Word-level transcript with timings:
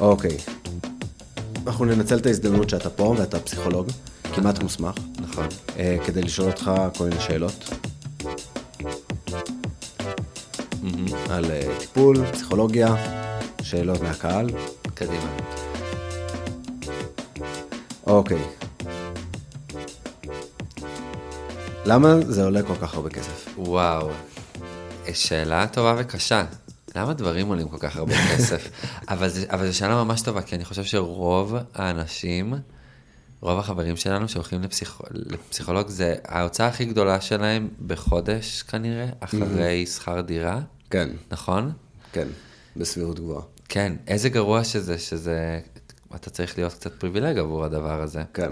אוקיי. 0.00 0.36
אנחנו 1.66 1.84
ננצל 1.84 2.18
את 2.18 2.26
ההזדמנות 2.26 2.70
שאתה 2.70 2.90
פה 2.90 3.14
ואתה 3.18 3.40
פסיכולוג, 3.40 3.88
כמעט 4.34 4.62
מוסמך, 4.62 4.94
נכון. 5.20 5.46
אה, 5.78 5.96
כדי 6.06 6.22
לשאול 6.22 6.50
אותך 6.50 6.70
כל 6.98 7.04
מיני 7.04 7.20
שאלות. 7.20 7.74
על 11.30 11.44
אה, 11.50 11.76
טיפול, 11.78 12.16
פסיכולוגיה, 12.32 12.94
שאלות 13.62 14.00
מהקהל. 14.02 14.50
קדימה. 14.94 15.36
אוקיי. 18.06 18.42
למה 21.84 22.14
זה 22.28 22.44
עולה 22.44 22.62
כל 22.62 22.74
כך 22.80 22.94
הרבה 22.94 23.10
כסף? 23.10 23.48
וואו, 23.58 24.10
שאלה 25.12 25.66
טובה 25.66 25.94
וקשה. 25.98 26.44
למה 26.98 27.12
דברים 27.12 27.48
עולים 27.48 27.68
כל 27.68 27.76
כך 27.80 27.96
הרבה 27.96 28.14
כסף? 28.36 28.70
אבל, 29.08 29.28
זה, 29.28 29.46
אבל 29.50 29.66
זו 29.66 29.76
שאלה 29.76 30.04
ממש 30.04 30.22
טובה, 30.22 30.42
כי 30.42 30.54
אני 30.56 30.64
חושב 30.64 30.84
שרוב 30.84 31.54
האנשים, 31.74 32.54
רוב 33.40 33.58
החברים 33.58 33.96
שלנו 33.96 34.28
שהולכים 34.28 34.62
לפסיכ... 34.62 35.00
לפסיכולוג, 35.10 35.88
זה 35.88 36.14
ההוצאה 36.24 36.66
הכי 36.66 36.84
גדולה 36.84 37.20
שלהם 37.20 37.68
בחודש 37.86 38.62
כנראה, 38.62 39.06
אחרי 39.20 39.86
שכר 39.86 40.20
דירה, 40.20 40.60
כן, 40.90 41.08
נכון? 41.30 41.72
כן, 42.12 42.28
בסבירות 42.76 43.20
גבוהה. 43.20 43.42
כן, 43.68 43.92
איזה 44.06 44.28
גרוע 44.28 44.64
שזה, 44.64 44.98
שזה, 44.98 45.60
אתה 46.14 46.30
צריך 46.30 46.58
להיות 46.58 46.72
קצת 46.72 46.92
פריבילג 46.94 47.38
עבור 47.38 47.64
הדבר 47.64 48.02
הזה. 48.02 48.22
כן. 48.34 48.50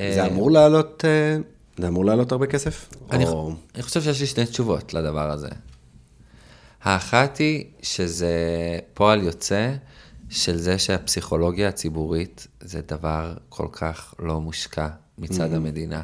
אה, 0.00 0.12
זה 0.14 0.26
אמור 0.26 0.50
לעלות, 0.50 1.04
אה, 1.04 1.36
זה 1.78 1.88
אמור 1.88 2.04
לעלות 2.04 2.32
הרבה 2.32 2.46
כסף? 2.46 2.88
אני, 3.10 3.24
או- 3.24 3.52
אני 3.74 3.82
חושב 3.82 4.02
שיש 4.02 4.20
לי 4.20 4.26
שני 4.26 4.46
תשובות 4.46 4.94
לדבר 4.94 5.30
הזה. 5.30 5.48
האחת 6.82 7.36
היא 7.38 7.64
שזה 7.82 8.36
פועל 8.94 9.22
יוצא 9.22 9.72
של 10.30 10.56
זה 10.56 10.78
שהפסיכולוגיה 10.78 11.68
הציבורית 11.68 12.46
זה 12.60 12.80
דבר 12.88 13.34
כל 13.48 13.66
כך 13.72 14.14
לא 14.18 14.40
מושקע 14.40 14.88
מצד 15.18 15.52
Mm-hmm. 15.52 15.56
המדינה. 15.56 16.02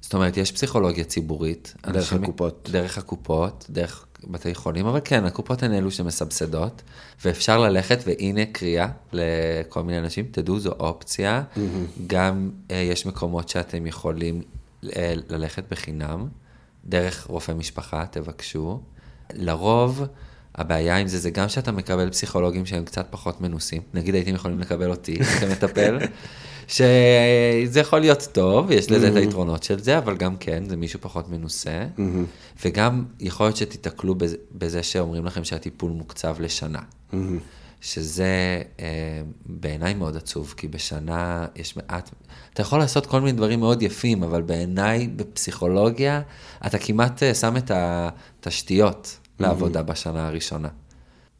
זאת 0.00 0.14
אומרת, 0.14 0.36
יש 0.36 0.52
פסיכולוגיה 0.52 1.04
ציבורית. 1.04 1.74
דרך 1.86 1.96
אנשים- 1.96 2.22
הקופות. 2.24 2.68
דרך 2.72 2.98
הקופות, 2.98 3.66
דרך 3.70 4.06
בתי 4.24 4.54
חולים, 4.54 4.86
אבל 4.86 5.00
כן, 5.04 5.24
הקופות 5.24 5.62
הן 5.62 5.72
אלו 5.72 5.90
שמסבסדות, 5.90 6.82
ואפשר 7.24 7.58
ללכת, 7.58 7.98
והנה 8.06 8.46
קריאה 8.52 8.88
לכל 9.12 9.82
מיני 9.82 9.98
אנשים, 9.98 10.26
תדעו, 10.30 10.60
זו 10.60 10.70
אופציה. 10.72 11.42
גם 12.06 12.50
אה, 12.70 12.76
יש 12.76 13.06
מקומות 13.06 13.48
שאתם 13.48 13.86
יכולים 13.86 14.42
אה, 14.96 15.14
ללכת 15.28 15.64
בחינם, 15.70 16.28
דרך 16.84 17.26
רופא 17.26 17.52
משפחה, 17.52 18.06
תבקשו. 18.10 18.80
לרוב, 19.34 20.02
הבעיה 20.54 20.96
עם 20.96 21.08
זה, 21.08 21.18
זה 21.18 21.30
גם 21.30 21.48
שאתה 21.48 21.72
מקבל 21.72 22.10
פסיכולוגים 22.10 22.66
שהם 22.66 22.84
קצת 22.84 23.06
פחות 23.10 23.40
מנוסים. 23.40 23.82
נגיד 23.94 24.14
הייתם 24.14 24.34
יכולים 24.34 24.58
לקבל 24.58 24.90
אותי 24.90 25.18
כמטפל, 25.40 25.98
שזה 26.68 27.80
יכול 27.80 27.98
להיות 27.98 28.28
טוב, 28.32 28.70
יש 28.70 28.90
לזה 28.90 29.08
את 29.08 29.16
היתרונות 29.16 29.62
של 29.62 29.78
זה, 29.78 29.98
אבל 29.98 30.16
גם 30.16 30.36
כן, 30.36 30.64
זה 30.68 30.76
מישהו 30.76 31.00
פחות 31.00 31.28
מנוסה. 31.28 31.86
וגם 32.64 33.04
יכול 33.20 33.46
להיות 33.46 33.56
שתיתקלו 33.56 34.14
בזה, 34.14 34.36
בזה 34.52 34.82
שאומרים 34.82 35.24
לכם 35.24 35.44
שהטיפול 35.44 35.90
מוקצב 35.90 36.36
לשנה. 36.40 36.80
שזה 37.80 38.62
אה, 38.80 39.22
בעיניי 39.46 39.94
מאוד 39.94 40.16
עצוב, 40.16 40.54
כי 40.56 40.68
בשנה 40.68 41.46
יש 41.56 41.76
מעט, 41.76 42.10
אתה 42.54 42.62
יכול 42.62 42.78
לעשות 42.78 43.06
כל 43.06 43.20
מיני 43.20 43.32
דברים 43.32 43.60
מאוד 43.60 43.82
יפים, 43.82 44.22
אבל 44.22 44.42
בעיניי 44.42 45.08
בפסיכולוגיה, 45.08 46.22
אתה 46.66 46.78
כמעט 46.78 47.22
אה, 47.22 47.34
שם 47.34 47.56
את 47.56 47.70
התשתיות 47.74 49.18
לעבודה 49.40 49.82
בשנה 49.82 50.26
הראשונה. 50.26 50.68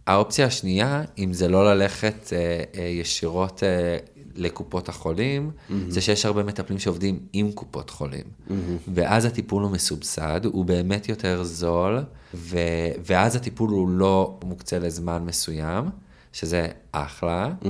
האופציה 0.07 0.47
השנייה, 0.47 1.03
אם 1.19 1.33
זה 1.33 1.49
לא 1.49 1.75
ללכת 1.75 2.33
אה, 2.33 2.63
אה, 2.75 2.83
ישירות 2.83 3.63
אה, 3.63 3.97
לקופות 4.37 4.89
החולים, 4.89 5.51
mm-hmm. 5.51 5.73
זה 5.89 6.01
שיש 6.01 6.27
הרבה 6.27 6.43
מטפלים 6.43 6.79
שעובדים 6.79 7.19
עם 7.33 7.53
קופות 7.53 7.91
חולים. 7.91 8.25
Mm-hmm. 8.25 8.53
ואז 8.95 9.25
הטיפול 9.25 9.63
הוא 9.63 9.71
מסובסד, 9.71 10.45
הוא 10.45 10.65
באמת 10.65 11.09
יותר 11.09 11.45
זול, 11.45 12.05
ו... 12.35 12.59
ואז 13.07 13.37
הטיפול 13.37 13.71
הוא 13.71 13.89
לא 13.89 14.39
מוקצה 14.45 14.79
לזמן 14.79 15.25
מסוים, 15.25 15.85
שזה 16.33 16.69
אחלה. 16.93 17.53
Mm-hmm. 17.63 17.67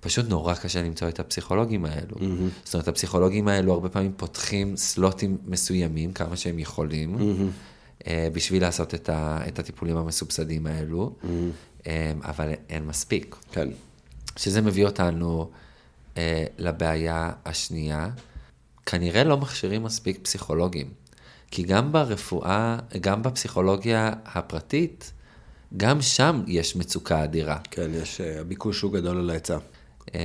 פשוט 0.00 0.28
נורא 0.28 0.54
קשה 0.54 0.82
למצוא 0.82 1.08
את 1.08 1.20
הפסיכולוגים 1.20 1.84
האלו. 1.84 2.16
Mm-hmm. 2.16 2.64
זאת 2.64 2.74
אומרת, 2.74 2.88
הפסיכולוגים 2.88 3.48
האלו 3.48 3.72
הרבה 3.72 3.88
פעמים 3.88 4.12
פותחים 4.16 4.76
סלוטים 4.76 5.36
מסוימים, 5.46 6.12
כמה 6.12 6.36
שהם 6.36 6.58
יכולים. 6.58 7.14
Mm-hmm. 7.14 7.73
בשביל 8.08 8.62
לעשות 8.62 8.94
את, 8.94 9.08
ה, 9.08 9.38
את 9.48 9.58
הטיפולים 9.58 9.96
המסובסדים 9.96 10.66
האלו, 10.66 11.16
mm-hmm. 11.22 11.86
אבל 12.22 12.52
אין 12.68 12.86
מספיק. 12.86 13.36
כן. 13.52 13.68
שזה 14.36 14.60
מביא 14.60 14.84
אותנו 14.84 15.50
אה, 16.16 16.44
לבעיה 16.58 17.30
השנייה, 17.44 18.08
כנראה 18.86 19.24
לא 19.24 19.36
מכשירים 19.36 19.82
מספיק 19.82 20.18
פסיכולוגים. 20.22 20.88
כי 21.50 21.62
גם 21.62 21.92
ברפואה, 21.92 22.78
גם 23.00 23.22
בפסיכולוגיה 23.22 24.12
הפרטית, 24.24 25.12
גם 25.76 26.02
שם 26.02 26.42
יש 26.46 26.76
מצוקה 26.76 27.24
אדירה. 27.24 27.58
כן, 27.70 27.90
יש, 27.94 28.20
אה, 28.20 28.40
הביקוש 28.40 28.80
הוא 28.80 28.92
גדול 28.92 29.18
על 29.18 29.30
ההיצע. 29.30 29.58
אה, 30.14 30.20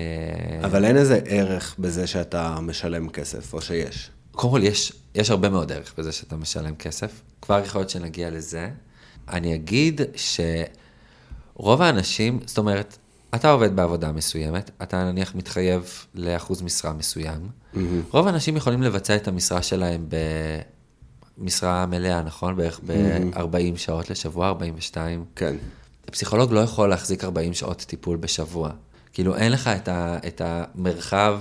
אבל 0.63 0.85
אין 0.85 0.97
איזה 0.97 1.19
ערך 1.25 1.75
בזה 1.79 2.07
שאתה 2.07 2.59
משלם 2.61 3.09
כסף, 3.09 3.53
או 3.53 3.61
שיש. 3.61 4.09
קודם 4.31 4.53
כל, 4.53 4.61
יש, 4.63 4.93
יש 5.15 5.29
הרבה 5.29 5.49
מאוד 5.49 5.71
ערך 5.71 5.93
בזה 5.97 6.11
שאתה 6.11 6.35
משלם 6.35 6.75
כסף. 6.75 7.21
כבר 7.49 7.59
יכול 7.65 7.81
להיות 7.81 7.89
שנגיע 7.89 8.29
לזה. 8.29 8.69
אני 9.29 9.55
אגיד 9.55 10.01
שרוב 11.55 11.81
האנשים, 11.81 12.39
זאת 12.45 12.57
אומרת, 12.57 12.97
אתה 13.35 13.51
עובד 13.51 13.75
בעבודה 13.75 14.11
מסוימת, 14.11 14.71
אתה 14.83 15.03
נניח 15.03 15.35
מתחייב 15.35 16.05
לאחוז 16.15 16.61
משרה 16.61 16.93
מסוים. 16.93 17.49
Mm-hmm. 17.73 17.77
רוב 18.11 18.27
האנשים 18.27 18.57
יכולים 18.57 18.83
לבצע 18.83 19.15
את 19.15 19.27
המשרה 19.27 19.61
שלהם 19.61 20.05
במשרה 21.37 21.85
מלאה, 21.85 22.21
נכון? 22.21 22.55
בערך 22.55 22.79
ב-40 22.85 23.77
שעות 23.77 24.09
לשבוע, 24.09 24.47
42. 24.47 25.25
כן. 25.35 25.55
פסיכולוג 26.05 26.53
לא 26.53 26.59
יכול 26.59 26.89
להחזיק 26.89 27.23
40 27.23 27.53
שעות 27.53 27.77
טיפול 27.77 28.17
בשבוע. 28.17 28.69
כאילו, 29.13 29.35
אין 29.35 29.51
לך 29.51 29.67
את, 29.67 29.87
ה, 29.87 30.17
את 30.27 30.41
המרחב 30.45 31.39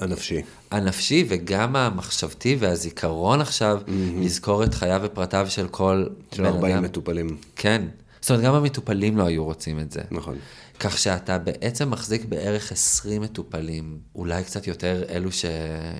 הנפשי. 0.00 0.42
הנפשי 0.70 1.24
וגם 1.28 1.76
המחשבתי 1.76 2.56
והזיכרון 2.60 3.40
עכשיו, 3.40 3.80
mm-hmm. 3.86 3.90
לזכור 4.24 4.64
את 4.64 4.74
חייו 4.74 5.00
ופרטיו 5.04 5.46
של 5.48 5.68
כל 5.68 6.06
של 6.32 6.46
40 6.46 6.82
מטופלים. 6.82 7.36
כן. 7.56 7.82
זאת 8.20 8.30
אומרת, 8.30 8.44
גם 8.44 8.54
המטופלים 8.54 9.18
לא 9.18 9.26
היו 9.26 9.44
רוצים 9.44 9.80
את 9.80 9.92
זה. 9.92 10.00
נכון. 10.10 10.36
כך 10.80 10.98
שאתה 10.98 11.38
בעצם 11.38 11.90
מחזיק 11.90 12.24
בערך 12.24 12.72
20 12.72 13.22
מטופלים, 13.22 13.98
אולי 14.14 14.44
קצת 14.44 14.66
יותר 14.66 15.02
אלו 15.08 15.32
ש... 15.32 15.44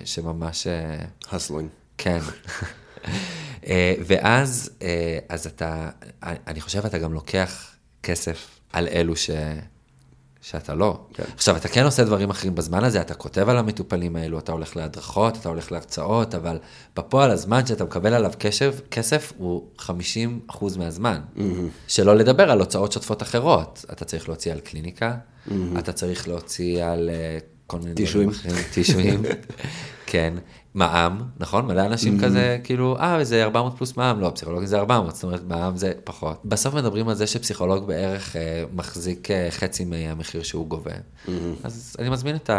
שממש... 0.05 0.67
אה, 0.67 1.05
הסלינג. 1.31 1.69
כן. 1.97 2.19
אה, 3.67 3.93
ואז, 4.05 4.69
אה, 4.81 5.19
אז 5.29 5.47
אתה, 5.47 5.89
אני 6.23 6.61
חושב, 6.61 6.85
אתה 6.85 6.97
גם 6.97 7.13
לוקח 7.13 7.75
כסף 8.03 8.59
על 8.73 8.87
אלו 8.87 9.15
ש... 9.15 9.29
שאתה 10.49 10.75
לא. 10.75 10.99
כן. 11.13 11.23
עכשיו, 11.35 11.57
אתה 11.57 11.67
כן 11.67 11.83
עושה 11.83 12.03
דברים 12.03 12.29
אחרים 12.29 12.55
בזמן 12.55 12.83
הזה, 12.83 13.01
אתה 13.01 13.13
כותב 13.13 13.49
על 13.49 13.57
המטופלים 13.57 14.15
האלו, 14.15 14.39
אתה 14.39 14.51
הולך 14.51 14.77
להדרכות, 14.77 15.37
אתה 15.37 15.49
הולך 15.49 15.71
להרצאות, 15.71 16.35
אבל 16.35 16.59
בפועל 16.95 17.31
הזמן 17.31 17.65
שאתה 17.65 17.83
מקבל 17.83 18.13
עליו 18.13 18.31
קשב, 18.37 18.73
כסף 18.91 19.33
הוא 19.37 19.67
50 19.77 20.39
אחוז 20.47 20.77
מהזמן. 20.77 21.21
Mm-hmm. 21.35 21.41
שלא 21.87 22.15
לדבר 22.15 22.51
על 22.51 22.59
הוצאות 22.59 22.91
שוטפות 22.91 23.21
אחרות. 23.21 23.85
אתה 23.91 24.05
צריך 24.05 24.29
להוציא 24.29 24.51
על 24.51 24.59
קליניקה, 24.59 25.15
mm-hmm. 25.15 25.51
אתה 25.79 25.93
צריך 25.93 26.27
להוציא 26.27 26.83
על 26.83 27.09
uh, 27.09 27.43
כל 27.67 27.79
מיני. 27.79 27.93
דברים 27.93 28.29
אחרים, 28.29 28.55
טישויים, 28.73 29.21
כן. 30.05 30.33
מע"מ, 30.77 31.21
נכון? 31.39 31.65
מלא 31.65 31.81
אנשים 31.85 32.17
mm-hmm. 32.17 32.23
כזה, 32.23 32.57
כאילו, 32.63 32.97
אה, 32.99 33.23
זה 33.23 33.43
400 33.43 33.77
פלוס 33.77 33.97
מע"מ, 33.97 34.19
לא, 34.19 34.31
פסיכולוגי 34.35 34.67
זה 34.67 34.77
400, 34.77 35.15
זאת 35.15 35.23
אומרת, 35.23 35.43
מע"מ 35.47 35.77
זה 35.77 35.91
פחות. 36.03 36.41
בסוף 36.45 36.73
מדברים 36.73 37.09
על 37.09 37.15
זה 37.15 37.27
שפסיכולוג 37.27 37.87
בערך 37.87 38.35
אה, 38.35 38.63
מחזיק 38.73 39.31
אה, 39.31 39.47
חצי 39.51 39.85
מהמחיר 39.85 40.43
שהוא 40.43 40.67
גובה. 40.67 40.91
Mm-hmm. 40.91 41.29
אז 41.63 41.95
אני 41.99 42.09
מזמין 42.09 42.35
את 42.35 42.49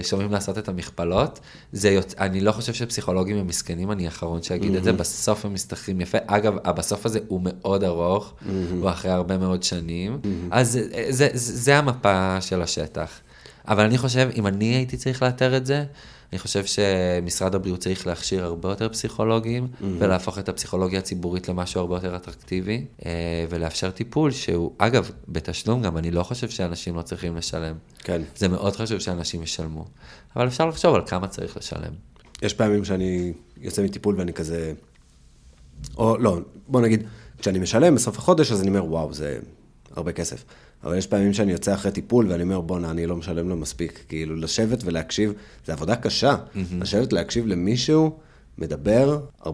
השומעים 0.00 0.32
לעשות 0.32 0.58
את 0.58 0.68
המכפלות. 0.68 1.40
זה, 1.72 1.90
יוצ... 1.90 2.14
אני 2.18 2.40
לא 2.40 2.52
חושב 2.52 2.72
שפסיכולוגים 2.72 3.36
הם 3.36 3.46
מסכנים, 3.46 3.92
אני 3.92 4.04
האחרון 4.06 4.42
שאגיד 4.42 4.74
mm-hmm. 4.74 4.78
את 4.78 4.84
זה, 4.84 4.92
בסוף 4.92 5.44
הם 5.44 5.54
מסתכלים 5.54 6.00
יפה. 6.00 6.18
אגב, 6.26 6.54
הבסוף 6.64 7.06
הזה 7.06 7.18
הוא 7.28 7.40
מאוד 7.44 7.84
ארוך, 7.84 8.32
mm-hmm. 8.32 8.48
הוא 8.80 8.90
אחרי 8.90 9.10
הרבה 9.10 9.38
מאוד 9.38 9.62
שנים, 9.62 10.18
mm-hmm. 10.22 10.28
אז 10.50 10.72
זה, 10.72 10.82
זה, 10.90 11.28
זה, 11.32 11.54
זה 11.56 11.78
המפה 11.78 12.40
של 12.40 12.62
השטח. 12.62 13.10
אבל 13.68 13.84
אני 13.84 13.98
חושב, 13.98 14.28
אם 14.36 14.46
אני 14.46 14.64
הייתי 14.64 14.96
צריך 14.96 15.22
לאתר 15.22 15.56
את 15.56 15.66
זה, 15.66 15.84
אני 16.32 16.38
חושב 16.38 16.64
שמשרד 16.64 17.54
הבריאות 17.54 17.80
צריך 17.80 18.06
להכשיר 18.06 18.44
הרבה 18.44 18.68
יותר 18.68 18.88
פסיכולוגים, 18.88 19.64
mm-hmm. 19.64 19.84
ולהפוך 19.98 20.38
את 20.38 20.48
הפסיכולוגיה 20.48 20.98
הציבורית 20.98 21.48
למשהו 21.48 21.80
הרבה 21.80 21.96
יותר 21.96 22.16
אטרקטיבי, 22.16 22.84
אה, 23.06 23.10
ולאפשר 23.50 23.90
טיפול 23.90 24.30
שהוא, 24.30 24.72
אגב, 24.78 25.10
בתשלום 25.28 25.82
גם, 25.82 25.96
אני 25.96 26.10
לא 26.10 26.22
חושב 26.22 26.48
שאנשים 26.48 26.96
לא 26.96 27.02
צריכים 27.02 27.36
לשלם. 27.36 27.74
כן. 27.98 28.22
זה 28.36 28.48
מאוד 28.48 28.76
חשוב 28.76 28.98
שאנשים 28.98 29.42
ישלמו, 29.42 29.84
אבל 30.36 30.46
אפשר 30.46 30.66
לחשוב 30.66 30.94
על 30.94 31.02
כמה 31.06 31.28
צריך 31.28 31.56
לשלם. 31.56 31.92
יש 32.42 32.54
פעמים 32.54 32.84
שאני 32.84 33.32
יוצא 33.60 33.82
מטיפול 33.82 34.14
ואני 34.18 34.32
כזה, 34.32 34.72
או 35.96 36.18
לא, 36.18 36.38
בוא 36.68 36.80
נגיד, 36.80 37.04
כשאני 37.38 37.58
משלם 37.58 37.94
בסוף 37.94 38.18
החודש, 38.18 38.52
אז 38.52 38.60
אני 38.60 38.68
אומר, 38.68 38.84
וואו, 38.84 39.12
זה 39.12 39.38
הרבה 39.96 40.12
כסף. 40.12 40.44
אבל 40.84 40.98
יש 40.98 41.06
פעמים 41.06 41.32
שאני 41.32 41.52
יוצא 41.52 41.74
אחרי 41.74 41.92
טיפול 41.92 42.26
ואני 42.28 42.42
אומר, 42.42 42.60
בואנה, 42.60 42.90
אני 42.90 43.06
לא 43.06 43.16
משלם 43.16 43.48
לו 43.48 43.56
מספיק. 43.56 44.04
כאילו, 44.08 44.36
לשבת 44.36 44.78
ולהקשיב, 44.84 45.32
זה 45.66 45.72
עבודה 45.72 45.96
קשה. 45.96 46.36
לשבת 46.80 47.12
להקשיב 47.12 47.46
למישהו, 47.46 48.18
מדבר 48.58 49.20
45-50 49.42 49.48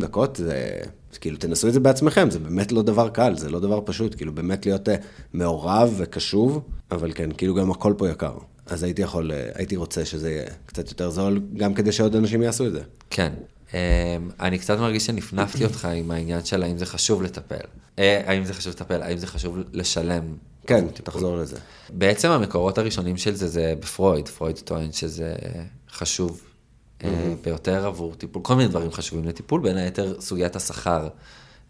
דקות, 0.00 0.36
זה... 0.36 0.80
כאילו, 1.20 1.36
תנסו 1.36 1.68
את 1.68 1.72
זה 1.72 1.80
בעצמכם, 1.80 2.30
זה 2.30 2.38
באמת 2.38 2.72
לא 2.72 2.82
דבר 2.82 3.08
קל, 3.08 3.36
זה 3.36 3.50
לא 3.50 3.60
דבר 3.60 3.80
פשוט. 3.84 4.14
כאילו, 4.14 4.32
באמת 4.32 4.66
להיות 4.66 4.88
אה, 4.88 4.94
מעורב 5.32 5.94
וקשוב, 5.96 6.64
אבל 6.90 7.12
כן, 7.14 7.30
כאילו, 7.32 7.54
גם 7.54 7.70
הכל 7.70 7.94
פה 7.98 8.08
יקר. 8.08 8.34
אז 8.66 8.82
הייתי 8.82 9.02
יכול, 9.02 9.32
אה, 9.32 9.48
הייתי 9.54 9.76
רוצה 9.76 10.04
שזה 10.04 10.30
יהיה 10.30 10.46
קצת 10.66 10.88
יותר 10.88 11.10
זול, 11.10 11.40
גם 11.56 11.74
כדי 11.74 11.92
שעוד 11.92 12.16
אנשים 12.16 12.42
יעשו 12.42 12.66
את 12.66 12.72
זה. 12.72 12.80
כן. 13.10 13.32
אמ, 13.74 13.78
אני 14.40 14.58
קצת 14.58 14.78
מרגיש 14.78 15.06
שנפנפתי 15.06 15.64
אותך 15.66 15.88
עם 15.94 16.10
העניין 16.10 16.44
של 16.44 16.62
האם 16.62 16.78
זה 16.78 16.86
חשוב 16.86 17.22
לטפל. 17.22 17.66
אה, 17.98 18.22
האם 18.26 18.44
זה 18.44 18.54
חשוב 18.54 18.72
לטפל, 18.72 19.02
האם 19.02 19.18
זה 19.18 19.26
חשוב 19.26 19.58
לשלם. 19.72 20.36
כן, 20.66 20.84
תחזור 20.88 21.36
לזה. 21.36 21.56
בעצם 21.90 22.30
המקורות 22.30 22.78
הראשונים 22.78 23.16
של 23.16 23.34
זה 23.34 23.48
זה 23.48 23.74
בפרויד, 23.80 24.28
פרויד 24.28 24.58
טוען 24.58 24.92
שזה 24.92 25.34
חשוב 25.90 26.40
אה, 27.04 27.34
ביותר 27.44 27.86
עבור 27.86 28.14
טיפול, 28.14 28.42
כל 28.42 28.54
מיני 28.54 28.68
דברים 28.68 28.92
חשובים 28.92 29.24
לטיפול, 29.24 29.60
בין 29.60 29.76
היתר 29.76 30.20
סוגיית 30.20 30.56
השכר 30.56 31.08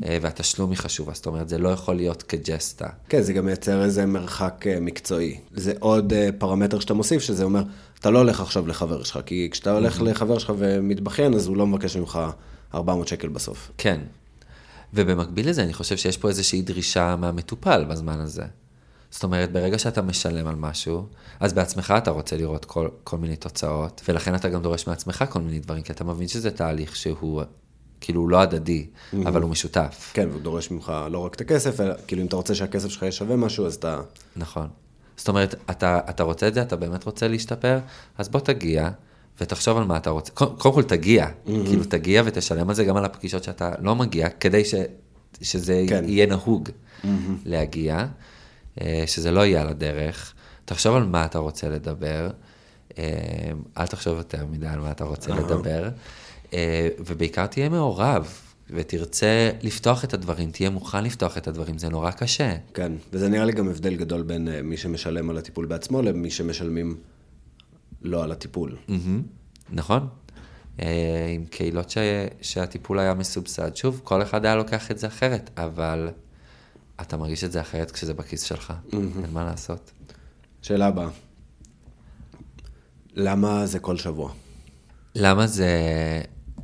אה, 0.05 0.19
והתשלום 0.23 0.71
היא 0.71 0.79
חשובה, 0.79 1.13
זאת 1.15 1.27
אומרת, 1.27 1.49
זה 1.49 1.59
לא 1.59 1.69
יכול 1.69 1.97
להיות 1.97 2.23
כג'סטה. 2.23 2.89
כן, 3.09 3.23
זה 3.23 3.33
גם 3.33 3.47
מייצר 3.47 3.85
איזה 3.85 4.07
מרחק 4.07 4.65
מקצועי. 4.81 5.41
זה 5.55 5.73
עוד 5.81 6.13
פרמטר 6.39 6.81
שאתה 6.81 6.95
מוסיף, 6.95 7.23
שזה 7.23 7.45
אומר, 7.45 7.63
אתה 8.01 8.11
לא 8.11 8.19
הולך 8.19 8.41
עכשיו 8.41 8.67
לחבר 8.67 9.03
שלך, 9.03 9.19
כי 9.27 9.49
כשאתה 9.53 9.73
הולך 9.73 10.03
לחבר 10.03 10.39
שלך 10.39 10.53
ומתבכיין, 10.59 11.35
אז 11.35 11.47
הוא 11.47 11.57
לא 11.57 11.67
מבקש 11.67 11.97
ממך 11.97 12.19
400 12.75 13.09
שקל 13.09 13.29
בסוף. 13.29 13.71
כן. 13.79 14.01
ובמקביל 14.95 15.49
לזה, 15.49 15.63
אני 15.63 15.73
חושב 15.73 15.97
שיש 15.97 16.17
פה 16.17 16.29
איזושהי 16.29 16.63
דרישה 16.63 17.17
מהמטופל 17.17 17.85
בזמן 17.85 18.21
הזה. 18.21 18.45
זאת 19.11 19.25
אומרת, 19.25 19.53
ברגע 19.53 19.79
שאתה 19.79 20.03
משלם 20.03 20.47
על 20.47 20.55
משהו, 20.55 21.07
אז 21.41 21.53
בעצמך 21.53 21.95
אתה 21.99 22.11
רוצה 22.11 22.37
לראות 22.37 22.65
כל, 22.65 22.89
כל 23.05 23.19
מיני 23.19 23.37
תוצאות, 23.37 24.03
ולכן 24.09 24.35
אתה 24.35 24.49
גם 24.49 24.63
דורש 24.63 24.87
מעצמך 24.87 25.25
כל 25.29 25.41
מיני 25.41 25.61
דברים, 25.61 25.83
כי 25.83 25.93
אתה 25.93 26.05
מבין 26.05 26.29
שזה 26.29 26.51
תהליך 26.51 26.97
שהוא 26.97 27.43
כאילו 28.01 28.29
לא 28.29 28.41
הדדי, 28.41 28.87
mm-hmm. 28.87 29.17
אבל 29.27 29.43
הוא 29.43 29.51
משותף. 29.51 30.11
כן, 30.15 30.29
והוא 30.31 30.41
דורש 30.41 30.71
ממך 30.71 30.93
לא 31.11 31.19
רק 31.19 31.35
את 31.35 31.41
הכסף, 31.41 31.81
אלא 31.81 31.95
כאילו 32.07 32.23
אם 32.23 32.27
אתה 32.27 32.37
רוצה 32.37 32.55
שהכסף 32.55 32.89
שלך 32.89 33.03
יהיה 33.03 33.13
שווה 33.13 33.37
משהו, 33.37 33.67
אז 33.67 33.75
אתה... 33.75 34.01
נכון. 34.37 34.69
זאת 35.17 35.29
אומרת, 35.29 35.55
אתה, 35.71 36.01
אתה 36.11 36.23
רוצה 36.23 36.49
את 36.49 36.55
זה, 36.55 36.63
אתה 36.63 36.77
באמת 36.77 37.05
רוצה 37.05 37.29
להשתפר, 37.29 37.79
אז 38.19 38.29
בוא 38.29 38.41
תגיע. 38.41 38.91
ותחשוב 39.41 39.79
על 39.79 39.85
מה 39.85 39.97
אתה 39.97 40.11
רוצה. 40.11 40.33
קודם 40.33 40.75
כל 40.75 40.83
תגיע, 40.83 41.27
mm-hmm. 41.27 41.51
כאילו 41.67 41.85
תגיע 41.85 42.23
ותשלם 42.25 42.69
על 42.69 42.75
זה 42.75 42.85
גם 42.85 42.97
על 42.97 43.05
הפגישות 43.05 43.45
שאתה 43.45 43.73
לא 43.81 43.95
מגיע, 43.95 44.29
כדי 44.29 44.65
ש, 44.65 44.75
שזה 45.43 45.85
כן. 45.89 46.05
יהיה 46.09 46.27
נהוג 46.27 46.69
mm-hmm. 46.69 47.07
להגיע. 47.45 48.07
אה, 48.81 49.05
שזה 49.07 49.31
לא 49.31 49.47
יהיה 49.47 49.61
על 49.61 49.69
הדרך. 49.69 50.35
תחשוב 50.65 50.97
על 50.97 51.05
מה 51.05 51.25
אתה 51.25 51.39
רוצה 51.39 51.69
לדבר, 51.69 52.31
אה, 52.99 53.05
אל 53.79 53.87
תחשוב 53.87 54.19
יותר 54.19 54.47
מדי 54.47 54.67
על 54.67 54.81
מה 54.81 54.91
אתה 54.91 55.05
רוצה 55.05 55.35
לדבר, 55.35 55.89
אה, 56.53 56.89
ובעיקר 56.99 57.47
תהיה 57.47 57.69
מעורב. 57.69 58.29
ותרצה 58.71 59.51
לפתוח 59.63 60.05
את 60.05 60.15
הדברים, 60.15 60.51
תהיה 60.51 60.71
מוכן 60.71 61.05
לפתוח 61.05 61.39
את 61.39 61.49
הדברים, 61.49 61.79
זה 61.79 61.89
נורא 61.89 62.11
קשה. 62.11 62.57
כן, 62.75 62.93
וזה 63.13 63.29
נראה 63.29 63.45
לי 63.45 63.53
גם 63.53 63.69
הבדל 63.69 63.97
גדול 63.97 64.23
בין 64.23 64.49
מי 64.63 64.77
שמשלם 64.77 65.31
על 65.31 65.39
הטיפול 65.39 65.67
בעצמו 65.67 66.03
למי 66.03 66.31
שמשלמים 66.31 66.97
לא 68.03 68.25
על 68.25 68.33
הטיפול. 68.33 68.77
נכון. 69.71 70.09
עם 71.35 71.45
קהילות 71.51 71.91
ש... 71.91 71.99
שהטיפול 72.41 72.99
היה 72.99 73.15
מסובסד, 73.15 73.77
שוב, 73.77 74.01
כל 74.05 74.23
אחד 74.23 74.45
היה 74.45 74.57
לוקח 74.57 74.91
את 74.91 74.99
זה 74.99 75.07
אחרת, 75.07 75.51
אבל 75.57 76.09
אתה 77.01 77.17
מרגיש 77.17 77.45
את 77.45 77.53
זה 77.53 77.61
אחרת 77.61 77.91
כשזה 77.91 78.15
בכיס 78.15 78.43
שלך, 78.43 78.71
mm-hmm. 78.71 78.97
אין 78.97 79.31
מה 79.33 79.45
לעשות. 79.45 79.91
שאלה 80.63 80.87
הבאה, 80.87 81.09
למה 83.15 83.67
זה 83.67 83.79
כל 83.79 83.97
שבוע? 83.97 84.33
למה 85.15 85.47
זה 85.47 85.71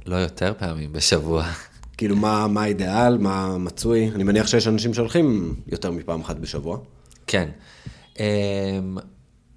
לא 0.06 0.16
יותר 0.16 0.52
פעמים 0.58 0.92
בשבוע? 0.92 1.44
כאילו, 1.96 2.16
מה, 2.16 2.46
מה 2.48 2.62
האידיאל, 2.62 3.18
מה 3.18 3.58
מצוי? 3.58 4.10
אני 4.14 4.22
מניח 4.22 4.46
שיש 4.46 4.68
אנשים 4.68 4.94
שהולכים 4.94 5.54
יותר 5.66 5.90
מפעם 5.90 6.20
אחת 6.20 6.36
בשבוע. 6.36 6.78
כן. 7.26 7.48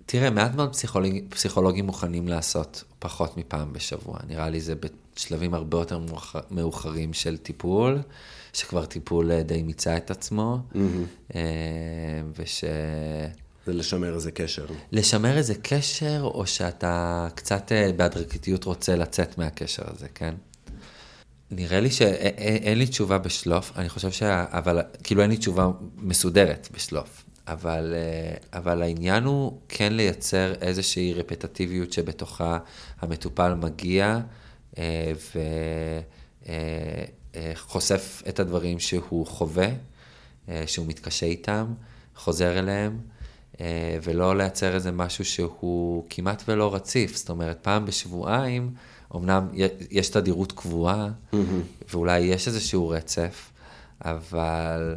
תראה, 0.10 0.30
מעט 0.30 0.56
מאוד 0.56 0.72
פסיכולוג, 0.72 1.12
פסיכולוגים 1.30 1.86
מוכנים 1.86 2.28
לעשות 2.28 2.84
פחות 3.00 3.38
מפעם 3.38 3.74
בשבוע. 3.74 4.20
נראה 4.28 4.50
לי 4.50 4.62
זה 4.62 4.74
בשלבים 5.16 5.54
הרבה 5.54 5.78
יותר 5.78 6.00
מאוחרים 6.52 7.14
של 7.14 7.38
טיפול. 7.38 8.02
שכבר 8.58 8.86
טיפול 8.86 9.32
אה, 9.32 9.44
די 9.44 9.64
מיצה 9.64 9.98
את 9.98 10.12
עצמו, 10.12 10.60
mm-hmm. 10.74 11.36
וש... 12.38 12.64
זה 13.66 13.74
לשמר 13.74 14.16
איזה 14.16 14.32
קשר. 14.32 14.66
לשמר 14.92 15.38
איזה 15.38 15.56
קשר, 15.62 16.22
או 16.24 16.48
שאתה 16.48 17.28
קצת 17.36 17.72
אה, 17.72 17.92
בהדרגתיות 17.96 18.64
רוצה 18.64 18.96
לצאת 18.96 19.38
מהקשר 19.38 19.84
הזה, 19.94 20.08
כן? 20.16 20.36
נראה 21.52 21.80
לי 21.80 21.92
שאין 21.92 22.78
לי 22.78 22.88
תשובה 22.88 23.18
בשלוף, 23.18 23.72
אני 23.76 23.90
חושב 23.90 24.12
ש... 24.12 24.24
אבל, 24.24 24.82
כאילו 25.04 25.22
אין 25.22 25.30
לי 25.30 25.38
תשובה 25.38 25.68
מסודרת 25.98 26.68
בשלוף. 26.74 27.26
אבל, 27.48 27.94
אבל 28.54 28.82
העניין 28.82 29.24
הוא 29.24 29.60
כן 29.70 29.94
לייצר 29.94 30.54
איזושהי 30.62 31.14
רפטטיביות 31.14 31.94
שבתוכה 31.94 32.58
המטופל 33.02 33.54
מגיע. 33.54 34.20
אה, 37.38 37.52
חושף 37.56 38.24
את 38.30 38.40
הדברים 38.40 38.80
שהוא 38.80 39.28
חווה, 39.28 39.70
אה, 40.50 40.64
שהוא 40.66 40.88
מתקשה 40.88 41.26
איתם, 41.26 41.74
חוזר 42.16 42.60
אליהם, 42.60 43.00
אה, 43.62 43.98
ולא 44.04 44.38
לייצר 44.38 44.76
איזה 44.76 44.92
משהו 44.92 45.26
שהוא 45.26 46.06
כמעט 46.10 46.44
ולא 46.48 46.76
רציף. 46.76 47.16
זאת 47.16 47.30
אומרת, 47.30 47.58
פעם 47.62 47.86
בשבועיים, 47.86 48.74
אמנם 49.16 49.48
יש 49.92 50.10
תדירות 50.10 50.52
קבועה, 50.52 51.10
mm-hmm. 51.34 51.38
ואולי 51.90 52.20
יש 52.20 52.48
איזשהו 52.48 52.90
רצף, 52.90 53.52
אבל 54.06 54.96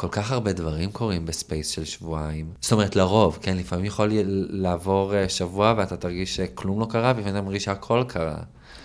כל 0.00 0.08
כך 0.10 0.32
הרבה 0.32 0.52
דברים 0.52 0.90
קורים 0.90 1.26
ב 1.26 1.33
space 1.33 1.68
של 1.68 1.84
שבועיים. 1.84 2.46
זאת 2.60 2.72
אומרת, 2.72 2.96
לרוב, 2.96 3.38
כן, 3.42 3.56
לפעמים 3.56 3.84
יכול 3.84 4.10
לעבור 4.50 5.28
שבוע 5.28 5.74
ואתה 5.76 5.96
תרגיש 5.96 6.36
שכלום 6.36 6.80
לא 6.80 6.86
קרה, 6.90 7.12
ולפעמים 7.16 7.36
אתה 7.36 7.44
מרגיש 7.44 7.64
שהכל 7.64 8.04
קרה. 8.08 8.36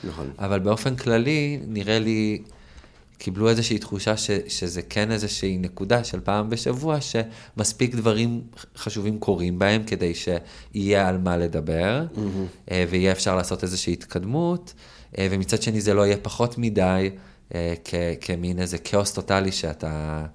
נכון. 0.03 0.29
אבל 0.39 0.59
באופן 0.59 0.95
כללי, 0.95 1.59
נראה 1.67 1.99
לי 1.99 2.41
קיבלו 3.17 3.49
איזושהי 3.49 3.77
תחושה 3.77 4.17
ש, 4.17 4.31
שזה 4.47 4.81
כן 4.81 5.11
איזושהי 5.11 5.57
נקודה 5.57 6.03
של 6.03 6.19
פעם 6.19 6.49
בשבוע, 6.49 6.97
שמספיק 7.01 7.95
דברים 7.95 8.41
חשובים 8.77 9.19
קורים 9.19 9.59
בהם 9.59 9.83
כדי 9.83 10.13
שיהיה 10.15 11.07
על 11.09 11.17
מה 11.17 11.37
לדבר, 11.37 12.05
mm-hmm. 12.15 12.71
ויהיה 12.89 13.11
אפשר 13.11 13.35
לעשות 13.35 13.63
איזושהי 13.63 13.93
התקדמות, 13.93 14.73
אה, 15.17 15.27
ומצד 15.31 15.61
שני 15.61 15.81
זה 15.81 15.93
לא 15.93 16.05
יהיה 16.05 16.17
פחות 16.17 16.57
מדי 16.57 17.09
אה, 17.55 17.73
כ, 17.83 17.95
כמין 18.21 18.59
איזה 18.59 18.77
כאוס 18.77 19.13
טוטאלי 19.13 19.51
שאתה... 19.51 20.25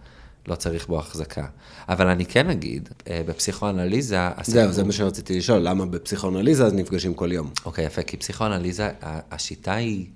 לא 0.49 0.55
צריך 0.55 0.87
בו 0.89 0.99
החזקה. 0.99 1.47
אבל 1.89 2.07
אני 2.07 2.27
כן 2.27 2.51
אגיד, 2.51 2.89
בפסיכואנליזה... 3.09 4.19
זהו, 4.45 4.73
זה 4.73 4.85
מה 4.85 4.93
שרציתי 4.93 5.39
לשאול, 5.39 5.59
למה 5.59 5.87
בפסיכואנליזה 5.87 6.67
אז 6.67 6.75
נפגשים 6.75 7.15
כל 7.15 7.33
יום? 7.33 7.51
אוקיי, 7.65 7.85
יפה, 7.87 8.03
כי 8.03 8.17
פסיכואנליזה, 8.17 8.91
השיטה 9.03 9.75
היא 9.75 10.07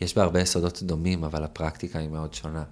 יש 0.00 0.16
בה 0.16 0.22
הרבה 0.22 0.40
יסודות 0.40 0.82
דומים, 0.82 1.24
אבל 1.24 1.44
הפרקטיקה 1.44 1.98
היא 1.98 2.08
מאוד 2.08 2.34
שונה. 2.34 2.62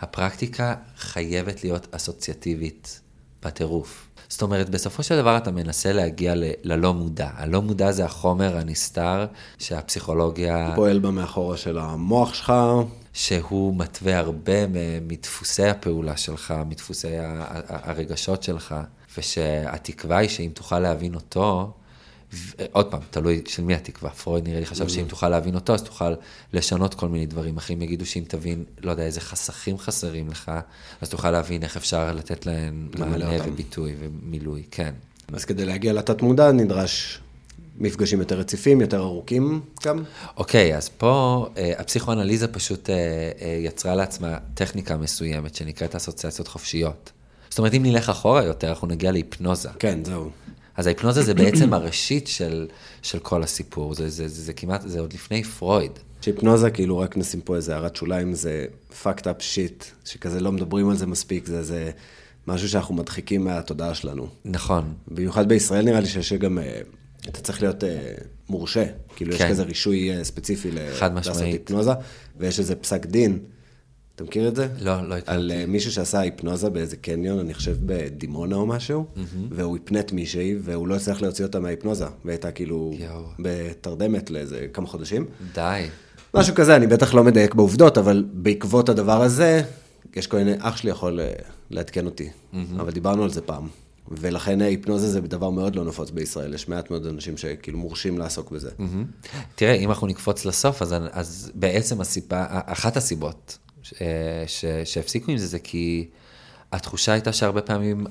הפרקטיקה 0.00 0.74
חייבת 0.96 1.64
להיות 1.64 1.86
אסוציאטיבית 1.94 3.00
בטירוף. 3.42 4.08
זאת 4.28 4.42
אומרת, 4.42 4.70
בסופו 4.70 5.02
של 5.02 5.16
דבר 5.16 5.36
אתה 5.36 5.50
מנסה 5.50 5.92
להגיע 5.92 6.34
ל- 6.34 6.50
ללא 6.62 6.94
מודע. 6.94 7.30
הלא 7.36 7.62
מודע 7.62 7.92
זה 7.92 8.04
החומר 8.04 8.56
הנסתר 8.56 9.26
שהפסיכולוגיה... 9.58 10.72
פועל 10.76 10.98
במאחורה 10.98 11.56
של 11.56 11.78
המוח 11.78 12.34
שלך. 12.34 12.52
שהוא 13.12 13.76
מתווה 13.76 14.18
הרבה 14.18 14.66
מדפוסי 15.02 15.64
הפעולה 15.64 16.16
שלך, 16.16 16.54
מדפוסי 16.66 17.08
הרגשות 17.68 18.42
שלך, 18.42 18.74
ושהתקווה 19.18 20.18
היא 20.18 20.28
שאם 20.28 20.50
תוכל 20.54 20.78
להבין 20.78 21.14
אותו, 21.14 21.72
עוד 22.72 22.90
פעם, 22.90 23.00
תלוי 23.10 23.42
של 23.46 23.62
מי 23.62 23.74
התקווה. 23.74 24.10
פרויד 24.10 24.48
נראה 24.48 24.60
לי 24.60 24.66
חשב 24.66 24.88
שאם 24.88 25.04
תוכל 25.08 25.28
להבין 25.28 25.54
אותו, 25.54 25.74
אז 25.74 25.82
תוכל 25.82 26.14
לשנות 26.52 26.94
כל 26.94 27.08
מיני 27.08 27.26
דברים. 27.26 27.56
אחרים 27.56 27.82
יגידו 27.82 28.06
שאם 28.06 28.24
תבין, 28.28 28.64
לא 28.82 28.90
יודע, 28.90 29.02
איזה 29.02 29.20
חסכים 29.20 29.78
חסרים 29.78 30.28
לך, 30.28 30.52
אז 31.00 31.08
תוכל 31.08 31.30
להבין 31.30 31.62
איך 31.62 31.76
אפשר 31.76 32.12
לתת 32.12 32.46
להם 32.46 32.88
מענה 32.98 33.26
וביטוי 33.46 33.94
ומילוי, 33.98 34.62
כן. 34.70 34.94
אז 35.32 35.44
כדי 35.44 35.64
להגיע 35.64 35.92
לתת 35.92 36.22
מודע 36.22 36.52
נדרש 36.52 37.20
מפגשים 37.80 38.20
יותר 38.20 38.38
רציפים, 38.38 38.80
יותר 38.80 39.00
ארוכים 39.00 39.60
גם? 39.84 40.02
אוקיי, 40.36 40.76
אז 40.76 40.88
פה 40.88 41.46
אה, 41.56 41.72
הפסיכואנליזה 41.78 42.48
פשוט 42.48 42.90
אה, 42.90 42.94
אה, 43.42 43.58
יצרה 43.60 43.94
לעצמה 43.94 44.38
טכניקה 44.54 44.96
מסוימת 44.96 45.54
שנקראת 45.54 45.94
אסוציאציות 45.94 46.48
חופשיות. 46.48 47.12
זאת 47.50 47.58
אומרת, 47.58 47.74
אם 47.74 47.82
נלך 47.82 48.08
אחורה 48.08 48.44
יותר, 48.44 48.68
אנחנו 48.68 48.86
נגיע 48.86 49.12
להיפנוזה. 49.12 49.68
כן, 49.78 50.04
זהו. 50.04 50.30
אז 50.76 50.86
ההיפנוזה 50.86 51.22
זה 51.22 51.34
בעצם 51.34 51.74
הראשית 51.74 52.26
של, 52.28 52.68
של 53.02 53.18
כל 53.18 53.42
הסיפור, 53.42 53.94
זה, 53.94 54.08
זה, 54.08 54.28
זה, 54.28 54.42
זה 54.42 54.52
כמעט, 54.52 54.82
זה 54.86 55.00
עוד 55.00 55.12
לפני 55.12 55.44
פרויד. 55.44 55.92
שהיפנוזה, 56.20 56.70
כאילו 56.70 56.98
רק 56.98 57.16
נשים 57.16 57.40
פה 57.40 57.56
איזה 57.56 57.74
הערת 57.74 57.96
שוליים, 57.96 58.34
זה 58.34 58.66
fucked 59.02 59.22
up 59.22 59.40
shit, 59.40 59.84
שכזה 60.04 60.40
לא 60.40 60.52
מדברים 60.52 60.90
על 60.90 60.96
זה 60.96 61.06
מספיק, 61.06 61.46
זה 61.46 61.58
איזה 61.58 61.90
משהו 62.46 62.68
שאנחנו 62.68 62.94
מדחיקים 62.94 63.44
מהתודעה 63.44 63.94
שלנו. 63.94 64.26
נכון. 64.44 64.94
במיוחד 65.08 65.48
בישראל 65.48 65.84
נראה 65.84 66.00
לי 66.00 66.06
שיש 66.06 66.32
גם, 66.32 66.58
אתה 67.28 67.40
צריך 67.40 67.62
להיות 67.62 67.84
אה, 67.84 68.12
מורשה. 68.48 68.84
כאילו 69.16 69.32
יש 69.34 69.38
כן. 69.42 69.48
כזה 69.50 69.62
רישוי 69.62 70.16
אה, 70.18 70.24
ספציפי 70.24 70.70
ל- 70.70 70.74
לעשות 70.78 71.12
משמעית. 71.12 71.52
היפנוזה, 71.52 71.90
ויש 72.36 72.58
איזה 72.58 72.74
פסק 72.74 73.06
דין, 73.06 73.38
אתה 74.14 74.24
מכיר 74.24 74.48
את 74.48 74.56
זה? 74.56 74.68
לא, 74.80 75.08
לא 75.08 75.14
הכרתי. 75.14 75.32
על 75.38 75.52
אה, 75.54 75.64
מישהו 75.66 75.92
שעשה 75.92 76.20
היפנוזה 76.20 76.70
באיזה 76.70 76.96
קניון, 76.96 77.38
אני 77.38 77.54
חושב 77.54 77.76
בדימונה 77.86 78.56
או 78.56 78.66
משהו, 78.66 79.06
והוא 79.50 79.76
הפנט 79.76 80.12
מישהי, 80.12 80.56
והוא 80.62 80.88
לא 80.88 80.94
הצליח 80.96 81.22
להוציא 81.22 81.44
אותה 81.44 81.60
מההיפנוזה, 81.60 82.06
והייתה 82.24 82.50
כאילו 82.50 82.94
יואו. 82.98 83.24
בתרדמת 83.38 84.30
לאיזה 84.30 84.66
כמה 84.72 84.86
חודשים. 84.86 85.26
די. 85.54 85.86
משהו 86.34 86.54
כזה, 86.54 86.76
אני 86.76 86.86
בטח 86.86 87.14
לא 87.14 87.24
מדייק 87.24 87.54
בעובדות, 87.54 87.98
אבל 87.98 88.24
בעקבות 88.32 88.88
הדבר 88.88 89.22
הזה, 89.22 89.62
יש 90.16 90.26
כל 90.26 90.36
מיני, 90.36 90.52
אח 90.58 90.76
שלי 90.76 90.90
יכול 90.90 91.20
אה, 91.20 91.32
לעדכן 91.70 92.06
אותי, 92.06 92.28
אבל 92.76 92.90
דיברנו 92.90 93.22
על 93.24 93.30
זה 93.30 93.40
פעם. 93.40 93.68
ולכן 94.10 94.62
אה, 94.62 94.66
היפנוזה 94.66 95.08
זה 95.08 95.20
דבר 95.20 95.50
מאוד 95.50 95.76
לא 95.76 95.84
נפוץ 95.84 96.10
בישראל, 96.10 96.54
יש 96.54 96.68
מעט 96.68 96.90
מאוד 96.90 97.06
אנשים 97.06 97.36
שכאילו 97.36 97.78
מורשים 97.78 98.18
לעסוק 98.18 98.50
בזה. 98.50 98.70
תראה, 99.54 99.74
אם 99.74 99.88
אנחנו 99.88 100.06
נקפוץ 100.06 100.44
לסוף, 100.44 100.82
אז, 100.82 100.94
אז 101.12 101.52
בעצם 101.54 102.00
הסיבה, 102.00 102.46
אחת 102.48 102.96
הסיבות 102.96 103.58
ש, 103.82 103.94
ש, 104.46 104.64
שהפסיקו 104.84 105.32
עם 105.32 105.38
זה, 105.38 105.46
זה 105.46 105.58
כי 105.58 106.08
התחושה 106.72 107.12
הייתה 107.12 107.32
שהרבה 107.32 107.60
פעמים 107.60 108.06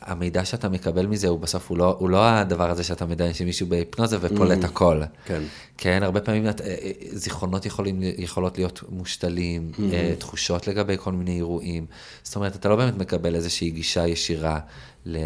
המידע 0.00 0.44
שאתה 0.44 0.68
מקבל 0.68 1.06
מזה, 1.06 1.28
הוא 1.28 1.38
בסוף, 1.38 1.70
הוא 1.70 1.78
לא, 1.78 1.96
הוא 1.98 2.10
לא 2.10 2.28
הדבר 2.28 2.70
הזה 2.70 2.84
שאתה 2.84 3.06
מדמיין 3.06 3.34
שמישהו 3.34 3.66
בהיפנוזה 3.66 4.18
ופולט 4.20 4.64
הכל. 4.64 5.00
כן. 5.24 5.42
כן, 5.78 6.02
הרבה 6.02 6.20
פעמים 6.20 6.46
אה, 6.46 6.52
אה, 6.60 6.90
זיכרונות 7.12 7.66
יכולים, 7.66 8.00
יכולות 8.02 8.58
להיות 8.58 8.82
מושתלים, 8.88 9.72
אה, 9.92 10.14
תחושות 10.18 10.66
לגבי 10.66 10.96
כל 10.98 11.12
מיני 11.12 11.36
אירועים. 11.36 11.86
זאת 12.22 12.36
אומרת, 12.36 12.56
אתה 12.56 12.68
לא 12.68 12.76
באמת 12.76 12.96
מקבל 12.96 13.34
איזושהי 13.34 13.70
גישה 13.70 14.06
ישירה 14.06 14.58
ל... 15.06 15.16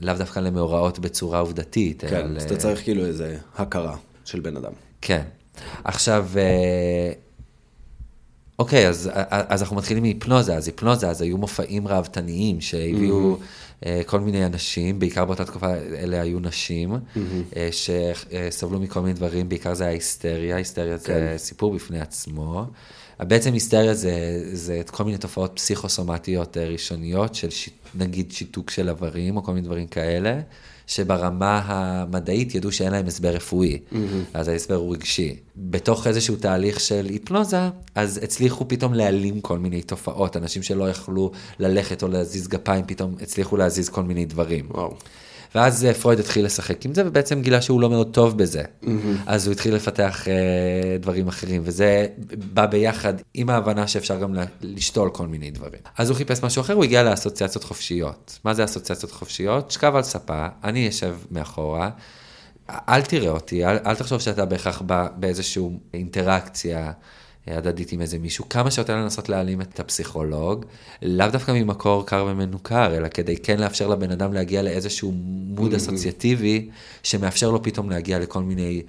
לאו 0.00 0.14
דווקא 0.14 0.40
למאורעות 0.40 0.98
בצורה 0.98 1.38
עובדתית. 1.38 2.04
כן, 2.08 2.16
אלא 2.16 2.36
אז 2.36 2.42
אתה 2.42 2.56
צריך 2.56 2.82
כאילו 2.82 3.06
איזה 3.06 3.36
הכרה 3.56 3.96
של 4.24 4.40
בן 4.40 4.56
אדם. 4.56 4.72
כן. 5.00 5.22
עכשיו, 5.84 6.26
אה, 6.36 7.12
אוקיי, 8.58 8.88
אז, 8.88 9.10
אז 9.30 9.62
אנחנו 9.62 9.76
מתחילים 9.76 10.02
מהיפנוזה, 10.02 10.56
אז 10.56 10.68
היפנוזה, 10.68 11.10
אז 11.10 11.22
היו 11.22 11.38
מופעים 11.38 11.88
ראוותניים 11.88 12.60
שהביאו 12.60 13.36
אה, 13.86 14.00
כל 14.06 14.20
מיני 14.20 14.46
אנשים, 14.46 14.98
בעיקר 14.98 15.24
באותה 15.24 15.44
תקופה 15.44 15.74
אלה 15.74 16.20
היו 16.20 16.40
נשים, 16.40 16.94
אה, 17.56 17.68
שסבלו 17.72 18.80
מכל 18.80 19.00
מיני 19.00 19.14
דברים, 19.14 19.48
בעיקר 19.48 19.74
זה 19.74 19.84
היה 19.84 19.92
היסטריה, 19.92 20.56
היסטריה 20.56 20.96
זה 20.96 21.06
כן. 21.06 21.38
סיפור 21.38 21.74
בפני 21.74 22.00
עצמו. 22.00 22.64
בעצם 23.28 23.52
היסטריה 23.52 23.94
זה, 23.94 24.42
זה 24.52 24.80
כל 24.90 25.04
מיני 25.04 25.18
תופעות 25.18 25.52
פסיכוסומטיות 25.54 26.56
אה, 26.56 26.68
ראשוניות, 26.68 27.34
של 27.34 27.50
ש, 27.50 27.68
נגיד 27.94 28.32
שיתוק 28.32 28.70
של 28.70 28.88
איברים 28.88 29.36
או 29.36 29.42
כל 29.42 29.52
מיני 29.52 29.66
דברים 29.66 29.86
כאלה, 29.86 30.40
שברמה 30.86 31.62
המדעית 31.64 32.54
ידעו 32.54 32.72
שאין 32.72 32.92
להם 32.92 33.06
הסבר 33.06 33.28
רפואי, 33.28 33.78
אז 34.34 34.48
ההסבר 34.48 34.74
הוא 34.74 34.94
רגשי. 34.94 35.36
בתוך 35.56 36.06
איזשהו 36.06 36.36
תהליך 36.36 36.80
של 36.80 37.06
היפנוזה, 37.10 37.60
אז 37.94 38.20
הצליחו 38.22 38.68
פתאום 38.68 38.94
להעלים 38.94 39.40
כל 39.40 39.58
מיני 39.58 39.82
תופעות, 39.82 40.36
אנשים 40.36 40.62
שלא 40.62 40.90
יכלו 40.90 41.30
ללכת 41.58 42.02
או 42.02 42.08
להזיז 42.08 42.48
גפיים, 42.48 42.84
פתאום 42.86 43.14
הצליחו 43.22 43.56
להזיז 43.56 43.88
כל 43.88 44.02
מיני 44.02 44.24
דברים. 44.24 44.66
וואו. 44.70 44.94
ואז 45.54 45.86
פרויד 46.00 46.18
התחיל 46.20 46.44
לשחק 46.44 46.84
עם 46.84 46.94
זה, 46.94 47.02
ובעצם 47.06 47.42
גילה 47.42 47.62
שהוא 47.62 47.80
לא 47.80 47.90
מאוד 47.90 48.10
טוב 48.12 48.38
בזה. 48.38 48.62
אז 49.26 49.46
הוא 49.46 49.52
התחיל 49.52 49.74
לפתח 49.74 50.28
אה, 50.28 50.96
דברים 51.00 51.28
אחרים, 51.28 51.62
וזה 51.64 52.06
בא 52.52 52.66
ביחד 52.66 53.14
עם 53.34 53.50
ההבנה 53.50 53.88
שאפשר 53.88 54.20
גם 54.20 54.34
לשתול 54.62 55.10
כל 55.10 55.26
מיני 55.26 55.50
דברים. 55.50 55.80
אז 55.98 56.10
הוא 56.10 56.16
חיפש 56.16 56.42
משהו 56.42 56.60
אחר, 56.60 56.74
הוא 56.74 56.84
הגיע 56.84 57.02
לאסוציאציות 57.02 57.64
חופשיות. 57.64 58.38
מה 58.44 58.54
זה 58.54 58.64
אסוציאציות 58.64 59.12
חופשיות? 59.12 59.70
שכב 59.70 59.96
על 59.96 60.02
ספה, 60.02 60.46
אני 60.64 60.88
אשב 60.88 61.16
מאחורה, 61.30 61.90
אל 62.70 63.02
תראה 63.02 63.30
אותי, 63.30 63.64
אל, 63.64 63.76
אל 63.86 63.94
תחשוב 63.94 64.20
שאתה 64.20 64.44
בהכרח 64.44 64.80
בא 64.82 65.08
באיזושהי 65.16 65.64
אינטראקציה 65.94 66.92
הדדית 67.46 67.92
עם 67.92 68.00
איזה 68.00 68.18
מישהו, 68.18 68.48
כמה 68.48 68.70
שיותר 68.70 68.96
לנסות 68.96 69.28
להעלים 69.28 69.60
את 69.60 69.80
הפסיכולוג, 69.80 70.64
לאו 71.02 71.26
דווקא 71.28 71.52
ממקור 71.52 72.06
קר 72.06 72.26
ומנוכר, 72.28 72.96
אלא 72.96 73.08
כדי 73.08 73.36
כן 73.36 73.58
לאפשר 73.58 73.88
לבן 73.88 74.10
אדם 74.10 74.32
להגיע 74.32 74.62
לאיזשהו 74.62 75.12
מוד 75.46 75.74
אסוציאטיבי, 75.74 76.68
שמאפשר 77.02 77.50
לו 77.50 77.62
פתאום 77.62 77.90
להגיע 77.90 78.18
לכל 78.18 78.42
מיני 78.42 78.82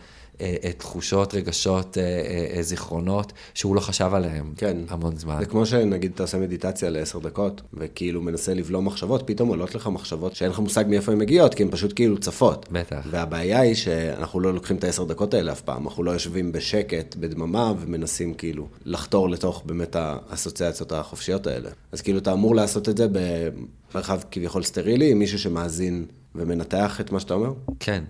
תחושות, 0.78 1.34
רגשות, 1.34 1.98
אה, 1.98 2.04
אה, 2.04 2.58
אה, 2.58 2.64
זיכרונות, 2.64 3.34
שהוא 3.54 3.76
לא 3.76 3.80
חשב 3.80 4.14
עליהם 4.14 4.54
כן. 4.58 4.78
המון 4.90 5.16
זמן. 5.16 5.38
זה 5.40 5.46
כמו 5.46 5.66
שנגיד 5.66 6.12
אתה 6.16 6.24
עושה 6.24 6.38
מדיטציה 6.38 6.90
לעשר 6.90 7.20
דקות, 7.20 7.62
וכאילו 7.74 8.22
מנסה 8.22 8.54
לבלום 8.54 8.86
מחשבות, 8.86 9.24
פתאום 9.26 9.50
עולות 9.50 9.76
לך 9.76 9.88
מחשבות 9.88 10.36
שאין 10.36 10.52
לך 10.52 10.60
מושג 10.60 10.86
מאיפה 10.88 11.12
הן 11.12 11.18
מגיעות, 11.18 11.54
כי 11.54 11.64
הן 11.64 11.72
פשוט 11.72 11.94
כאילו 11.96 12.18
צפות. 12.18 12.66
בטח. 12.72 13.08
והבעיה 13.12 13.60
היא 13.60 13.76
שאנחנו 13.76 14.40
לא 14.40 14.54
לוקחים 14.54 14.78
את 14.78 14.84
העשר 14.84 15.04
דקות 15.04 15.34
האלה 15.34 15.52
אף 15.52 15.62
פעם, 15.62 15.88
אנחנו 15.88 16.04
לא 16.04 16.12
יושבים 16.12 16.52
בשקט, 16.52 17.16
בדממה, 17.16 17.74
ומנסים 17.80 18.34
כאילו 18.34 18.68
לחתור 18.86 19.30
לתוך 19.30 19.64
באמת 19.66 19.96
האסוציאציות 20.00 20.92
החופשיות 20.92 21.48
האלה. 21.48 21.70
אז 21.92 22.02
כאילו 22.02 22.18
אתה 22.18 22.34
אמור 22.34 22.56
לעשות 22.56 22.90
את 22.90 22.98
זה 22.98 23.08
במרחב 23.12 24.20
כביכול 24.32 24.64
סטרילי, 24.64 25.12
עם 25.12 25.20
מישהו 25.20 25.40
שמאזין 25.40 26.06
ומנתח 26.36 27.02
את 27.02 27.12
מה 27.12 27.20
שאתה 27.20 27.34
אומר? 27.34 27.54
כן. 27.80 28.04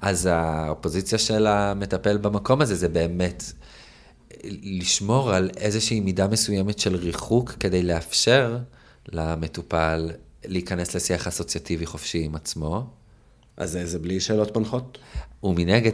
אז 0.00 0.28
הפוזיציה 0.32 1.18
של 1.18 1.46
המטפל 1.46 2.18
במקום 2.18 2.60
הזה 2.60 2.74
זה 2.74 2.88
באמת 2.88 3.44
לשמור 4.44 5.30
על 5.32 5.50
איזושהי 5.56 6.00
מידה 6.00 6.28
מסוימת 6.28 6.78
של 6.78 6.96
ריחוק 6.96 7.50
כדי 7.50 7.82
לאפשר 7.82 8.58
למטופל 9.08 10.10
להיכנס 10.44 10.94
לשיח 10.94 11.26
אסוציאטיבי 11.26 11.86
חופשי 11.86 12.24
עם 12.24 12.34
עצמו, 12.34 12.86
אז 13.56 13.78
זה, 13.84 13.98
בלי 13.98 14.20
שאלות 14.20 14.56
מנחות? 14.56 14.98
ומנגד 15.42 15.92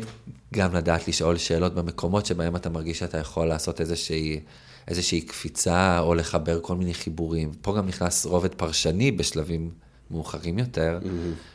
גם 0.55 0.75
לדעת 0.75 1.09
לשאול 1.09 1.37
שאלות 1.39 1.75
במקומות 1.75 2.27
שבהם 2.27 2.57
אתה 2.57 2.71
מרגיש 2.71 2.99
שאתה 2.99 3.19
יכול 3.19 3.47
לעשות 3.47 3.81
איזושהי, 3.81 4.41
איזושהי 4.89 5.21
קפיצה 5.21 5.99
או 5.99 6.15
לחבר 6.15 6.61
כל 6.63 6.77
מיני 6.77 6.95
חיבורים. 6.95 7.53
פה 7.63 7.77
גם 7.77 7.87
נכנס 7.87 8.27
רובד 8.27 8.55
פרשני 8.55 9.13
בשלבים 9.13 9.71
מאוחרים 10.11 10.59
יותר, 10.59 10.99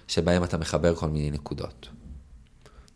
שבהם 0.08 0.44
אתה 0.44 0.58
מחבר 0.58 0.96
כל 0.96 1.10
מיני 1.10 1.32
נקודות. 1.32 1.90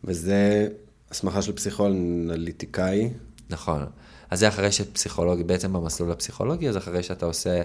וזה 0.08 0.68
הסמכה 1.12 1.42
של 1.42 1.56
פסיכואנליטיקאי. 1.56 3.10
נכון. 3.50 3.86
אז 4.30 4.40
זה 4.40 4.48
אחרי 4.48 4.72
שפסיכולוגי, 4.72 5.44
בעצם 5.44 5.74
במסלול 5.74 6.12
הפסיכולוגי, 6.12 6.70
אז 6.70 6.78
אחרי 6.78 7.04
שאתה 7.04 7.26
עושה 7.26 7.62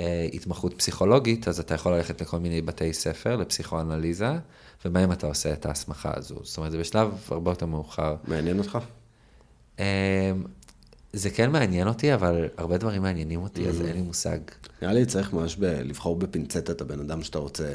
אה, 0.00 0.28
התמחות 0.32 0.74
פסיכולוגית, 0.76 1.48
אז 1.48 1.60
אתה 1.60 1.74
יכול 1.74 1.92
ללכת 1.92 2.20
לכל 2.20 2.38
מיני 2.38 2.62
בתי 2.62 2.92
ספר 2.92 3.36
לפסיכואנליזה, 3.36 4.30
ובהם 4.84 5.12
אתה 5.12 5.26
עושה 5.26 5.52
את 5.52 5.66
ההסמכה 5.66 6.12
הזו. 6.16 6.36
זאת 6.42 6.56
אומרת, 6.56 6.72
זה 6.72 6.78
בשלב 6.78 7.08
הרבה 7.28 7.50
יותר 7.50 7.66
מאוחר. 7.66 8.16
מעניין 8.28 8.58
אותך? 8.58 8.78
אה, 9.80 10.32
זה 11.12 11.30
כן 11.30 11.50
מעניין 11.50 11.88
אותי, 11.88 12.14
אבל 12.14 12.48
הרבה 12.56 12.78
דברים 12.78 13.02
מעניינים 13.02 13.42
אותי, 13.42 13.68
אז 13.68 13.80
אין 13.80 13.96
לי 13.96 14.02
מושג. 14.02 14.38
נראה 14.82 14.92
לי 14.92 15.06
צריך 15.06 15.32
ממש 15.32 15.56
ב- 15.56 15.64
לבחור 15.64 16.16
בפינצטה 16.16 16.72
את 16.72 16.80
הבן 16.80 17.00
אדם 17.00 17.22
שאתה 17.22 17.38
רוצה 17.38 17.68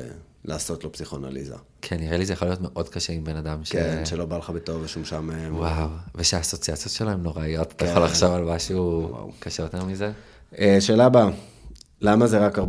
לעשות 0.46 0.84
לו 0.84 0.92
פסיכואנליזה. 0.92 1.56
כן, 1.82 1.98
נראה 2.00 2.18
לי 2.18 2.26
זה 2.26 2.34
יכול 2.34 2.48
להיות 2.48 2.62
מאוד 2.62 2.90
קשה 2.90 3.14
עם 3.14 3.24
בן 3.24 3.36
אדם 3.36 3.66
ש... 3.66 3.72
כן, 3.72 4.06
שלא 4.06 4.26
בא 4.26 4.38
לך 4.38 4.50
בטוב 4.50 4.82
ושום 4.82 5.02
משעמם. 5.04 5.56
וואו, 5.56 5.88
ושהאסוציאציות 6.16 6.94
שלו 6.94 7.10
הן 7.10 7.22
נוראיות, 7.22 7.72
אתה 7.72 7.86
כן. 7.86 7.92
יכול 7.92 8.04
לחשוב 8.04 8.34
על 8.34 8.44
משהו 8.44 9.08
וואו. 9.12 9.32
קשה 9.40 9.64
יותר 9.64 9.86
מזה? 9.86 10.12
אה, 10.60 10.78
שאלה 10.80 11.06
הבאה, 11.06 11.30
למה 12.02 12.28
זה 12.28 12.46
רק 12.46 12.60
45-50 12.60 12.62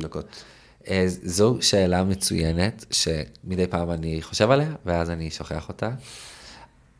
דקות? 0.00 0.26
אה, 0.88 1.04
זו 1.06 1.58
שאלה 1.60 2.04
מצוינת, 2.04 2.84
שמדי 2.90 3.66
פעם 3.66 3.90
אני 3.90 4.22
חושב 4.22 4.50
עליה, 4.50 4.72
ואז 4.86 5.10
אני 5.10 5.30
שוכח 5.30 5.68
אותה. 5.68 5.90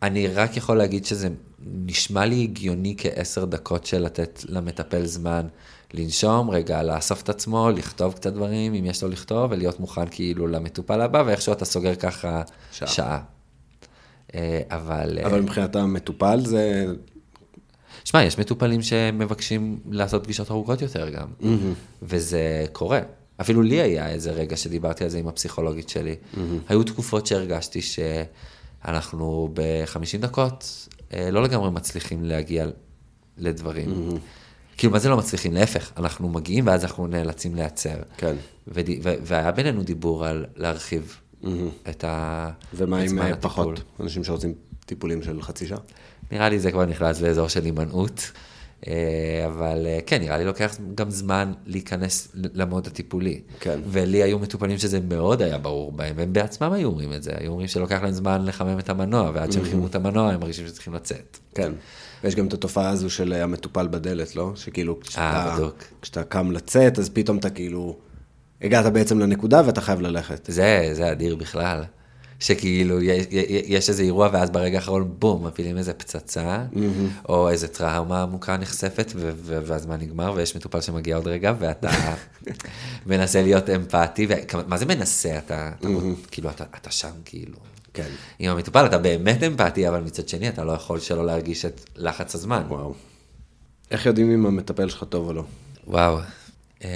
אני 0.02 0.26
רק 0.26 0.56
יכול 0.56 0.76
להגיד 0.76 1.04
שזה 1.04 1.28
נשמע 1.66 2.26
לי 2.26 2.42
הגיוני 2.42 2.94
כעשר 2.98 3.44
דקות 3.44 3.87
של 3.87 4.02
לתת 4.02 4.44
למטפל 4.48 5.06
זמן 5.06 5.46
לנשום, 5.95 6.50
רגע, 6.50 6.83
לאסוף 6.83 7.23
את 7.23 7.28
עצמו, 7.28 7.71
לכתוב 7.71 8.12
קצת 8.12 8.33
דברים, 8.33 8.75
אם 8.75 8.85
יש 8.85 9.02
לו 9.02 9.09
לכתוב, 9.09 9.50
ולהיות 9.50 9.80
מוכן 9.80 10.09
כאילו 10.11 10.47
למטופל 10.47 11.00
הבא, 11.00 11.23
ואיכשהו 11.26 11.52
אתה 11.52 11.64
סוגר 11.64 11.95
ככה 11.95 12.42
שעה. 12.73 12.88
שעה. 12.88 13.21
אה, 14.35 14.61
אבל... 14.71 15.18
אה, 15.18 15.26
אבל 15.26 15.40
מבחינת 15.40 15.76
המטופל 15.76 16.40
זה... 16.45 16.87
שמע, 18.04 18.25
יש 18.25 18.38
מטופלים 18.38 18.83
שמבקשים 18.83 19.80
לעשות 19.90 20.25
פגישות 20.25 20.50
ארוכות 20.50 20.83
יותר 20.83 21.09
גם, 21.09 21.28
וזה 22.02 22.66
קורה. 22.73 23.00
אפילו 23.40 23.62
לי 23.62 23.80
היה 23.80 24.09
איזה 24.09 24.30
רגע 24.30 24.57
שדיברתי 24.57 25.04
על 25.04 25.11
זה 25.11 25.18
עם 25.18 25.28
הפסיכולוגית 25.28 25.88
שלי. 25.88 26.16
היו 26.68 26.83
תקופות 26.83 27.26
שהרגשתי 27.26 27.80
שאנחנו 27.83 29.50
ב-50 29.54 30.18
דקות 30.21 30.88
אה, 31.14 31.30
לא 31.30 31.42
לגמרי 31.42 31.71
מצליחים 31.71 32.25
להגיע 32.25 32.66
לדברים. 33.38 34.18
כאילו, 34.78 34.92
מה 34.92 34.99
זה 34.99 35.08
לא 35.08 35.16
מצליחים? 35.16 35.52
להפך, 35.52 35.92
אנחנו 35.97 36.28
מגיעים 36.28 36.66
ואז 36.66 36.85
אנחנו 36.85 37.06
נאלצים 37.06 37.54
להיעצר. 37.54 37.97
כן. 38.16 38.37
וד- 38.68 38.90
ו- 39.02 39.14
והיה 39.23 39.52
בינינו 39.52 39.82
דיבור 39.82 40.26
על 40.26 40.44
להרחיב 40.56 41.16
את 41.88 42.04
ה... 42.04 42.50
ומה 42.75 42.99
עם 42.99 43.18
אה, 43.18 43.25
הטיפול. 43.28 43.40
פחות? 43.50 43.80
אנשים 44.00 44.25
שרוצים 44.25 44.54
טיפולים 44.87 45.23
של 45.23 45.42
חצי 45.42 45.66
שעה? 45.66 45.78
נראה 46.32 46.49
לי 46.49 46.58
זה 46.58 46.73
כבר 46.73 46.85
נכנס 46.87 47.20
לאזור 47.20 47.49
של 47.49 47.64
הימנעות. 47.64 48.30
אה, 48.87 48.92
אבל 49.47 49.87
אה, 49.87 49.99
כן, 50.06 50.20
נראה 50.20 50.38
לי 50.38 50.44
לוקח 50.44 50.76
גם 50.94 51.11
זמן 51.11 51.52
להיכנס 51.66 52.28
למוד 52.35 52.87
הטיפולי. 52.87 53.40
כן. 53.61 53.80
ולי 53.90 54.23
היו 54.23 54.38
מטופלים 54.38 54.78
שזה 54.78 55.00
מאוד 55.00 55.42
היה 55.42 55.58
ברור 55.58 55.92
בהם, 55.92 56.14
והם 56.16 56.32
בעצמם 56.32 56.73
היו 56.73 56.88
אומרים 56.88 57.12
את 57.12 57.23
זה, 57.23 57.30
היו 57.40 57.50
אומרים 57.50 57.68
שלוקח 57.68 58.02
להם 58.02 58.12
זמן 58.12 58.44
לחמם 58.44 58.78
את 58.78 58.88
המנוע, 58.88 59.30
ועד 59.35 59.52
שהם 59.52 59.64
חיממו 59.64 59.87
את 59.87 59.94
המנוע 59.94 60.32
הם 60.32 60.40
מרגישים 60.40 60.66
שצריכים 60.66 60.94
לצאת. 60.94 61.38
כן. 61.54 61.73
ויש 62.25 62.34
גם 62.34 62.46
את 62.46 62.52
התופעה 62.52 62.88
הזו 62.88 63.10
של 63.10 63.32
המטופל 63.32 63.88
בדלת, 63.88 64.37
לא? 64.37 64.52
שכאילו, 64.54 65.00
כשאתה, 65.00 65.50
בדיוק. 65.54 65.84
כשאתה 66.02 66.25
קם 66.25 66.50
לצאת, 66.52 66.98
אז 66.98 67.08
פתאום 67.08 67.38
אתה 67.38 67.50
כאילו, 67.50 67.96
הגעת 68.62 68.92
בעצם 68.92 69.18
לנקודה 69.18 69.62
ואתה 69.66 69.80
חייב 69.80 70.00
ללכת. 70.00 70.46
זה, 70.52 70.90
זה 70.92 71.12
אדיר 71.12 71.37
בכלל. 71.37 71.84
שכאילו 72.40 73.02
יש, 73.02 73.26
יש 73.66 73.88
איזה 73.88 74.02
אירוע 74.02 74.28
ואז 74.32 74.50
ברגע 74.50 74.78
האחרון 74.78 75.14
בום 75.18 75.46
מפילים 75.46 75.78
איזה 75.78 75.92
פצצה 75.92 76.64
mm-hmm. 76.72 77.28
או 77.28 77.50
איזה 77.50 77.68
טראומה 77.68 78.22
עמוקה 78.22 78.56
נחשפת 78.56 79.12
ו- 79.16 79.30
ו- 79.37 79.60
והזמן 79.64 80.00
נגמר 80.00 80.32
ויש 80.37 80.56
מטופל 80.56 80.80
שמגיע 80.80 81.16
עוד 81.16 81.26
רגע 81.28 81.54
ואתה 81.58 81.90
מנסה 83.06 83.42
להיות 83.42 83.70
אמפתי 83.70 84.26
ומה 84.54 84.76
זה 84.76 84.87
מנסה 84.87 85.38
אתה, 85.38 85.70
אתה 85.78 85.88
mm-hmm. 85.88 86.28
כאילו 86.30 86.50
אתה, 86.50 86.64
אתה 86.80 86.90
שם 86.90 87.12
כאילו. 87.25 87.56
כן. 87.95 88.09
עם 88.38 88.50
המטופל 88.50 88.87
אתה 88.87 88.99
באמת 88.99 89.42
אמפתי 89.42 89.88
אבל 89.88 90.00
מצד 90.00 90.28
שני 90.28 90.49
אתה 90.49 90.64
לא 90.64 90.73
יכול 90.73 91.00
שלא 91.00 91.26
להרגיש 91.26 91.64
את 91.64 91.80
לחץ 91.97 92.35
הזמן. 92.35 92.62
וואו. 92.68 92.95
איך 93.90 94.07
יודעים 94.07 94.30
אם 94.30 94.47
המטפל 94.47 94.88
שלך 94.88 95.04
טוב 95.09 95.26
או 95.26 95.33
לא? 95.33 95.45
וואו. 95.87 96.18
אמ, 96.85 96.88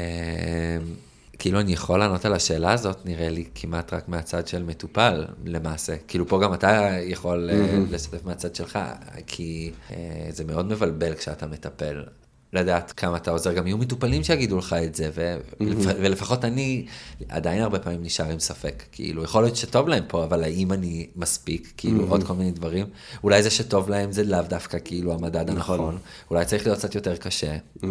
כאילו 1.39 1.61
אני 1.61 1.73
יכול 1.73 1.99
לענות 1.99 2.25
על 2.25 2.33
השאלה 2.33 2.73
הזאת, 2.73 3.07
נראה 3.07 3.31
לי 3.31 3.45
כמעט 3.55 3.93
רק 3.93 4.09
מהצד 4.09 4.47
של 4.47 4.63
מטופל, 4.63 5.25
למעשה. 5.45 5.97
כאילו 6.09 6.29
פה 6.29 6.41
גם 6.43 6.55
אתה 6.55 6.89
יכול 7.01 7.51
mm-hmm. 7.51 7.93
לשתף 7.93 8.25
מהצד 8.25 8.55
שלך, 8.55 8.79
כי 9.27 9.73
uh, 9.89 9.93
זה 10.31 10.45
מאוד 10.45 10.67
מבלבל 10.67 11.15
כשאתה 11.15 11.47
מטפל. 11.47 12.03
לדעת 12.53 12.93
כמה 12.93 13.17
אתה 13.17 13.31
עוזר, 13.31 13.53
גם 13.53 13.67
יהיו 13.67 13.79
מטופלים 13.79 14.25
שיגידו 14.25 14.59
לך 14.59 14.73
את 14.73 14.95
זה, 14.95 15.11
ו- 15.15 15.37
mm-hmm. 15.37 15.65
ולפחות 15.87 16.45
אני 16.45 16.87
עדיין 17.29 17.63
הרבה 17.63 17.79
פעמים 17.79 18.03
נשאר 18.03 18.31
עם 18.31 18.41
ספק. 18.41 18.83
כאילו, 18.93 19.25
יכול 19.25 19.43
להיות 19.43 19.57
שטוב 19.57 19.89
להם 19.89 20.05
פה, 20.09 20.25
אבל 20.25 20.45
האם 20.45 20.73
אני 20.73 21.07
מספיק, 21.17 21.73
כאילו, 21.77 22.07
mm-hmm. 22.07 22.11
עוד 22.11 22.25
כל 22.25 22.35
מיני 22.35 22.51
דברים. 22.51 22.87
אולי 23.25 23.43
זה 23.43 23.51
שטוב 23.51 23.89
להם 23.89 24.13
זה 24.13 24.25
לאו 24.25 24.43
דווקא 24.43 24.79
כאילו 24.85 25.13
המדד 25.13 25.51
נכון. 25.51 25.81
הנכון, 25.81 25.99
אולי 26.31 26.45
צריך 26.45 26.67
להיות 26.67 26.79
קצת 26.79 26.95
יותר 26.95 27.17
קשה. 27.17 27.57
Mm-hmm. 27.57 27.87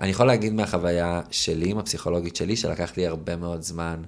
אני 0.00 0.10
יכול 0.10 0.26
להגיד 0.26 0.52
מהחוויה 0.52 1.22
שלי, 1.30 1.70
עם 1.70 1.78
הפסיכולוגית 1.78 2.36
שלי, 2.36 2.56
שלקח 2.56 2.92
לי 2.96 3.06
הרבה 3.06 3.36
מאוד 3.36 3.62
זמן 3.62 4.02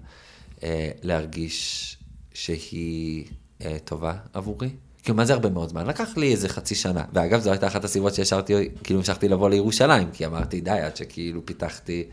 אה, 0.63 0.91
להרגיש 1.03 1.97
שהיא 2.35 3.25
אה, 3.65 3.77
טובה 3.85 4.15
עבורי. 4.33 4.71
כאילו, 5.03 5.17
מה 5.17 5.25
זה 5.25 5.33
הרבה 5.33 5.51
מאוד 5.51 5.69
זמן? 5.69 5.87
לקח 5.87 6.17
לי 6.17 6.33
איזה 6.33 6.49
חצי 6.49 6.75
שנה. 6.75 7.05
ואגב, 7.13 7.41
זו 7.41 7.51
הייתה 7.51 7.67
אחת 7.67 7.85
הסיבות 7.85 8.15
שישרתי, 8.15 8.69
כאילו, 8.85 9.01
המשכתי 9.01 9.29
לבוא 9.29 9.51
לירושלים, 9.51 10.09
כי 10.13 10.27
אמרתי, 10.27 10.61
די, 10.61 10.71
עד 10.71 10.97
שכאילו 10.97 11.47
פיתחתי 11.47 12.05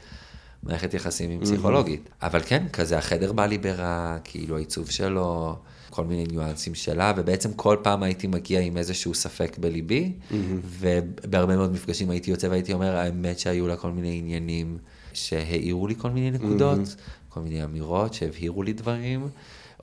מערכת 0.63 0.93
יחסים 0.93 1.29
עם 1.29 1.41
פסיכולוגית. 1.41 2.05
Mm-hmm. 2.05 2.25
אבל 2.25 2.41
כן, 2.45 2.65
כזה 2.73 2.97
החדר 2.97 3.31
בא 3.31 3.45
לי 3.45 3.57
ברע, 3.57 4.17
כאילו, 4.23 4.55
העיצוב 4.55 4.89
שלו, 4.89 5.55
כל 5.89 6.05
מיני 6.05 6.23
ניואנסים 6.23 6.75
שלה, 6.75 7.13
ובעצם 7.17 7.53
כל 7.53 7.77
פעם 7.81 8.03
הייתי 8.03 8.27
מגיע 8.27 8.59
עם 8.59 8.77
איזשהו 8.77 9.13
ספק 9.13 9.57
בליבי, 9.57 10.11
mm-hmm. 10.11 10.33
ובהרבה 10.63 11.55
מאוד 11.55 11.71
מפגשים 11.71 12.09
הייתי 12.09 12.31
יוצא 12.31 12.47
והייתי 12.47 12.73
אומר, 12.73 12.95
האמת 12.95 13.39
שהיו 13.39 13.67
לה 13.67 13.75
כל 13.75 13.91
מיני 13.91 14.17
עניינים 14.17 14.77
שהעירו 15.13 15.87
לי 15.87 15.95
כל 15.97 16.09
מיני 16.09 16.31
נקודות, 16.31 16.79
mm-hmm. 16.79 17.29
כל 17.29 17.39
מיני 17.39 17.63
אמירות 17.63 18.13
שהבהירו 18.13 18.63
לי 18.63 18.73
דברים, 18.73 19.27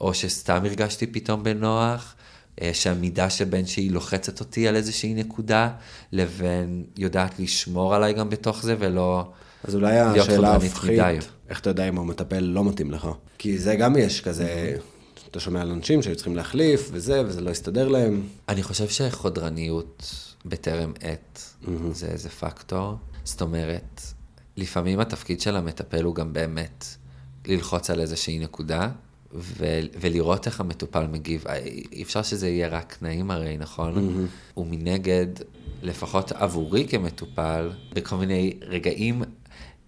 או 0.00 0.14
שסתם 0.14 0.64
הרגשתי 0.64 1.06
פתאום 1.06 1.42
בנוח. 1.42 2.15
אה, 2.62 2.70
שהמידה 2.72 3.30
שבין 3.30 3.66
שהיא 3.66 3.90
לוחצת 3.90 4.40
אותי 4.40 4.68
על 4.68 4.76
איזושהי 4.76 5.14
נקודה, 5.14 5.70
לבין 6.12 6.84
יודעת 6.96 7.38
לשמור 7.38 7.94
עליי 7.94 8.12
גם 8.12 8.30
בתוך 8.30 8.62
זה 8.62 8.76
ולא 8.78 9.32
אז 9.64 9.74
אולי 9.74 9.98
השאלה 9.98 10.52
ההפכית, 10.52 11.00
איך 11.48 11.60
אתה 11.60 11.70
יודע 11.70 11.88
אם 11.88 11.98
המטפל 11.98 12.40
לא 12.40 12.64
מתאים 12.64 12.90
לך? 12.90 13.08
כי 13.38 13.58
זה 13.58 13.76
גם 13.76 13.96
יש 13.96 14.20
כזה, 14.20 14.76
אתה 15.30 15.40
שומע 15.40 15.60
על 15.60 15.70
אנשים 15.70 16.02
שהיו 16.02 16.16
צריכים 16.16 16.36
להחליף 16.36 16.88
וזה, 16.92 17.22
וזה 17.26 17.40
לא 17.40 17.50
הסתדר 17.50 17.88
להם. 17.88 18.22
אני 18.48 18.62
חושב 18.62 18.88
שחודרניות 18.88 20.14
בטרם 20.44 20.92
עת. 21.00 21.42
זה 21.92 22.06
איזה 22.06 22.28
פקטור. 22.28 22.94
זאת 23.24 23.40
אומרת, 23.40 24.00
לפעמים 24.56 25.00
התפקיד 25.00 25.40
של 25.40 25.56
המטפל 25.56 26.02
הוא 26.02 26.14
גם 26.14 26.32
באמת 26.32 26.84
ללחוץ 27.46 27.90
על 27.90 28.00
איזושהי 28.00 28.38
נקודה, 28.38 28.88
ו- 29.36 29.80
ולראות 30.00 30.46
איך 30.46 30.60
המטופל 30.60 31.06
מגיב. 31.06 31.44
אי 31.92 32.02
אפשר 32.02 32.22
שזה 32.22 32.48
יהיה 32.48 32.68
רק 32.68 32.96
נעים 33.02 33.30
הרי, 33.30 33.56
נכון? 33.58 33.94
Mm-hmm. 33.96 34.60
ומנגד, 34.60 35.26
לפחות 35.82 36.32
עבורי 36.32 36.86
כמטופל, 36.88 37.70
בכל 37.92 38.16
מיני 38.16 38.52
רגעים 38.62 39.22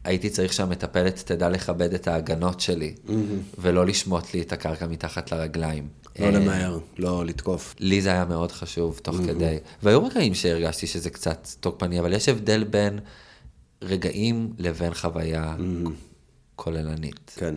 הייתי 0.04 0.30
צריך 0.30 0.52
שהמטפלת 0.52 1.22
תדע 1.26 1.48
לכבד 1.48 1.94
את 1.94 2.08
ההגנות 2.08 2.60
שלי, 2.60 2.94
mm-hmm. 3.06 3.10
ולא 3.58 3.86
לשמוט 3.86 4.34
לי 4.34 4.42
את 4.42 4.52
הקרקע 4.52 4.86
מתחת 4.86 5.32
לרגליים. 5.32 5.88
לא 6.18 6.24
אה, 6.24 6.30
למהר, 6.30 6.78
לא 6.98 7.26
לתקוף. 7.26 7.74
לי 7.78 8.00
זה 8.00 8.08
היה 8.08 8.24
מאוד 8.24 8.52
חשוב, 8.52 9.00
תוך 9.02 9.16
mm-hmm. 9.16 9.26
כדי. 9.26 9.56
והיו 9.82 10.04
רגעים 10.04 10.34
שהרגשתי 10.34 10.86
שזה 10.86 11.10
קצת 11.10 11.48
תוקפני, 11.60 12.00
אבל 12.00 12.12
יש 12.12 12.28
הבדל 12.28 12.64
בין 12.64 12.98
רגעים 13.82 14.52
לבין 14.58 14.94
חוויה 14.94 15.56
mm-hmm. 15.58 15.90
כוללנית. 16.56 17.32
כן. 17.36 17.54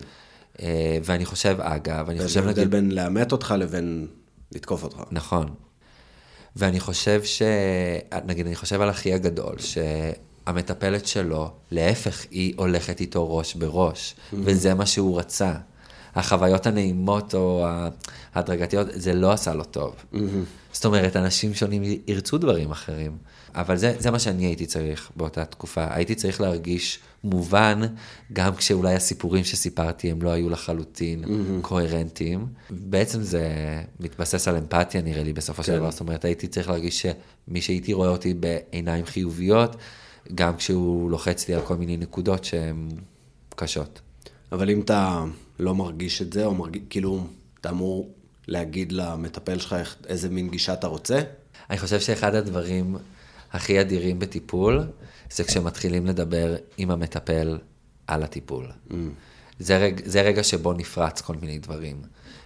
אה, 0.62 0.98
ואני 1.04 1.26
חושב, 1.26 1.58
אגב, 1.60 2.10
אני 2.10 2.20
חושב... 2.20 2.40
יש 2.40 2.48
הבדל 2.48 2.68
בין 2.68 2.92
לאמת 2.92 3.32
אותך 3.32 3.54
לבין 3.58 4.08
לתקוף 4.52 4.84
אותך. 4.84 4.98
נכון. 5.12 5.50
ואני 6.56 6.80
חושב 6.80 7.24
ש... 7.24 7.42
נגיד, 8.26 8.46
אני 8.46 8.56
חושב 8.56 8.82
על 8.82 8.90
אחי 8.90 9.14
הגדול, 9.14 9.56
ש... 9.60 9.78
המטפלת 10.46 11.08
שלו, 11.08 11.52
להפך, 11.72 12.26
היא 12.32 12.54
הולכת 12.58 13.02
איתו 13.02 13.38
ראש 13.38 13.56
בראש, 13.56 14.16
mm-hmm. 14.16 14.36
וזה 14.40 14.74
מה 14.74 14.86
שהוא 14.86 15.20
רצה. 15.20 15.54
החוויות 16.16 16.68
הנעימות 16.68 17.36
או 17.36 17.68
ההדרגתיות, 18.34 18.88
זה 18.94 19.14
לא 19.14 19.32
עשה 19.32 19.54
לו 19.54 19.64
טוב. 19.64 19.96
Mm-hmm. 19.96 20.18
זאת 20.74 20.86
אומרת, 20.86 21.16
אנשים 21.16 21.54
שונים 21.54 21.84
ירצו 22.08 22.38
דברים 22.38 22.72
אחרים, 22.72 23.18
אבל 23.56 23.78
זה, 23.78 23.96
זה 24.00 24.12
מה 24.12 24.20
שאני 24.20 24.46
הייתי 24.46 24.66
צריך 24.66 25.12
באותה 25.16 25.46
תקופה. 25.46 25.86
הייתי 25.90 26.16
צריך 26.16 26.42
להרגיש 26.42 27.00
מובן, 27.24 27.82
גם 28.34 28.56
כשאולי 28.56 28.96
הסיפורים 28.96 29.44
שסיפרתי 29.44 30.12
הם 30.12 30.22
לא 30.22 30.30
היו 30.30 30.50
לחלוטין 30.50 31.24
mm-hmm. 31.24 31.28
קוהרנטיים. 31.62 32.48
בעצם 32.70 33.22
זה 33.22 33.48
מתבסס 34.00 34.48
על 34.48 34.56
אמפתיה, 34.56 35.02
נראה 35.02 35.24
לי, 35.24 35.34
בסופו 35.34 35.64
כן. 35.64 35.68
של 35.72 35.78
דבר. 35.78 35.92
זאת 35.92 36.00
אומרת, 36.00 36.26
הייתי 36.26 36.48
צריך 36.48 36.70
להרגיש 36.70 37.06
שמי 37.48 37.62
שהייתי 37.62 37.94
רואה 37.94 38.10
אותי 38.10 38.34
בעיניים 38.34 39.06
חיוביות, 39.06 39.76
גם 40.36 40.58
כשהוא 40.58 41.12
לוחץ 41.12 41.48
לי 41.48 41.56
על 41.56 41.62
כל 41.62 41.76
מיני 41.76 41.98
נקודות 41.98 42.44
שהן 42.44 42.90
קשות. 43.56 44.02
אבל 44.52 44.70
אם 44.70 44.82
אתה 44.82 45.24
לא 45.60 45.76
מרגיש 45.76 46.22
את 46.22 46.34
זה, 46.34 46.46
או 46.46 46.56
מרגיש, 46.56 46.82
כאילו, 46.90 47.24
אתה 47.62 47.70
אמור 47.70 48.10
להגיד 48.48 48.92
למטפל 48.92 49.60
שלך 49.60 49.76
איזה 50.08 50.30
מין 50.30 50.50
גישה 50.50 50.74
אתה 50.74 50.88
רוצה? 50.88 51.22
אני 51.70 51.78
חושב 51.78 52.00
שאחד 52.00 52.36
הדברים 52.36 52.96
הכי 53.52 53.82
אדירים 53.82 54.20
בטיפול, 54.20 54.84
זה 55.32 55.44
כשמתחילים 55.44 56.06
לדבר 56.06 56.56
עם 56.78 56.92
המטפל 56.92 57.58
על 58.08 58.24
הטיפול. 58.24 58.68
Mm. 58.90 58.94
זה, 59.60 59.78
רג, 59.78 60.02
זה 60.06 60.22
רגע 60.22 60.44
שבו 60.44 60.74
נפרץ 60.74 61.22
כל 61.22 61.36
מיני 61.42 61.60
דברים. 61.60 62.02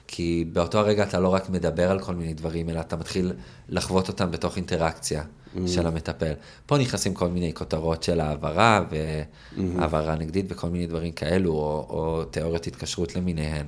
כי 0.07 0.45
באותו 0.53 0.79
הרגע 0.79 1.03
אתה 1.03 1.19
לא 1.19 1.33
רק 1.33 1.49
מדבר 1.49 1.91
על 1.91 1.99
כל 1.99 2.15
מיני 2.15 2.33
דברים, 2.33 2.69
אלא 2.69 2.79
אתה 2.79 2.95
מתחיל 2.95 3.33
לחוות 3.69 4.07
אותם 4.07 4.31
בתוך 4.31 4.55
אינטראקציה 4.55 5.23
mm-hmm. 5.23 5.67
של 5.67 5.87
המטפל. 5.87 6.33
פה 6.65 6.77
נכנסים 6.77 7.13
כל 7.13 7.27
מיני 7.27 7.53
כותרות 7.53 8.03
של 8.03 8.19
העברה, 8.19 8.83
והעברה 8.89 10.13
mm-hmm. 10.13 10.19
נגדית 10.19 10.45
וכל 10.49 10.69
מיני 10.69 10.87
דברים 10.87 11.11
כאלו, 11.11 11.51
או, 11.51 11.87
או 11.89 12.23
תיאוריות 12.25 12.67
התקשרות 12.67 13.15
למיניהן. 13.15 13.65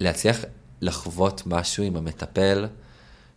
להצליח 0.00 0.44
לחוות 0.80 1.42
משהו 1.46 1.84
עם 1.84 1.96
המטפל 1.96 2.66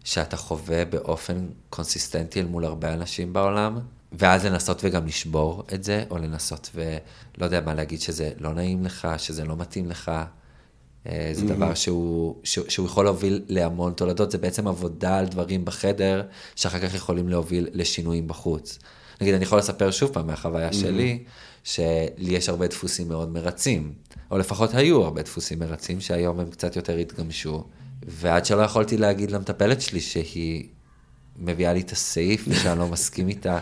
שאתה 0.03 0.37
חווה 0.37 0.85
באופן 0.85 1.47
קונסיסטנטי 1.69 2.39
אל 2.39 2.45
מול 2.45 2.65
הרבה 2.65 2.93
אנשים 2.93 3.33
בעולם, 3.33 3.79
ואז 4.13 4.45
לנסות 4.45 4.81
וגם 4.83 5.05
לשבור 5.05 5.63
את 5.73 5.83
זה, 5.83 6.03
או 6.09 6.17
לנסות 6.17 6.69
ולא 6.75 7.45
יודע 7.45 7.61
מה 7.61 7.73
להגיד 7.73 8.01
שזה 8.01 8.31
לא 8.39 8.53
נעים 8.53 8.85
לך, 8.85 9.07
שזה 9.17 9.45
לא 9.45 9.57
מתאים 9.57 9.89
לך. 9.89 10.11
אה, 11.07 11.29
זה 11.33 11.41
mm-hmm. 11.41 11.45
דבר 11.45 11.73
שהוא, 11.73 12.35
שהוא, 12.43 12.65
שהוא 12.69 12.85
יכול 12.85 13.05
להוביל 13.05 13.41
להמון 13.47 13.93
תולדות, 13.93 14.31
זה 14.31 14.37
בעצם 14.37 14.67
עבודה 14.67 15.17
על 15.17 15.25
דברים 15.25 15.65
בחדר, 15.65 16.23
שאחר 16.55 16.79
כך 16.79 16.93
יכולים 16.93 17.29
להוביל 17.29 17.67
לשינויים 17.73 18.27
בחוץ. 18.27 18.79
נגיד, 19.21 19.33
אני 19.33 19.43
יכול 19.43 19.57
לספר 19.57 19.91
שוב 19.91 20.13
פעם 20.13 20.27
מהחוויה 20.27 20.69
mm-hmm. 20.69 20.73
שלי, 20.73 21.23
שלי 21.63 22.09
יש 22.17 22.49
הרבה 22.49 22.67
דפוסים 22.67 23.07
מאוד 23.07 23.31
מרצים, 23.31 23.93
או 24.31 24.37
לפחות 24.37 24.73
היו 24.73 25.03
הרבה 25.03 25.21
דפוסים 25.21 25.59
מרצים, 25.59 26.01
שהיום 26.01 26.39
הם 26.39 26.49
קצת 26.49 26.75
יותר 26.75 26.95
התגמשו, 26.95 27.63
ועד 28.07 28.45
שלא 28.45 28.61
יכולתי 28.61 28.97
להגיד 28.97 29.31
למטפלת 29.31 29.81
שלי 29.81 30.01
שהיא 30.01 30.67
מביאה 31.39 31.73
לי 31.73 31.81
את 31.81 31.91
הסעיף, 31.91 32.45
ושאני 32.47 32.79
לא 32.79 32.87
מסכים 32.87 33.27
איתה, 33.27 33.59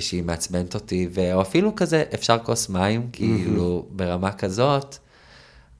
ושהיא 0.00 0.22
מעצבנת 0.22 0.74
אותי, 0.74 1.08
או 1.32 1.42
אפילו 1.42 1.76
כזה, 1.76 2.04
אפשר 2.14 2.38
כוס 2.38 2.68
מים, 2.68 3.08
כאילו, 3.12 3.86
ברמה 3.90 4.32
כזאת, 4.32 4.96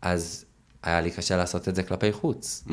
אז 0.03 0.45
היה 0.83 1.01
לי 1.01 1.11
קשה 1.11 1.37
לעשות 1.37 1.69
את 1.69 1.75
זה 1.75 1.83
כלפי 1.83 2.13
חוץ. 2.13 2.65
Mm-hmm. 2.67 2.73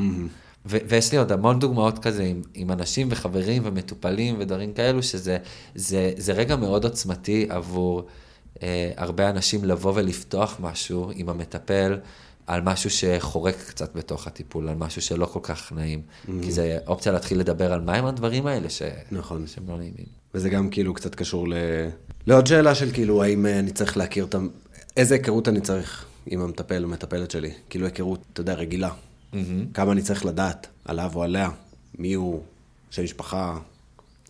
ו- 0.65 0.77
ויש 0.87 1.11
לי 1.11 1.17
עוד 1.17 1.31
המון 1.31 1.59
דוגמאות 1.59 1.99
כזה 1.99 2.23
עם, 2.23 2.41
עם 2.53 2.71
אנשים 2.71 3.07
וחברים 3.11 3.61
ומטופלים 3.65 4.35
ודברים 4.39 4.73
כאלו, 4.73 5.03
שזה 5.03 5.37
זה, 5.75 6.11
זה 6.17 6.33
רגע 6.33 6.55
מאוד 6.55 6.83
עוצמתי 6.83 7.47
עבור 7.49 8.03
אה, 8.63 8.91
הרבה 8.97 9.29
אנשים 9.29 9.65
לבוא 9.65 9.91
ולפתוח 9.95 10.57
משהו 10.59 11.11
עם 11.15 11.29
המטפל. 11.29 11.99
על 12.47 12.61
משהו 12.61 12.89
שחורק 12.89 13.55
קצת 13.67 13.95
בתוך 13.95 14.27
הטיפול, 14.27 14.69
על 14.69 14.75
משהו 14.75 15.01
שלא 15.01 15.25
כל 15.25 15.39
כך 15.43 15.71
נעים. 15.71 16.01
Mm-hmm. 16.01 16.31
כי 16.43 16.51
זה 16.51 16.77
אופציה 16.87 17.11
להתחיל 17.11 17.39
לדבר 17.39 17.73
על 17.73 17.81
מהם 17.81 18.05
הדברים 18.05 18.47
האלה 18.47 18.69
ש... 18.69 18.81
נכון. 19.11 19.47
שהם 19.47 19.63
לא 19.67 19.77
נעימים. 19.77 20.05
וזה 20.37 20.49
גם 20.49 20.69
כאילו 20.69 20.93
קצת 20.93 21.15
קשור 21.15 21.47
ל... 21.47 21.53
לעוד 22.27 22.47
שאלה 22.47 22.75
של 22.75 22.91
כאילו, 22.91 23.23
האם 23.23 23.45
אה, 23.45 23.59
אני 23.59 23.71
צריך 23.71 23.97
להכיר 23.97 24.25
את 24.25 24.35
ה... 24.35 24.37
איזה 24.97 25.15
היכרות 25.15 25.47
אני 25.47 25.61
צריך 25.61 26.05
עם 26.25 26.41
המטפל 26.41 26.83
או 26.83 26.89
מטפלת 26.89 27.31
שלי? 27.31 27.51
כאילו 27.69 27.85
היכרות, 27.85 28.19
אתה 28.33 28.41
יודע, 28.41 28.53
רגילה. 28.53 28.89
Mm-hmm. 28.89 29.37
כמה 29.73 29.91
אני 29.91 30.01
צריך 30.01 30.25
לדעת 30.25 30.67
עליו 30.85 31.11
או 31.15 31.23
עליה, 31.23 31.49
מי 31.99 32.13
הוא, 32.13 32.41
שם 32.91 33.03
משפחה, 33.03 33.57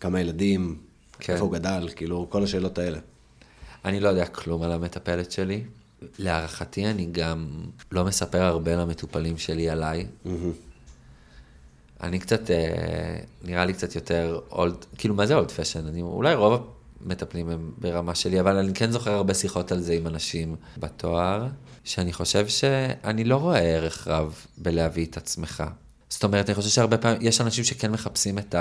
כמה 0.00 0.20
ילדים, 0.20 0.76
כן. 1.18 1.32
איפה 1.32 1.44
הוא 1.44 1.52
גדל, 1.52 1.88
כאילו, 1.96 2.26
כל 2.30 2.44
השאלות 2.44 2.78
האלה. 2.78 2.98
אני 3.84 4.00
לא 4.00 4.08
יודע 4.08 4.26
כלום 4.26 4.62
על 4.62 4.72
המטפלת 4.72 5.32
שלי. 5.32 5.62
להערכתי, 6.18 6.86
אני 6.86 7.08
גם 7.12 7.48
לא 7.92 8.04
מספר 8.04 8.42
הרבה 8.42 8.76
למטופלים 8.76 9.38
שלי 9.38 9.70
עליי. 9.70 10.06
Mm-hmm. 10.26 10.28
אני 12.02 12.18
קצת, 12.18 12.50
אה, 12.50 13.18
נראה 13.44 13.64
לי 13.64 13.72
קצת 13.72 13.94
יותר 13.94 14.40
אולד, 14.52 14.84
כאילו, 14.98 15.14
מה 15.14 15.26
זה 15.26 15.34
אולד 15.34 15.50
פשן? 15.50 15.86
אני, 15.86 16.02
אולי 16.02 16.34
רוב 16.34 16.66
המטפלים 17.04 17.50
הם 17.50 17.70
ברמה 17.78 18.14
שלי, 18.14 18.40
אבל 18.40 18.56
אני 18.56 18.74
כן 18.74 18.90
זוכר 18.90 19.10
הרבה 19.10 19.34
שיחות 19.34 19.72
על 19.72 19.80
זה 19.80 19.92
עם 19.92 20.06
אנשים 20.06 20.56
בתואר, 20.78 21.46
שאני 21.84 22.12
חושב 22.12 22.48
שאני 22.48 23.24
לא 23.24 23.36
רואה 23.36 23.58
ערך 23.58 24.08
רב 24.08 24.44
בלהביא 24.58 25.06
את 25.06 25.16
עצמך. 25.16 25.64
זאת 26.08 26.24
אומרת, 26.24 26.48
אני 26.48 26.54
חושב 26.54 26.68
שהרבה 26.68 26.98
פעמים, 26.98 27.18
יש 27.20 27.40
אנשים 27.40 27.64
שכן 27.64 27.90
מחפשים 27.90 28.38
את 28.38 28.54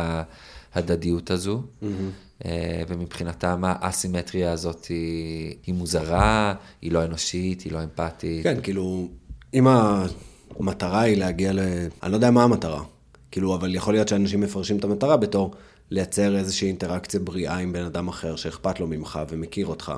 ההדדיות 0.74 1.32
הזו, 1.32 1.62
mm-hmm. 1.62 2.46
ומבחינתם 2.88 3.64
האסימטריה 3.66 4.52
הזאת 4.52 4.86
היא, 4.86 5.56
היא 5.66 5.76
מוזרה, 5.76 6.54
היא 6.82 6.92
לא 6.92 7.04
אנושית, 7.04 7.62
היא 7.62 7.74
לא 7.74 7.84
אמפתית. 7.84 8.44
כן, 8.44 8.62
כאילו, 8.64 9.08
אם 9.54 9.68
המטרה 9.68 11.02
היא 11.02 11.18
להגיע 11.18 11.54
ל... 11.54 11.60
אני 12.04 12.12
לא 12.12 12.18
יודע 12.18 12.32
מה 12.32 12.44
המטרה. 12.44 12.84
כאילו, 13.32 13.56
אבל 13.56 13.76
יכול 13.76 13.94
להיות 13.94 14.08
שאנשים 14.08 14.42
מפרשים 14.42 14.78
את 14.78 14.84
המטרה 14.84 15.18
בתור 15.18 15.54
לייצר 15.92 16.38
איזושהי 16.38 16.68
אינטראקציה 16.68 17.20
בריאה 17.20 17.58
עם 17.58 17.74
בן 17.74 17.84
אדם 17.84 18.08
אחר 18.08 18.36
שאכפת 18.36 18.80
לו 18.80 18.88
ממך 18.88 19.20
ומכיר 19.30 19.68
אותך. 19.68 19.94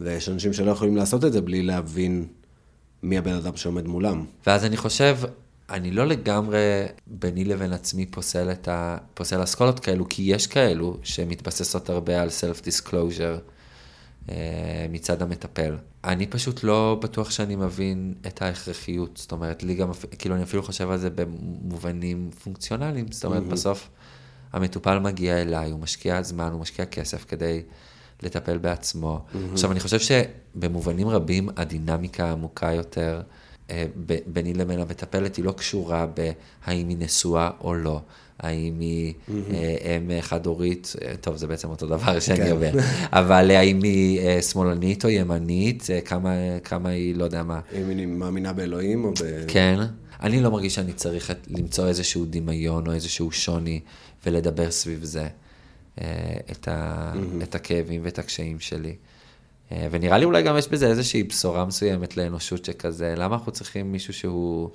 ויש 0.00 0.28
אנשים 0.28 0.52
שלא 0.52 0.70
יכולים 0.70 0.96
לעשות 0.96 1.24
את 1.24 1.32
זה 1.32 1.40
בלי 1.40 1.62
להבין 1.62 2.26
מי 3.02 3.18
הבן 3.18 3.32
אדם 3.32 3.56
שעומד 3.56 3.86
מולם. 3.86 4.24
ואז 4.46 4.64
אני 4.64 4.76
חושב, 4.76 5.18
אני 5.70 5.90
לא 5.90 6.06
לגמרי 6.06 6.84
ביני 7.06 7.44
לבין 7.44 7.72
עצמי 7.72 8.06
פוסל, 8.06 8.50
ה... 8.68 8.96
פוסל 9.14 9.42
אסכולות 9.42 9.80
כאלו, 9.80 10.08
כי 10.08 10.22
יש 10.22 10.46
כאלו 10.46 10.96
שמתבססות 11.02 11.90
הרבה 11.90 12.22
על 12.22 12.28
self-disclosure 12.28 13.57
מצד 14.90 15.22
המטפל. 15.22 15.76
אני 16.04 16.26
פשוט 16.26 16.64
לא 16.64 16.98
בטוח 17.02 17.30
שאני 17.30 17.56
מבין 17.56 18.14
את 18.26 18.42
ההכרחיות, 18.42 19.16
זאת 19.16 19.32
אומרת, 19.32 19.62
לי 19.62 19.74
גם, 19.74 19.90
כאילו, 20.18 20.34
אני 20.34 20.42
אפילו 20.42 20.62
חושב 20.62 20.90
על 20.90 20.98
זה 20.98 21.10
במובנים 21.10 22.30
פונקציונליים, 22.44 23.12
זאת 23.12 23.24
אומרת, 23.24 23.42
mm-hmm. 23.42 23.52
בסוף 23.52 23.88
המטופל 24.52 24.98
מגיע 24.98 25.42
אליי, 25.42 25.70
הוא 25.70 25.80
משקיע 25.80 26.22
זמן, 26.22 26.52
הוא 26.52 26.60
משקיע 26.60 26.86
כסף 26.86 27.24
כדי 27.28 27.62
לטפל 28.22 28.58
בעצמו. 28.58 29.20
Mm-hmm. 29.20 29.36
עכשיו, 29.52 29.72
אני 29.72 29.80
חושב 29.80 29.98
שבמובנים 29.98 31.08
רבים 31.08 31.48
הדינמיקה 31.56 32.32
עמוקה 32.32 32.72
יותר. 32.72 33.22
אה, 33.70 33.86
ביני 34.26 34.54
לבין 34.54 34.80
המטפלת 34.80 35.36
היא 35.36 35.44
לא 35.44 35.52
קשורה 35.52 36.06
בהאם 36.06 36.88
היא 36.88 36.96
נשואה 36.98 37.50
או 37.60 37.74
לא. 37.74 38.00
האם 38.38 38.80
היא 38.80 39.14
אה, 39.30 39.96
אם 39.96 40.10
חד-הורית, 40.20 40.92
אה, 41.02 41.16
טוב, 41.20 41.36
זה 41.36 41.46
בעצם 41.46 41.68
אותו 41.68 41.86
דבר 41.86 42.20
שאני 42.20 42.36
כן. 42.36 42.50
אומר, 42.50 42.70
אבל 43.20 43.50
האם 43.50 43.82
היא 43.82 44.40
שמאלנית 44.40 45.04
או 45.04 45.10
ימנית, 45.10 45.86
כמה, 46.04 46.30
כמה 46.64 46.88
היא, 46.88 47.16
לא 47.16 47.24
יודע 47.24 47.42
מה. 47.42 47.60
אם 47.76 47.88
היא 47.88 48.06
מאמינה 48.06 48.52
באלוהים 48.52 49.04
או 49.04 49.10
ב... 49.10 49.44
כן. 49.48 49.80
אני 50.20 50.40
לא 50.40 50.50
מרגיש 50.50 50.74
שאני 50.74 50.92
צריך 50.92 51.32
למצוא 51.48 51.88
איזשהו 51.88 52.26
דמיון 52.30 52.86
או 52.86 52.92
איזשהו 52.92 53.30
שוני 53.30 53.80
ולדבר 54.26 54.70
סביב 54.70 55.04
זה, 55.04 55.28
את, 56.50 56.68
ה, 56.68 57.12
את 57.42 57.54
הכאבים 57.54 58.00
ואת 58.04 58.18
הקשיים 58.18 58.60
שלי. 58.60 58.94
אה, 59.72 59.88
ונראה 59.90 60.18
לי 60.18 60.24
אולי 60.24 60.42
גם 60.42 60.58
יש 60.58 60.68
בזה 60.68 60.86
איזושהי 60.86 61.22
בשורה 61.22 61.64
מסוימת 61.64 62.16
לאנושות 62.16 62.64
שכזה, 62.64 63.14
למה 63.16 63.34
אנחנו 63.34 63.52
צריכים 63.52 63.92
מישהו 63.92 64.12
שהוא 64.12 64.70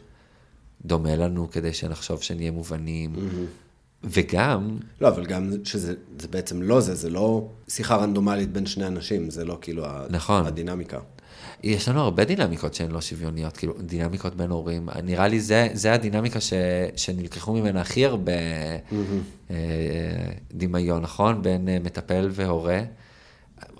דומה 0.85 1.15
לנו 1.15 1.51
כדי 1.51 1.73
שנחשוב 1.73 2.21
שנהיה 2.21 2.51
מובנים? 2.51 3.15
Mm-hmm. 3.15 3.63
וגם... 4.03 4.77
לא, 5.01 5.07
אבל 5.07 5.25
גם 5.25 5.51
שזה 5.63 5.93
זה 6.19 6.27
בעצם 6.27 6.61
לא 6.61 6.81
זה, 6.81 6.95
זה 6.95 7.09
לא 7.09 7.47
שיחה 7.67 7.95
רנדומלית 7.95 8.51
בין 8.51 8.65
שני 8.65 8.87
אנשים, 8.87 9.29
זה 9.29 9.45
לא 9.45 9.57
כאילו 9.61 9.85
נכון. 10.09 10.45
הדינמיקה. 10.45 10.99
יש 11.63 11.89
לנו 11.89 12.01
הרבה 12.01 12.23
דינמיקות 12.23 12.73
שהן 12.73 12.91
לא 12.91 13.01
שוויוניות, 13.01 13.57
כאילו 13.57 13.73
דינמיקות 13.79 14.35
בין 14.35 14.49
הורים. 14.49 14.89
נראה 15.03 15.27
לי 15.27 15.39
זה, 15.39 15.67
זה 15.73 15.93
הדינמיקה 15.93 16.41
ש, 16.41 16.53
שנלקחו 16.95 17.53
ממנה 17.53 17.81
הכי 17.81 18.05
הרבה 18.05 18.31
mm-hmm. 18.89 19.53
דמיון, 20.53 21.01
נכון? 21.01 21.41
בין 21.41 21.67
מטפל 21.83 22.29
והורה. 22.31 22.81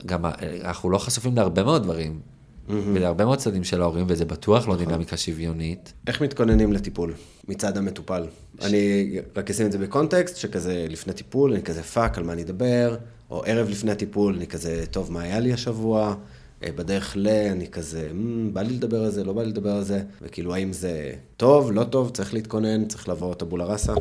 גם 0.06 0.26
אנחנו 0.64 0.90
לא 0.90 0.98
חשופים 0.98 1.36
להרבה 1.36 1.64
מאוד 1.64 1.84
דברים, 1.84 2.20
mm-hmm. 2.68 2.72
ולהרבה 2.94 3.26
מאוד 3.26 3.40
צדדים 3.40 3.64
של 3.64 3.82
ההורים, 3.82 4.06
וזה 4.10 4.26
בטוח 4.26 4.68
לא 4.68 4.74
נכון. 4.74 4.86
דינמיקה 4.86 5.18
שוויונית. 5.18 5.94
איך 6.08 6.22
מתכוננים 6.22 6.74
לטיפול 6.74 7.14
מצד 7.48 7.78
המטופל? 7.78 8.26
ש... 8.60 8.66
אני 8.66 9.16
רק 9.36 9.50
אשים 9.50 9.66
את 9.66 9.72
זה 9.72 9.78
בקונטקסט, 9.78 10.36
שכזה 10.36 10.86
לפני 10.90 11.14
טיפול, 11.14 11.54
אני 11.54 11.62
כזה 11.62 11.84
fuck, 11.84 12.18
על 12.18 12.24
מה 12.24 12.34
אני 12.34 12.42
אדבר, 12.44 12.96
או 13.32 13.44
ערב 13.46 13.70
לפני 13.70 13.92
הטיפול, 13.92 14.36
אני 14.36 14.48
כזה, 14.48 14.84
טוב, 14.92 15.12
מה 15.12 15.22
היה 15.22 15.40
לי 15.40 15.54
השבוע? 15.54 16.16
אה, 16.64 16.72
בדרך 16.72 17.14
ל... 17.16 17.28
אני 17.28 17.68
כזה, 17.68 18.10
בא 18.54 18.62
לי 18.62 18.74
לדבר 18.74 19.04
על 19.04 19.12
זה, 19.12 19.24
לא 19.24 19.34
בא 19.34 19.42
לי 19.42 19.50
לדבר 19.50 19.72
על 19.72 19.84
זה, 19.84 20.04
וכאילו, 20.22 20.56
האם 20.56 20.74
זה 20.74 21.14
טוב, 21.38 21.72
לא 21.72 21.84
טוב, 21.84 22.10
צריך 22.10 22.34
להתכונן, 22.34 22.88
צריך 22.88 23.08
לעבור 23.08 23.34
טבולה 23.34 23.66
ראסה? 23.66 23.94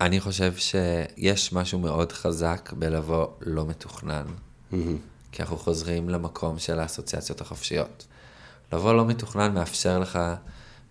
אני 0.00 0.20
חושב 0.20 0.52
שיש 0.56 1.52
משהו 1.52 1.78
מאוד 1.78 2.12
חזק 2.12 2.72
בלבוא 2.78 3.26
לא 3.40 3.66
מתוכנן. 3.66 4.24
Mm-hmm. 4.72 4.76
כי 5.32 5.42
אנחנו 5.42 5.56
חוזרים 5.56 6.08
למקום 6.08 6.58
של 6.58 6.78
האסוציאציות 6.78 7.40
החופשיות. 7.40 8.06
לבוא 8.72 8.92
לא 8.92 9.06
מתוכנן 9.06 9.54
מאפשר 9.54 9.98
לך 9.98 10.18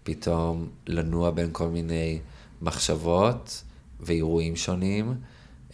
פתאום 0.04 0.70
לנוע 0.88 1.32
בין 1.32 1.50
כל 1.52 1.68
מיני 1.68 2.20
מחשבות 2.62 3.64
ואירועים 4.00 4.56
שונים, 4.56 5.14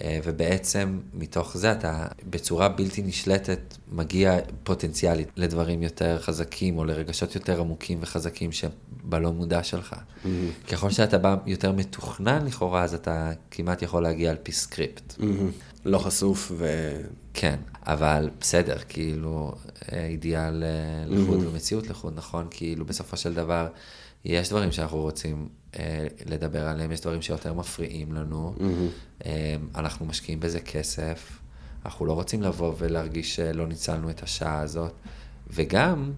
ובעצם 0.03 0.99
מתוך 1.13 1.57
זה 1.57 1.71
אתה 1.71 2.07
בצורה 2.29 2.69
בלתי 2.69 3.01
נשלטת 3.01 3.77
מגיע 3.91 4.37
פוטנציאלית 4.63 5.27
לדברים 5.35 5.83
יותר 5.83 6.19
חזקים 6.19 6.77
או 6.77 6.85
לרגשות 6.85 7.35
יותר 7.35 7.59
עמוקים 7.61 7.97
וחזקים 8.01 8.51
שבלא 8.51 9.31
מודע 9.31 9.63
שלך. 9.63 9.93
Mm-hmm. 9.93 10.27
ככל 10.71 10.91
שאתה 10.91 11.17
בא 11.17 11.35
יותר 11.45 11.71
מתוכנן 11.71 12.45
לכאורה, 12.45 12.83
אז 12.83 12.93
אתה 12.93 13.31
כמעט 13.51 13.81
יכול 13.81 14.03
להגיע 14.03 14.29
על 14.29 14.37
פי 14.43 14.51
סקריפט. 14.51 15.13
Mm-hmm. 15.19 15.23
לא 15.85 15.97
חשוף 15.97 16.51
ו... 16.57 16.91
כן, 17.33 17.55
אבל 17.87 18.29
בסדר, 18.39 18.77
כאילו, 18.89 19.55
אה, 19.91 20.05
אידיאל 20.05 20.63
אה, 20.63 20.69
לחוד 21.07 21.39
mm-hmm. 21.39 21.47
ומציאות 21.47 21.87
לחוד, 21.89 22.13
נכון? 22.15 22.47
כאילו, 22.49 22.85
בסופו 22.85 23.17
של 23.17 23.33
דבר, 23.33 23.67
יש 24.25 24.49
דברים 24.49 24.71
שאנחנו 24.71 24.97
רוצים 24.97 25.47
אה, 25.79 26.07
לדבר 26.25 26.67
עליהם, 26.67 26.91
יש 26.91 27.01
דברים 27.01 27.21
שיותר 27.21 27.53
מפריעים 27.53 28.13
לנו, 28.13 28.53
mm-hmm. 28.57 29.25
אה, 29.25 29.55
אנחנו 29.75 30.05
משקיעים 30.05 30.39
בזה 30.39 30.59
כסף, 30.59 31.39
אנחנו 31.85 32.05
לא 32.05 32.13
רוצים 32.13 32.41
לבוא 32.41 32.73
ולהרגיש 32.77 33.35
שלא 33.35 33.67
ניצלנו 33.67 34.09
את 34.09 34.23
השעה 34.23 34.59
הזאת, 34.59 34.93
וגם, 35.49 36.11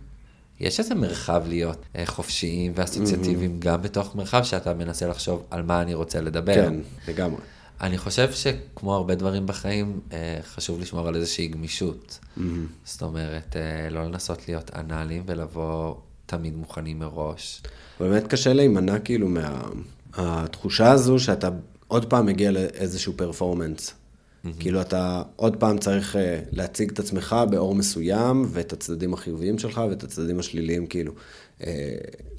יש 0.59 0.79
איזה 0.79 0.95
מרחב 0.95 1.43
להיות 1.47 1.85
אה, 1.95 2.05
חופשיים 2.05 2.71
ואסוציאטיביים, 2.75 3.57
mm-hmm. 3.59 3.65
גם 3.65 3.81
בתוך 3.81 4.15
מרחב 4.15 4.43
שאתה 4.43 4.73
מנסה 4.73 5.07
לחשוב 5.07 5.43
על 5.49 5.63
מה 5.63 5.81
אני 5.81 5.93
רוצה 5.93 6.21
לדבר. 6.21 6.53
כן, 6.53 6.73
לגמרי. 7.07 7.41
אני 7.81 7.97
חושב 7.97 8.31
שכמו 8.31 8.95
הרבה 8.95 9.15
דברים 9.15 9.45
בחיים, 9.45 9.99
אה, 10.13 10.39
חשוב 10.43 10.79
לשמור 10.79 11.07
על 11.07 11.15
איזושהי 11.15 11.47
גמישות. 11.47 12.19
Mm-hmm. 12.21 12.41
זאת 12.85 13.01
אומרת, 13.01 13.55
אה, 13.55 13.89
לא 13.89 14.05
לנסות 14.05 14.47
להיות 14.47 14.71
אנאליים 14.75 15.23
ולבוא 15.25 15.95
תמיד 16.27 16.57
מוכנים 16.57 16.99
מראש. 16.99 17.61
באמת 17.99 18.27
קשה 18.27 18.53
להימנע 18.53 18.99
כאילו 18.99 19.27
מהתחושה 20.17 20.91
הזו 20.91 21.19
שאתה 21.19 21.49
עוד 21.87 22.05
פעם 22.05 22.25
מגיע 22.25 22.51
לאיזשהו 22.51 23.13
פרפורמנס. 23.15 23.89
Mm-hmm. 23.89 24.49
כאילו 24.59 24.81
אתה 24.81 25.21
עוד 25.35 25.55
פעם 25.55 25.77
צריך 25.77 26.15
אה, 26.15 26.39
להציג 26.51 26.91
את 26.91 26.99
עצמך 26.99 27.35
באור 27.49 27.75
מסוים, 27.75 28.45
ואת 28.49 28.73
הצדדים 28.73 29.13
החיוביים 29.13 29.59
שלך 29.59 29.81
ואת 29.89 30.03
הצדדים 30.03 30.39
השליליים, 30.39 30.87
כאילו, 30.87 31.13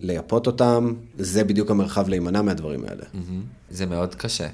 לייפות 0.00 0.46
אותם, 0.46 0.94
זה 1.18 1.44
בדיוק 1.44 1.70
המרחב 1.70 2.08
להימנע 2.08 2.42
מהדברים 2.42 2.84
האלה. 2.84 3.02
Mm-hmm. 3.02 3.70
זה 3.70 3.86
מאוד 3.86 4.14
קשה. 4.14 4.48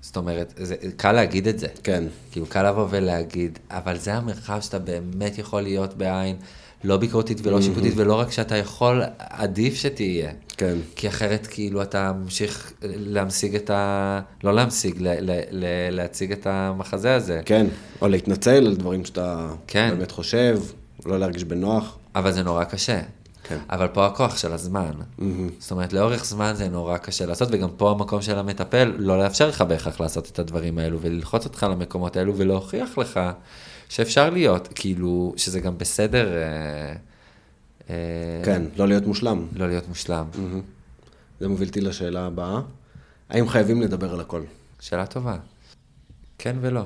זאת 0.00 0.16
אומרת, 0.16 0.54
זה 0.56 0.76
קל 0.96 1.12
להגיד 1.12 1.48
את 1.48 1.58
זה. 1.58 1.66
כן. 1.82 2.04
כאילו, 2.30 2.46
קל 2.46 2.70
לבוא 2.70 2.86
ולהגיד, 2.90 3.58
אבל 3.70 3.98
זה 3.98 4.14
המרחב 4.14 4.60
שאתה 4.60 4.78
באמת 4.78 5.38
יכול 5.38 5.62
להיות 5.62 5.94
בעין, 5.94 6.36
לא 6.84 6.96
ביקורתית 6.96 7.40
ולא 7.42 7.62
שיפוטית, 7.62 7.92
ולא 7.96 8.14
רק 8.14 8.30
שאתה 8.30 8.56
יכול, 8.56 9.02
עדיף 9.18 9.74
שתהיה. 9.74 10.30
כן. 10.56 10.76
כי 10.96 11.08
אחרת 11.08 11.46
כאילו 11.46 11.82
אתה 11.82 12.12
ממשיך 12.12 12.72
להמשיג 12.82 13.54
את 13.54 13.70
ה... 13.70 14.20
לא 14.44 14.54
להמשיג, 14.54 14.94
ל- 14.98 15.30
ל- 15.30 15.40
ל- 15.50 15.90
להציג 15.90 16.32
את 16.32 16.46
המחזה 16.46 17.14
הזה. 17.14 17.40
כן, 17.44 17.66
או 18.02 18.08
להתנצל 18.08 18.66
על 18.66 18.76
דברים 18.76 19.04
שאתה 19.04 19.48
כן. 19.66 19.90
באמת 19.90 20.10
חושב, 20.10 20.60
לא 21.06 21.18
להרגיש 21.20 21.44
בנוח. 21.44 21.98
אבל 22.14 22.32
זה 22.32 22.42
נורא 22.42 22.64
קשה. 22.64 23.00
כן. 23.44 23.58
אבל 23.70 23.88
פה 23.88 24.06
הכוח 24.06 24.36
של 24.38 24.52
הזמן. 24.52 24.90
זאת 25.58 25.70
אומרת, 25.70 25.92
לאורך 25.92 26.24
זמן 26.24 26.52
זה 26.54 26.68
נורא 26.68 26.96
קשה 26.96 27.26
לעשות, 27.26 27.48
וגם 27.52 27.68
פה 27.76 27.90
המקום 27.90 28.22
של 28.22 28.38
המטפל, 28.38 28.92
לא 28.98 29.18
לאפשר 29.18 29.48
לך 29.48 29.62
בהכרח 29.62 30.00
לעשות 30.00 30.30
את 30.32 30.38
הדברים 30.38 30.78
האלו, 30.78 30.98
וללחוץ 31.00 31.44
אותך 31.44 31.66
למקומות 31.70 32.16
האלו, 32.16 32.36
ולהוכיח 32.36 32.98
לך 32.98 33.20
שאפשר 33.88 34.30
להיות, 34.30 34.68
כאילו, 34.74 35.34
שזה 35.36 35.60
גם 35.60 35.78
בסדר 35.78 36.32
אה, 36.32 36.94
אה, 37.90 37.94
כן, 38.44 38.62
לא 38.76 38.88
להיות 38.88 39.06
מושלם. 39.06 39.46
לא 39.52 39.68
להיות 39.68 39.88
מושלם. 39.88 40.26
זה 41.40 41.48
מוביל 41.48 41.68
אותי 41.68 41.80
לשאלה 41.80 42.26
הבאה. 42.26 42.60
האם 43.28 43.48
חייבים 43.48 43.82
לדבר 43.82 44.14
על 44.14 44.20
הכל? 44.20 44.42
שאלה 44.80 45.06
טובה. 45.06 45.36
כן 46.38 46.56
ולא. 46.60 46.82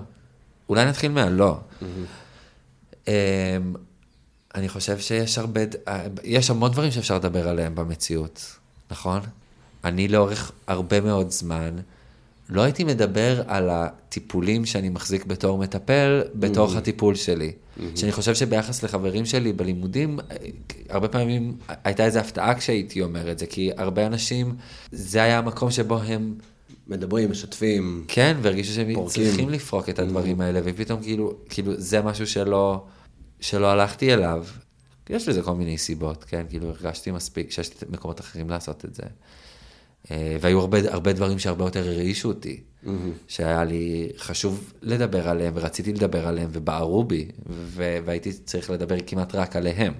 אולי 0.68 0.84
נתחיל 0.84 1.12
מהלא. 1.12 1.60
אמ, 3.08 3.12
אני 4.54 4.68
חושב 4.68 4.98
שיש 4.98 5.38
הרבה, 5.38 5.60
אה, 5.88 6.06
יש 6.24 6.50
המון 6.50 6.70
דברים 6.72 6.90
שאפשר 6.90 7.16
לדבר 7.16 7.48
עליהם 7.48 7.74
במציאות, 7.74 8.56
נכון? 8.90 9.20
אני 9.84 10.08
לאורך 10.08 10.52
הרבה 10.66 11.00
מאוד 11.00 11.30
זמן 11.30 11.76
לא 12.52 12.62
הייתי 12.62 12.84
מדבר 12.84 13.42
על 13.46 13.68
הטיפולים 13.70 14.66
שאני 14.66 14.88
מחזיק 14.88 15.24
בתור 15.24 15.58
מטפל, 15.58 16.22
בתוך 16.34 16.76
הטיפול 16.76 17.14
שלי. 17.14 17.52
שאני 17.94 18.12
חושב 18.12 18.34
שביחס 18.34 18.82
לחברים 18.82 19.26
שלי 19.26 19.52
בלימודים, 19.52 20.18
הרבה 20.88 21.08
פעמים 21.08 21.56
הייתה 21.84 22.04
איזו 22.04 22.18
הפתעה 22.18 22.54
כשהייתי 22.54 23.02
אומר 23.02 23.32
את 23.32 23.38
זה, 23.38 23.46
כי 23.46 23.70
הרבה 23.76 24.06
אנשים, 24.06 24.54
זה 24.92 25.22
היה 25.22 25.38
המקום 25.38 25.70
שבו 25.70 25.98
הם 25.98 26.34
מדברים, 26.88 27.30
משתפים. 27.30 28.04
כן, 28.08 28.36
והרגישו 28.42 28.72
שהם 28.72 28.94
פורקים. 28.94 29.24
צריכים 29.24 29.48
לפרוק 29.48 29.88
את 29.88 29.98
הדברים 29.98 30.40
האלה, 30.40 30.60
ופתאום 30.64 31.02
כאילו, 31.02 31.34
כאילו 31.48 31.72
זה 31.76 32.02
משהו 32.02 32.26
שלא, 32.26 32.84
שלא 33.40 33.66
הלכתי 33.66 34.14
אליו. 34.14 34.44
יש 35.10 35.28
לזה 35.28 35.42
כל 35.42 35.54
מיני 35.54 35.78
סיבות, 35.78 36.24
כן? 36.24 36.46
כאילו 36.48 36.68
הרגשתי 36.68 37.10
מספיק 37.10 37.50
שיש 37.50 37.70
מקומות 37.88 38.20
אחרים 38.20 38.50
לעשות 38.50 38.84
את 38.84 38.94
זה. 38.94 39.02
אה, 40.10 40.36
והיו 40.40 40.60
הרבה, 40.60 40.78
הרבה 40.92 41.12
דברים 41.12 41.38
שהרבה 41.38 41.64
יותר 41.64 41.88
הרעישו 41.88 42.28
אותי, 42.28 42.60
שהיה 43.28 43.64
לי 43.64 44.08
חשוב 44.18 44.72
לדבר 44.82 45.28
עליהם, 45.28 45.52
ורציתי 45.56 45.92
לדבר 45.92 46.28
עליהם, 46.28 46.48
ובערו 46.52 47.04
בי, 47.04 47.28
ו- 47.48 47.98
והייתי 48.04 48.32
צריך 48.32 48.70
לדבר 48.70 48.96
כמעט 49.06 49.34
רק 49.34 49.56
עליהם. 49.56 49.92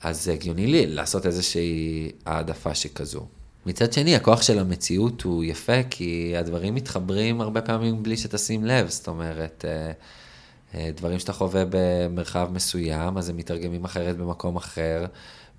אז 0.00 0.24
זה 0.24 0.32
הגיוני 0.32 0.66
לי 0.66 0.86
לעשות 0.86 1.26
איזושהי 1.26 2.10
העדפה 2.26 2.74
שכזו. 2.74 3.26
מצד 3.66 3.92
שני, 3.92 4.16
הכוח 4.16 4.42
של 4.42 4.58
המציאות 4.58 5.22
הוא 5.22 5.44
יפה, 5.44 5.82
כי 5.90 6.34
הדברים 6.36 6.74
מתחברים 6.74 7.40
הרבה 7.40 7.62
פעמים 7.62 8.02
בלי 8.02 8.16
שתשים 8.16 8.64
לב, 8.64 8.88
זאת 8.88 9.08
אומרת, 9.08 9.64
אה, 9.68 9.92
אה, 10.74 10.90
דברים 10.96 11.18
שאתה 11.18 11.32
חווה 11.32 11.64
במרחב 11.70 12.48
מסוים, 12.52 13.18
אז 13.18 13.28
הם 13.28 13.36
מתרגמים 13.36 13.84
אחרת 13.84 14.16
במקום 14.16 14.56
אחר, 14.56 15.06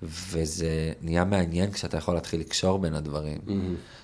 וזה 0.02 0.92
נהיה 1.02 1.24
מעניין 1.24 1.70
כשאתה 1.70 1.96
יכול 1.96 2.14
להתחיל 2.14 2.40
לקשור 2.40 2.78
בין 2.78 2.94
הדברים. 2.94 3.38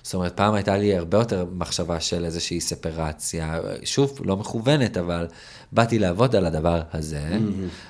זאת 0.03 0.13
אומרת, 0.13 0.37
פעם 0.37 0.53
הייתה 0.53 0.77
לי 0.77 0.97
הרבה 0.97 1.17
יותר 1.17 1.45
מחשבה 1.53 1.99
של 1.99 2.25
איזושהי 2.25 2.61
ספרציה, 2.61 3.59
שוב, 3.83 4.19
לא 4.25 4.37
מכוונת, 4.37 4.97
אבל 4.97 5.27
באתי 5.71 5.99
לעבוד 5.99 6.35
על 6.35 6.45
הדבר 6.45 6.81
הזה, 6.93 7.39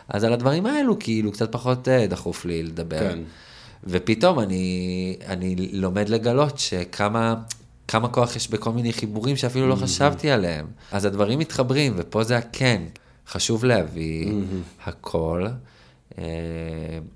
אז 0.08 0.24
על 0.24 0.34
הדברים 0.34 0.66
האלו, 0.66 1.00
כאילו, 1.00 1.32
קצת 1.32 1.52
פחות 1.52 1.88
אה, 1.88 2.08
דחוף 2.08 2.46
לי 2.46 2.63
לדבר. 2.63 3.00
כן. 3.00 3.20
ופתאום 3.84 4.39
אני, 4.39 5.18
אני 5.28 5.56
לומד 5.72 6.10
לגלות 6.10 6.60
שכמה 6.60 7.36
כמה 7.88 8.10
כוח 8.10 8.36
יש 8.36 8.50
בכל 8.50 8.72
מיני 8.72 8.94
חיבורים 8.94 9.38
שאפילו 9.38 9.68
לא 9.68 9.76
חשבתי 9.76 10.32
עליהם. 10.32 10.66
אז 10.92 11.06
הדברים 11.06 11.39
מתחברים, 11.39 11.94
ופה 11.96 12.24
זה 12.24 12.38
הכן. 12.38 12.82
חשוב 13.28 13.66
להביא 13.66 14.34
הכל. 14.86 15.48
אה, 16.17 16.23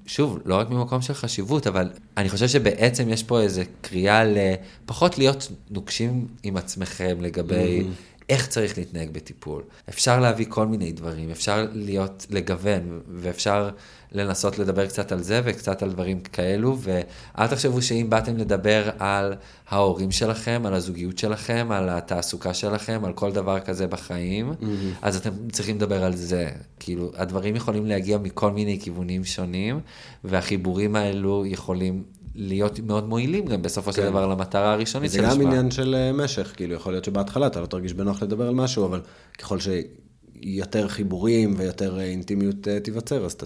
שוב, 0.05 0.39
לא 0.45 0.55
רק 0.55 0.69
ממקום 0.69 1.01
של 1.01 1.13
חשיבות, 1.13 1.67
אבל 1.67 1.89
אני 2.17 2.29
חושב 2.29 2.47
שבעצם 2.47 3.09
יש 3.09 3.23
פה 3.23 3.41
איזו 3.41 3.61
קריאה 3.81 4.23
לפחות 4.25 5.17
להיות 5.17 5.51
נוקשים 5.69 6.27
עם 6.43 6.57
עצמכם 6.57 7.17
לגבי 7.21 7.83
איך 8.29 8.47
צריך 8.47 8.77
להתנהג 8.77 9.09
בטיפול. 9.11 9.63
אפשר 9.89 10.19
להביא 10.19 10.45
כל 10.49 10.67
מיני 10.67 10.91
דברים, 10.91 11.31
אפשר 11.31 11.67
להיות, 11.73 12.25
לגוון, 12.29 12.99
ואפשר 13.13 13.69
לנסות 14.11 14.59
לדבר 14.59 14.87
קצת 14.87 15.11
על 15.11 15.23
זה 15.23 15.41
וקצת 15.43 15.83
על 15.83 15.91
דברים 15.91 16.19
כאלו, 16.19 16.77
ואל 16.79 17.47
תחשבו 17.47 17.81
שאם 17.81 18.07
באתם 18.09 18.37
לדבר 18.37 18.89
על 18.99 19.33
ההורים 19.69 20.11
שלכם, 20.11 20.61
על 20.65 20.73
הזוגיות 20.73 21.17
שלכם, 21.17 21.67
על 21.71 21.89
התעסוקה 21.89 22.53
שלכם, 22.53 23.01
על 23.05 23.13
כל 23.13 23.31
דבר 23.31 23.59
כזה 23.59 23.87
בחיים, 23.87 24.53
אז 25.01 25.15
אתם 25.15 25.31
צריכים 25.51 25.75
לדבר 25.75 26.03
על 26.03 26.15
זה. 26.15 26.49
כאילו, 26.79 27.11
הדברים 27.15 27.55
יכולים 27.55 27.85
להגיע 27.85 28.17
מכל 28.17 28.51
מיני 28.51 28.79
כיוונים 28.79 29.23
שונים, 29.23 29.79
והחיבורים 30.23 30.95
האלו 30.95 31.45
יכולים 31.45 32.03
להיות 32.37 32.79
מאוד 32.79 33.09
מועילים 33.09 33.45
גם 33.45 33.61
בסופו 33.61 33.93
של 33.93 34.01
כן. 34.01 34.09
דבר 34.09 34.27
למטרה 34.27 34.73
הראשונית 34.73 35.11
זה 35.11 35.17
של 35.17 35.23
גם 35.23 35.29
השוואה. 35.29 35.47
עניין 35.47 35.71
של 35.71 35.95
אה, 35.95 36.13
משך, 36.13 36.53
כאילו, 36.55 36.75
יכול 36.75 36.93
להיות 36.93 37.05
שבהתחלה 37.05 37.47
אתה 37.47 37.61
לא 37.61 37.65
תרגיש 37.65 37.93
בנוח 37.93 38.23
לדבר 38.23 38.47
על 38.47 38.53
משהו, 38.53 38.85
אבל 38.85 39.01
ככל 39.37 39.57
שיותר 39.59 40.87
חיבורים 40.87 41.53
ויותר 41.57 41.99
אה, 41.99 42.03
אינטימיות 42.03 42.67
אה, 42.67 42.79
תיווצר, 42.79 43.25
אז 43.25 43.31
אתה 43.31 43.45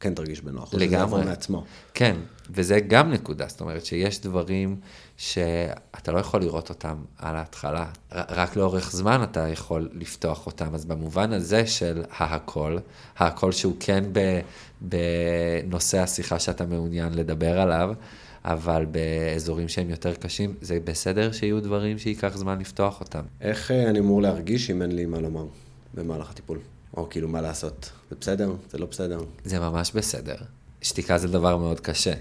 כן 0.00 0.14
תרגיש 0.14 0.40
בנוח. 0.40 0.74
לגמרי. 0.74 1.24
מעצמו. 1.24 1.64
כן, 1.94 2.16
וזה 2.50 2.80
גם 2.80 3.10
נקודה, 3.10 3.44
זאת 3.48 3.60
אומרת 3.60 3.84
שיש 3.84 4.20
דברים 4.20 4.76
שאתה 5.16 6.12
לא 6.12 6.18
יכול 6.18 6.40
לראות 6.40 6.68
אותם 6.68 6.96
על 7.18 7.36
ההתחלה, 7.36 7.86
רק 8.12 8.56
לאורך 8.56 8.92
זמן 8.92 9.22
אתה 9.22 9.48
יכול 9.48 9.88
לפתוח 9.92 10.46
אותם, 10.46 10.74
אז 10.74 10.84
במובן 10.84 11.32
הזה 11.32 11.66
של 11.66 12.02
ההכל, 12.10 12.78
ההכל 13.16 13.52
שהוא 13.52 13.76
כן 13.80 14.04
בנושא 14.80 15.98
השיחה 15.98 16.38
שאתה 16.38 16.66
מעוניין 16.66 17.14
לדבר 17.14 17.60
עליו, 17.60 17.94
אבל 18.44 18.84
באזורים 18.84 19.68
שהם 19.68 19.90
יותר 19.90 20.14
קשים, 20.14 20.54
זה 20.60 20.78
בסדר 20.84 21.32
שיהיו 21.32 21.60
דברים 21.60 21.98
שייקח 21.98 22.36
זמן 22.36 22.58
לפתוח 22.58 23.00
אותם. 23.00 23.22
איך 23.40 23.70
אה, 23.70 23.90
אני 23.90 23.98
אמור 23.98 24.22
להרגיש 24.22 24.70
אם 24.70 24.82
אין 24.82 24.92
לי 24.92 25.06
מה 25.06 25.20
לומר 25.20 25.46
במהלך 25.94 26.30
הטיפול? 26.30 26.58
או 26.96 27.10
כאילו, 27.10 27.28
מה 27.28 27.40
לעשות? 27.40 27.90
זה 28.10 28.16
בסדר? 28.20 28.52
זה 28.70 28.78
לא 28.78 28.86
בסדר? 28.86 29.18
זה 29.44 29.60
ממש 29.60 29.92
בסדר. 29.94 30.36
שתיקה 30.82 31.18
זה 31.18 31.28
דבר 31.28 31.56
מאוד 31.56 31.80
קשה. 31.80 32.14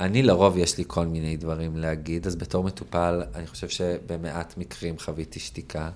אני 0.00 0.22
לרוב 0.22 0.56
יש 0.56 0.78
לי 0.78 0.84
כל 0.86 1.06
מיני 1.06 1.36
דברים 1.36 1.76
להגיד, 1.76 2.26
אז 2.26 2.36
בתור 2.36 2.64
מטופל, 2.64 3.22
אני 3.34 3.46
חושב 3.46 3.68
שבמעט 3.68 4.56
מקרים 4.56 4.98
חוויתי 4.98 5.40
שתיקה, 5.40 5.90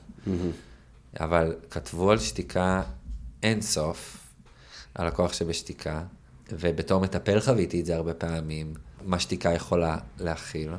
אבל 1.21 1.55
כתבו 1.71 2.11
על 2.11 2.19
שתיקה 2.19 2.83
אין 3.43 3.63
סוף, 3.63 4.27
על 4.95 5.07
הכוח 5.07 5.33
שבשתיקה, 5.33 6.03
ובתור 6.53 7.01
מטפל 7.01 7.41
חוויתי 7.41 7.81
את 7.81 7.87
זה 7.87 7.97
הרבה 7.97 8.15
פעמים, 8.15 8.75
מה 9.07 9.21
שתיקה 9.21 9.53
יכולה 9.53 9.99
להכיל. 10.19 10.71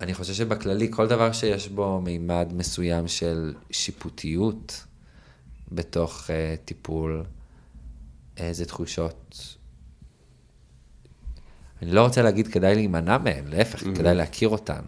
אני 0.00 0.14
חושב 0.14 0.32
שבכללי, 0.32 0.88
כל 0.90 1.06
דבר 1.06 1.32
שיש 1.32 1.68
בו 1.68 2.00
מימד 2.00 2.52
מסוים 2.52 3.08
של 3.08 3.54
שיפוטיות 3.70 4.84
בתוך 5.72 6.26
uh, 6.26 6.30
טיפול, 6.64 7.24
איזה 8.36 8.64
תחושות. 8.64 9.56
אני 11.82 11.90
לא 11.92 12.04
רוצה 12.04 12.22
להגיד 12.22 12.48
כדאי 12.48 12.74
להימנע 12.74 13.18
מהן, 13.18 13.46
להפך, 13.46 13.82
mm-hmm. 13.82 13.96
כדאי 13.96 14.14
להכיר 14.14 14.48
אותן, 14.48 14.82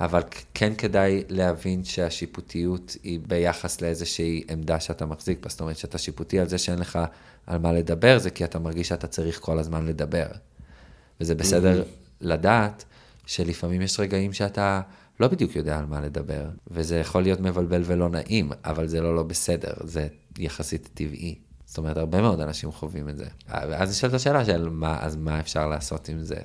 אבל 0.00 0.22
כן 0.54 0.74
כדאי 0.74 1.22
להבין 1.28 1.84
שהשיפוטיות 1.84 2.96
היא 3.02 3.20
ביחס 3.26 3.80
לאיזושהי 3.80 4.44
עמדה 4.50 4.80
שאתה 4.80 5.06
מחזיק 5.06 5.38
בה, 5.42 5.48
זאת 5.48 5.60
אומרת 5.60 5.76
שאתה 5.76 5.98
שיפוטי 5.98 6.40
על 6.40 6.48
זה 6.48 6.58
שאין 6.58 6.78
לך 6.78 6.98
על 7.46 7.58
מה 7.58 7.72
לדבר, 7.72 8.18
זה 8.18 8.30
כי 8.30 8.44
אתה 8.44 8.58
מרגיש 8.58 8.88
שאתה 8.88 9.06
צריך 9.06 9.40
כל 9.40 9.58
הזמן 9.58 9.86
לדבר. 9.86 10.26
וזה 11.20 11.34
בסדר. 11.34 11.84
לדעת 12.20 12.84
שלפעמים 13.26 13.82
יש 13.82 14.00
רגעים 14.00 14.32
שאתה 14.32 14.80
לא 15.20 15.28
בדיוק 15.28 15.56
יודע 15.56 15.78
על 15.78 15.86
מה 15.86 16.00
לדבר, 16.00 16.48
וזה 16.70 16.96
יכול 16.96 17.22
להיות 17.22 17.40
מבלבל 17.40 17.82
ולא 17.84 18.08
נעים, 18.08 18.52
אבל 18.64 18.86
זה 18.86 19.00
לא 19.00 19.16
לא 19.16 19.22
בסדר, 19.22 19.72
זה 19.84 20.08
יחסית 20.38 20.88
טבעי. 20.94 21.38
זאת 21.66 21.78
אומרת, 21.78 21.96
הרבה 21.96 22.20
מאוד 22.20 22.40
אנשים 22.40 22.72
חווים 22.72 23.08
את 23.08 23.16
זה. 23.16 23.26
ואז 23.48 23.90
נשאלת 23.90 24.14
השאלה 24.14 24.44
של 24.44 24.68
מה, 24.68 24.98
אז 25.00 25.16
מה 25.16 25.40
אפשר 25.40 25.66
לעשות 25.66 26.08
עם 26.08 26.22
זה? 26.22 26.36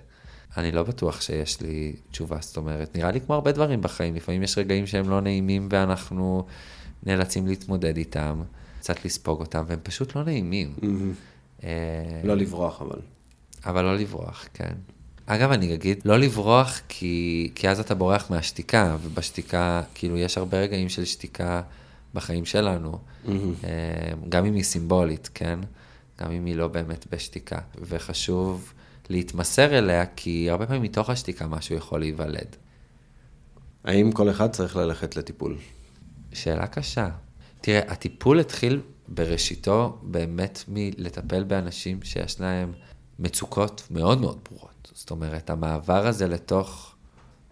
אני 0.58 0.72
לא 0.72 0.84
בטוח 0.84 1.22
שיש 1.22 1.62
לי 1.62 1.96
תשובה, 2.12 2.38
זאת 2.42 2.58
אומרת, 2.58 2.96
נראה 2.98 3.12
לי 3.12 3.22
כמו 3.22 3.36
הרבה 3.36 3.52
דברים 3.52 3.82
בחיים, 3.82 4.16
לפעמים 4.16 4.44
יש 4.44 4.58
רגעים 4.58 4.88
שהם 4.88 5.10
לא 5.10 5.22
נעימים 5.22 5.68
ואנחנו 5.72 6.46
נאלצים 7.04 7.48
להתמודד 7.48 7.98
איתם, 7.98 8.42
קצת 8.80 9.06
לספוג 9.06 9.40
אותם, 9.40 9.64
והם 9.68 9.80
פשוט 9.84 10.16
לא 10.16 10.24
נעימים. 10.24 10.74
אה, 11.64 11.70
לא 12.24 12.38
לברוח, 12.38 12.82
אבל. 12.82 13.00
אבל 13.66 13.82
לא 13.82 13.96
לברוח, 13.96 14.46
כן. 14.54 14.74
אגב, 15.26 15.52
אני 15.52 15.74
אגיד, 15.74 16.02
לא 16.06 16.18
לברוח 16.18 16.82
כי, 16.88 17.52
כי 17.56 17.70
אז 17.70 17.80
אתה 17.80 17.96
בורח 17.96 18.30
מהשתיקה, 18.30 18.98
ובשתיקה, 19.02 19.82
כאילו, 19.94 20.18
יש 20.18 20.38
הרבה 20.38 20.60
רגעים 20.60 20.90
של 20.90 21.06
שתיקה 21.06 21.62
בחיים 22.14 22.46
שלנו, 22.46 22.98
אה, 23.28 23.34
גם 24.30 24.46
אם 24.46 24.54
היא 24.54 24.64
סימבולית, 24.64 25.30
כן? 25.34 25.60
גם 26.22 26.32
אם 26.32 26.46
היא 26.46 26.56
לא 26.56 26.68
באמת 26.68 27.06
בשתיקה. 27.12 27.58
וחשוב 27.82 28.74
להתמסר 29.10 29.78
אליה, 29.78 30.06
כי 30.06 30.50
הרבה 30.50 30.66
פעמים 30.66 30.82
מתוך 30.82 31.10
השתיקה 31.10 31.48
משהו 31.48 31.76
יכול 31.76 32.00
להיוולד. 32.00 32.56
האם 33.84 34.12
כל 34.12 34.30
אחד 34.30 34.52
צריך 34.52 34.76
ללכת 34.76 35.16
לטיפול? 35.16 35.58
שאלה 36.34 36.68
קשה. 36.68 37.10
תראה, 37.62 37.92
הטיפול 37.92 38.40
התחיל 38.40 38.82
בראשיתו 39.08 39.98
באמת 40.02 40.64
מלטפל 40.68 41.44
באנשים 41.44 42.04
שיש 42.04 42.42
להם 42.42 42.74
מצוקות 43.20 43.88
מאוד 43.92 44.22
מאוד 44.22 44.40
ברורות. 44.50 44.92
זאת 44.94 45.12
אומרת, 45.12 45.50
המעבר 45.50 46.08
הזה 46.08 46.28
לתוך 46.28 46.96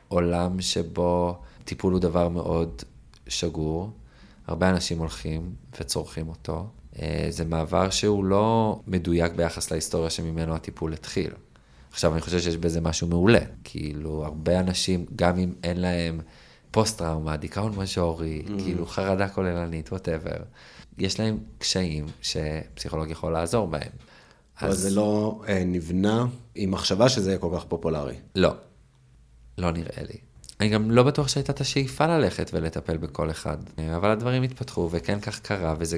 עולם 0.08 0.62
שבו 0.62 1.42
טיפול 1.66 1.94
הוא 1.94 2.02
דבר 2.02 2.30
מאוד 2.30 2.82
שגור, 3.28 3.92
הרבה 4.48 4.70
אנשים 4.70 5.00
הולכים 5.00 5.56
וצורכים 5.80 6.30
אותו. 6.30 6.68
אה, 7.00 7.28
זה 7.30 7.46
מעבר 7.46 7.90
שהוא 7.90 8.26
לא 8.26 8.80
מדויק 8.88 9.34
ביחס 9.34 9.72
להיסטוריה 9.72 10.10
שממנו 10.10 10.56
הטיפול 10.56 10.94
התחיל. 10.94 11.32
עכשיו, 11.92 12.14
אני 12.14 12.22
חושב 12.22 12.40
שיש 12.40 12.58
בזה 12.58 12.82
משהו 12.82 13.08
מעולה. 13.08 13.40
כאילו, 13.64 14.26
הרבה 14.26 14.60
אנשים, 14.60 15.06
גם 15.16 15.38
אם 15.38 15.54
אין 15.64 15.82
להם 15.82 16.22
פוסט-טראומה, 16.72 17.38
דיכאון 17.38 17.76
מז'ורי, 17.76 18.44
mm. 18.46 18.62
כאילו 18.64 18.86
חרדה 18.86 19.30
כוללנית, 19.30 19.92
ווטאבר, 19.92 20.38
יש 20.98 21.20
להם 21.20 21.38
קשיים 21.58 22.06
שפסיכולוג 22.22 23.10
יכול 23.10 23.34
לעזור 23.34 23.68
בהם. 23.68 23.92
אבל 24.62 24.70
אז... 24.70 24.80
זה 24.80 24.90
לא 24.90 25.42
אה, 25.48 25.64
נבנה 25.66 26.26
עם 26.56 26.72
מחשבה 26.72 27.10
שזה 27.10 27.30
יהיה 27.30 27.40
כל 27.40 27.52
כך 27.56 27.66
פופולרי. 27.66 28.16
לא, 28.36 28.54
לא 29.58 29.72
נראה 29.72 30.04
לי. 30.10 30.18
אני 30.62 30.70
גם 30.70 30.92
לא 30.92 31.04
בטוח 31.04 31.28
שהייתה 31.28 31.52
את 31.52 31.62
השאיפה 31.62 32.08
ללכת 32.08 32.52
ולטפל 32.54 32.98
בכל 32.98 33.32
אחד, 33.32 33.58
אבל 33.96 34.10
הדברים 34.10 34.44
התפתחו, 34.44 34.90
וכן 34.92 35.20
כך 35.20 35.40
קרה, 35.40 35.76
וזה, 35.80 35.98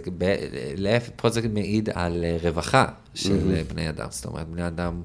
להפך, 0.77 1.09
פה 1.15 1.29
זה 1.29 1.47
מעיד 1.47 1.89
על 1.93 2.23
אה, 2.23 2.37
רווחה 2.41 2.85
של 3.13 3.31
mm-hmm. 3.31 3.73
בני 3.73 3.89
אדם. 3.89 4.07
זאת 4.09 4.25
אומרת, 4.25 4.47
בני 4.47 4.67
אדם 4.67 5.01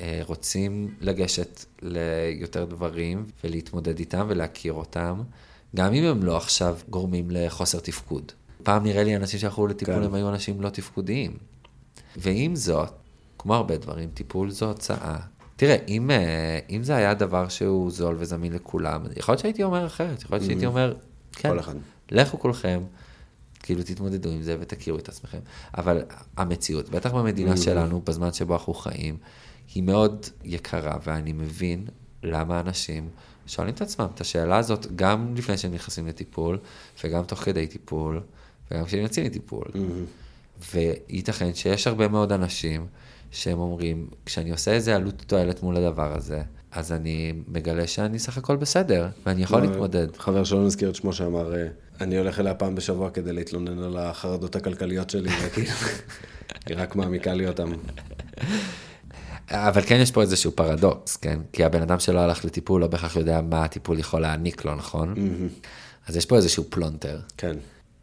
אה, 0.00 0.20
רוצים 0.26 0.94
לגשת 1.00 1.64
ליותר 1.82 2.64
דברים 2.64 3.26
ולהתמודד 3.44 3.98
איתם 3.98 4.26
ולהכיר 4.28 4.72
אותם, 4.72 5.22
גם 5.76 5.94
אם 5.94 6.04
הם 6.04 6.24
לא 6.24 6.36
עכשיו 6.36 6.78
גורמים 6.90 7.30
לחוסר 7.30 7.80
תפקוד. 7.80 8.32
פעם 8.62 8.82
נראה 8.82 9.04
לי 9.04 9.16
אנשים 9.16 9.40
שהלכו 9.40 9.66
לטיפול 9.66 9.94
כן. 9.94 10.02
הם 10.02 10.14
היו 10.14 10.28
אנשים 10.28 10.60
לא 10.60 10.68
תפקודיים. 10.68 11.36
ועם 12.16 12.56
זאת, 12.56 12.92
כמו 13.38 13.54
הרבה 13.54 13.76
דברים, 13.76 14.10
טיפול 14.14 14.50
זו 14.50 14.66
הוצאה. 14.66 15.16
תראה, 15.62 15.76
אם, 15.88 16.10
אה, 16.10 16.58
אם 16.70 16.84
זה 16.84 16.96
היה 16.96 17.14
דבר 17.14 17.48
שהוא 17.48 17.90
זול 17.90 18.16
וזמין 18.18 18.52
לכולם, 18.52 19.02
יכול 19.16 19.32
להיות 19.32 19.40
שהייתי 19.40 19.62
אומר 19.62 19.86
אחרת, 19.86 20.22
יכול 20.22 20.36
להיות 20.36 20.46
שהייתי 20.46 20.64
mm-hmm. 20.64 20.68
אומר, 20.68 20.94
כן, 21.32 21.48
כל 21.48 21.60
אחד. 21.60 21.74
לכו 22.10 22.38
כולכם, 22.38 22.82
כאילו 23.62 23.82
תתמודדו 23.82 24.30
עם 24.30 24.42
זה 24.42 24.56
ותכירו 24.60 24.98
את 24.98 25.08
עצמכם. 25.08 25.38
אבל 25.76 26.02
המציאות, 26.36 26.88
בטח 26.88 27.12
במדינה 27.12 27.52
mm-hmm. 27.52 27.56
שלנו, 27.64 28.00
בזמן 28.06 28.32
שבו 28.32 28.54
אנחנו 28.54 28.74
חיים, 28.74 29.16
היא 29.74 29.82
מאוד 29.82 30.26
יקרה, 30.44 30.96
ואני 31.04 31.32
מבין 31.32 31.86
למה 32.22 32.60
אנשים 32.60 33.08
שואלים 33.46 33.74
את 33.74 33.80
עצמם 33.80 34.06
את 34.14 34.20
השאלה 34.20 34.56
הזאת, 34.56 34.86
גם 34.96 35.34
לפני 35.36 35.58
שהם 35.58 35.74
נכנסים 35.74 36.06
לטיפול, 36.06 36.58
וגם 37.04 37.24
תוך 37.24 37.38
כדי 37.38 37.66
טיפול, 37.66 38.20
וגם 38.70 38.84
כשהם 38.84 39.00
יוצאים 39.00 39.26
לטיפול. 39.26 39.64
Mm-hmm. 39.64 40.72
וייתכן 40.74 41.54
שיש 41.54 41.86
הרבה 41.86 42.08
מאוד 42.08 42.32
אנשים 42.32 42.86
שהם 43.32 43.58
אומרים, 43.58 44.08
כשאני 44.26 44.50
עושה 44.50 44.72
איזה 44.72 44.96
עלות 44.96 45.22
תועלת 45.26 45.62
מול 45.62 45.76
הדבר 45.76 46.16
הזה, 46.16 46.42
אז 46.72 46.92
אני 46.92 47.32
מגלה 47.48 47.86
שאני 47.86 48.18
סך 48.18 48.38
הכל 48.38 48.56
בסדר, 48.56 49.08
ואני 49.26 49.42
יכול 49.42 49.62
לא, 49.62 49.66
להתמודד. 49.66 50.16
חבר 50.16 50.44
שלא 50.44 50.66
נזכיר 50.66 50.90
את 50.90 50.94
שמו 50.94 51.12
שאמר, 51.12 51.54
אה, 51.54 51.66
אני 52.00 52.18
הולך 52.18 52.40
אליה 52.40 52.54
פעם 52.54 52.74
בשבוע 52.74 53.10
כדי 53.10 53.32
להתלונן 53.32 53.78
על 53.78 53.96
החרדות 53.96 54.56
הכלכליות 54.56 55.10
שלי, 55.10 55.30
וכאילו, 55.42 55.70
היא 56.66 56.76
רק 56.76 56.96
מעמיקה 56.96 57.34
לי 57.34 57.48
אותם. 57.48 57.72
אבל 59.50 59.82
כן 59.82 59.98
יש 60.02 60.10
פה 60.10 60.22
איזשהו 60.22 60.52
פרדוקס, 60.52 61.16
כן? 61.16 61.38
כי 61.52 61.64
הבן 61.64 61.82
אדם 61.82 61.98
שלא 61.98 62.20
הלך 62.20 62.44
לטיפול 62.44 62.80
לא 62.80 62.86
בהכרח 62.86 63.16
יודע 63.16 63.40
מה 63.40 63.64
הטיפול 63.64 63.98
יכול 63.98 64.20
להעניק 64.20 64.64
לו, 64.64 64.74
נכון? 64.74 65.14
אז 66.06 66.16
יש 66.16 66.26
פה 66.26 66.36
איזשהו 66.36 66.64
פלונטר. 66.70 67.20
כן. 67.36 67.56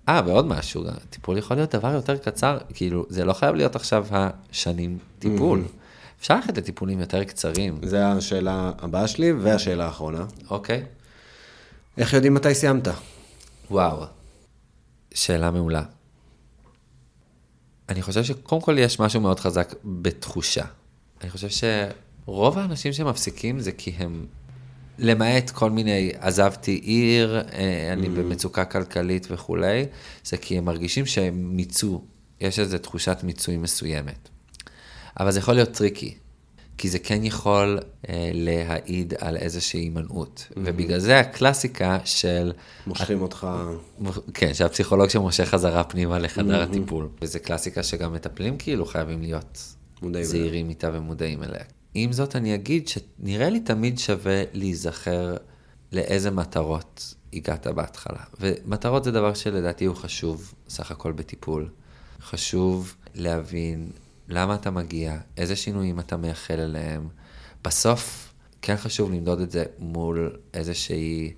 אה, 0.10 0.22
ועוד 0.26 0.45
משהו, 0.45 0.84
טיפול 1.10 1.38
יכול 1.38 1.58
להיות 1.58 1.76
דבר 1.76 1.93
יותר 1.93 2.17
קצר, 2.17 2.58
כאילו, 2.74 3.06
זה 3.10 3.26
לא 3.26 3.34
חייב 3.34 3.56
להיות 3.56 3.76
עכשיו 3.76 4.06
השנים 4.12 4.98
טיפול. 5.19 5.60
Mm-hmm. 5.60 6.19
אפשר 6.19 6.36
ללכת 6.36 6.58
לטיפולים 6.58 7.00
יותר 7.00 7.24
קצרים. 7.24 7.80
זה 7.84 8.08
השאלה 8.08 8.72
הבאה 8.80 9.08
שלי 9.08 9.32
והשאלה 9.32 9.86
האחרונה. 9.86 10.26
אוקיי. 10.50 10.86
איך 11.98 12.13
יודעים 12.13 12.34
מתי 12.34 12.56
סיימת? 12.56 12.88
וואו, 13.72 14.04
שאלה 15.13 15.52
מעולה. 15.52 15.84
אני 17.89 18.02
חושב 18.02 18.24
שקודם 18.24 18.62
כל 18.62 18.76
יש 18.78 19.00
משהו 19.00 19.22
מאוד 19.22 19.39
חזק 19.39 19.74
בתחושה. 19.84 20.65
אני 21.22 21.30
חושב 21.30 21.48
שרוב 21.50 22.58
האנשים 22.58 22.93
שמפסיקים 22.93 23.60
זה 23.60 23.72
כי 23.72 23.91
הם, 23.98 24.26
למעט 25.00 25.50
כל 25.50 25.70
מיני, 25.70 26.12
עזבתי 26.20 26.72
עיר, 26.72 27.42
אה, 27.54 27.94
אני 27.94 28.08
mm. 28.08 28.10
במצוקה 28.10 28.66
כלכלית 28.66 29.28
וכולי, 29.32 29.86
זה 30.24 30.38
כי 30.38 30.58
הם 30.58 30.66
מרגישים 30.66 31.06
שהם 31.06 31.56
מיצו, 31.56 32.02
יש 32.42 32.60
איזו 32.60 32.78
תחושת 32.78 33.18
מיצוי 33.24 33.58
מסוימת. 33.58 34.30
אבל 35.20 35.32
זה 35.32 35.40
יכול 35.40 35.54
להיות 35.54 35.72
טריקי, 35.72 36.14
כי 36.78 36.90
זה 36.90 37.00
כן 37.00 37.24
יכול 37.24 37.80
אה, 38.10 38.32
להעיד 38.34 39.14
על 39.18 39.38
איזושהי 39.38 39.80
הימנעות. 39.80 40.48
Mm-hmm. 40.50 40.60
ובגלל 40.66 41.00
זה 41.00 41.20
הקלאסיקה 41.20 41.98
של... 42.06 42.52
מושכים 42.88 43.18
את... 43.18 43.22
אותך... 43.22 43.48
כן, 44.34 44.54
שהפסיכולוג 44.54 45.10
שמושך 45.10 45.44
חזרה 45.44 45.84
פנימה 45.84 46.20
לחדר 46.20 46.64
mm-hmm. 46.64 46.70
הטיפול. 46.70 47.08
וזו 47.22 47.40
קלאסיקה 47.44 47.84
שגם 47.84 48.14
מטפלים 48.14 48.58
כאילו 48.58 48.86
חייבים 48.86 49.22
להיות 49.22 49.74
זהירים 50.22 50.70
איתה 50.70 50.90
ומודעים 50.94 51.44
אליה. 51.44 51.64
עם 51.93 52.12
זאת, 52.12 52.36
אני 52.36 52.56
אגיד 52.56 52.88
שנראה 52.88 53.49
לי 53.49 53.60
תמיד 53.60 53.99
שווה 53.99 54.43
להיזכר 54.54 55.38
לאיזה 55.91 56.32
מטרות 56.32 57.13
הגעת 57.34 57.67
בהתחלה. 57.67 58.23
ומטרות 58.39 59.04
זה 59.04 59.12
דבר 59.12 59.34
שלדעתי 59.34 59.86
הוא 59.86 59.95
חשוב, 59.95 60.54
סך 60.69 60.91
הכל 60.91 61.12
בטיפול. 61.12 61.69
חשוב 62.21 62.95
להבין 63.15 63.91
למה 64.28 64.56
אתה 64.56 64.71
מגיע, 64.71 65.17
איזה 65.38 65.56
שינויים 65.56 65.99
אתה 65.99 66.17
מייחל 66.17 66.60
אליהם. 66.60 67.08
בסוף, 67.63 68.34
כן 68.62 68.75
חשוב 68.78 69.12
למדוד 69.12 69.39
את 69.39 69.52
זה 69.52 69.63
מול 69.80 70.36
איזושהי 70.54 71.34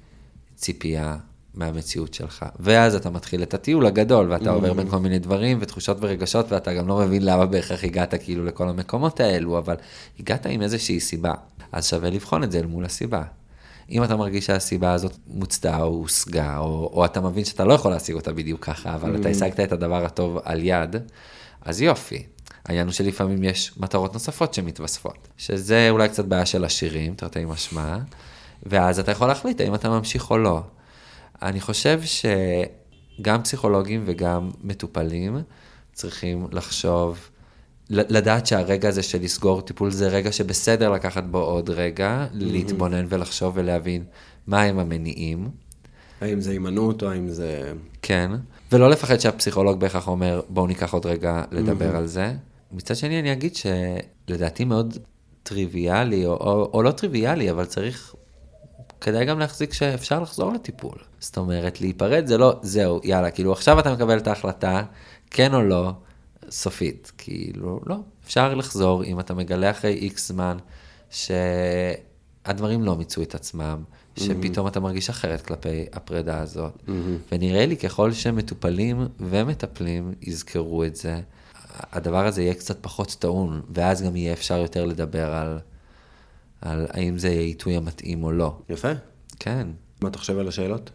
ציפייה 0.55 1.17
מהמציאות 1.55 2.13
שלך. 2.13 2.45
ואז 2.59 2.95
אתה 2.95 3.09
מתחיל 3.09 3.43
את 3.43 3.53
הטיול 3.53 3.85
הגדול, 3.85 4.31
ואתה 4.31 4.45
mm-hmm. 4.45 4.53
עובר 4.53 4.73
בין 4.73 4.89
כל 4.89 4.97
מיני 4.97 5.19
דברים 5.19 5.57
ותחושות 5.61 5.97
ורגשות, 6.01 6.51
ואתה 6.51 6.73
גם 6.73 6.87
לא 6.87 6.97
מבין 6.97 7.25
למה 7.25 7.45
בהכרח 7.45 7.83
הגעת 7.83 8.13
כאילו 8.23 8.45
לכל 8.45 8.69
המקומות 8.69 9.19
האלו, 9.19 9.57
אבל 9.57 9.75
הגעת 10.19 10.45
עם 10.45 10.61
איזושהי 10.61 10.99
סיבה. 10.99 11.33
אז 11.71 11.89
שווה 11.89 12.09
לבחון 12.09 12.43
את 12.43 12.51
זה 12.51 12.59
אל 12.59 12.65
מול 12.65 12.85
הסיבה. 12.85 13.23
אם 13.91 14.03
אתה 14.03 14.15
מרגיש 14.15 14.45
שהסיבה 14.45 14.93
הזאת 14.93 15.17
מוצתה 15.27 15.77
או 15.77 15.87
הושגה, 15.87 16.57
או, 16.57 16.89
או 16.93 17.05
אתה 17.05 17.21
מבין 17.21 17.45
שאתה 17.45 17.65
לא 17.65 17.73
יכול 17.73 17.91
להשיג 17.91 18.15
אותה 18.15 18.33
בדיוק 18.33 18.65
ככה, 18.65 18.95
אבל 18.95 19.15
mm-hmm. 19.15 19.19
אתה 19.19 19.29
השגת 19.29 19.59
את 19.59 19.71
הדבר 19.71 20.05
הטוב 20.05 20.37
על 20.43 20.59
יד, 20.63 20.95
אז 21.61 21.81
יופי. 21.81 22.23
העניין 22.65 22.87
הוא 22.87 22.93
שלפעמים 22.93 23.43
יש 23.43 23.71
מטרות 23.77 24.13
נוספות 24.13 24.53
שמתווספות, 24.53 25.27
שזה 25.37 25.87
אולי 25.89 26.09
קצת 26.09 26.25
בעיה 26.25 26.45
של 26.45 26.65
עשירים, 26.65 27.15
תרתי 27.15 27.45
משמע, 27.45 27.97
ואז 28.63 28.99
אתה 28.99 29.11
יכול 29.11 29.27
להחליט 29.27 29.61
האם 29.61 29.75
אתה 29.75 29.89
ממשיך 29.89 30.31
או 30.31 30.37
לא. 30.37 30.61
אני 31.41 31.61
חושב 31.61 32.01
שגם 32.03 33.43
פסיכולוגים 33.43 34.03
וגם 34.05 34.49
מטופלים 34.63 35.37
צריכים 35.93 36.47
לחשוב, 36.51 37.29
לדעת 37.89 38.47
שהרגע 38.47 38.89
הזה 38.89 39.03
של 39.03 39.21
לסגור 39.21 39.61
טיפול 39.61 39.91
זה 39.91 40.07
רגע 40.07 40.31
שבסדר 40.31 40.91
לקחת 40.91 41.23
בו 41.23 41.39
עוד 41.39 41.69
רגע, 41.69 42.25
mm-hmm. 42.25 42.35
להתבונן 42.35 43.05
ולחשוב 43.09 43.53
ולהבין 43.55 44.03
מהם 44.47 44.79
המניעים. 44.79 45.49
האם 46.21 46.41
זה 46.41 46.51
הימנעות 46.51 47.03
או 47.03 47.11
האם 47.11 47.29
זה... 47.29 47.73
כן, 48.01 48.31
ולא 48.71 48.89
לפחד 48.89 49.19
שהפסיכולוג 49.19 49.79
בהכרח 49.79 50.07
אומר, 50.07 50.41
בואו 50.49 50.67
ניקח 50.67 50.93
עוד 50.93 51.05
רגע 51.05 51.43
לדבר 51.51 51.93
mm-hmm. 51.93 51.97
על 51.97 52.07
זה. 52.07 52.33
מצד 52.71 52.95
שני 52.95 53.19
אני 53.19 53.31
אגיד 53.31 53.55
שלדעתי 53.55 54.65
מאוד 54.65 54.97
טריוויאלי, 55.43 56.25
או, 56.25 56.31
או, 56.31 56.69
או 56.73 56.83
לא 56.83 56.91
טריוויאלי, 56.91 57.51
אבל 57.51 57.65
צריך 57.65 58.15
כדאי 59.01 59.25
גם 59.25 59.39
להחזיק 59.39 59.73
שאפשר 59.73 60.19
לחזור 60.19 60.53
לטיפול. 60.53 60.97
זאת 61.19 61.37
אומרת, 61.37 61.81
להיפרד 61.81 62.25
זה 62.25 62.37
לא, 62.37 62.59
זהו, 62.61 62.99
יאללה, 63.03 63.31
כאילו 63.31 63.51
עכשיו 63.51 63.79
אתה 63.79 63.93
מקבל 63.93 64.17
את 64.17 64.27
ההחלטה, 64.27 64.83
כן 65.31 65.53
או 65.53 65.61
לא, 65.61 65.91
סופית. 66.49 67.11
כאילו, 67.17 67.79
לא, 67.85 67.95
אפשר 68.25 68.55
לחזור 68.55 69.03
אם 69.03 69.19
אתה 69.19 69.33
מגלה 69.33 69.71
אחרי 69.71 69.93
איקס 69.93 70.27
זמן 70.27 70.57
שהדברים 71.09 72.83
לא 72.83 72.95
מיצו 72.95 73.21
את 73.21 73.35
עצמם, 73.35 73.83
שפתאום 74.15 74.67
אתה 74.67 74.79
מרגיש 74.79 75.09
אחרת 75.09 75.41
כלפי 75.41 75.85
הפרידה 75.93 76.39
הזאת. 76.39 76.83
ונראה 77.31 77.65
לי 77.65 77.77
ככל 77.77 78.11
שמטופלים 78.13 79.07
ומטפלים 79.19 80.13
יזכרו 80.21 80.83
את 80.83 80.95
זה, 80.95 81.19
הדבר 81.91 82.25
הזה 82.25 82.41
יהיה 82.41 82.53
קצת 82.53 82.77
פחות 82.81 83.15
טעון, 83.19 83.61
ואז 83.69 84.01
גם 84.01 84.15
יהיה 84.15 84.33
אפשר 84.33 84.57
יותר 84.57 84.85
לדבר 84.85 85.33
על... 85.33 85.59
על 86.61 86.85
האם 86.89 87.17
זה 87.17 87.27
העיתוי 87.27 87.75
המתאים 87.77 88.23
או 88.23 88.31
לא. 88.31 88.57
יפה. 88.69 88.91
כן. 89.39 89.67
מה 90.01 90.09
אתה 90.09 90.17
חושב 90.17 90.37
על 90.37 90.47
השאלות? 90.47 90.89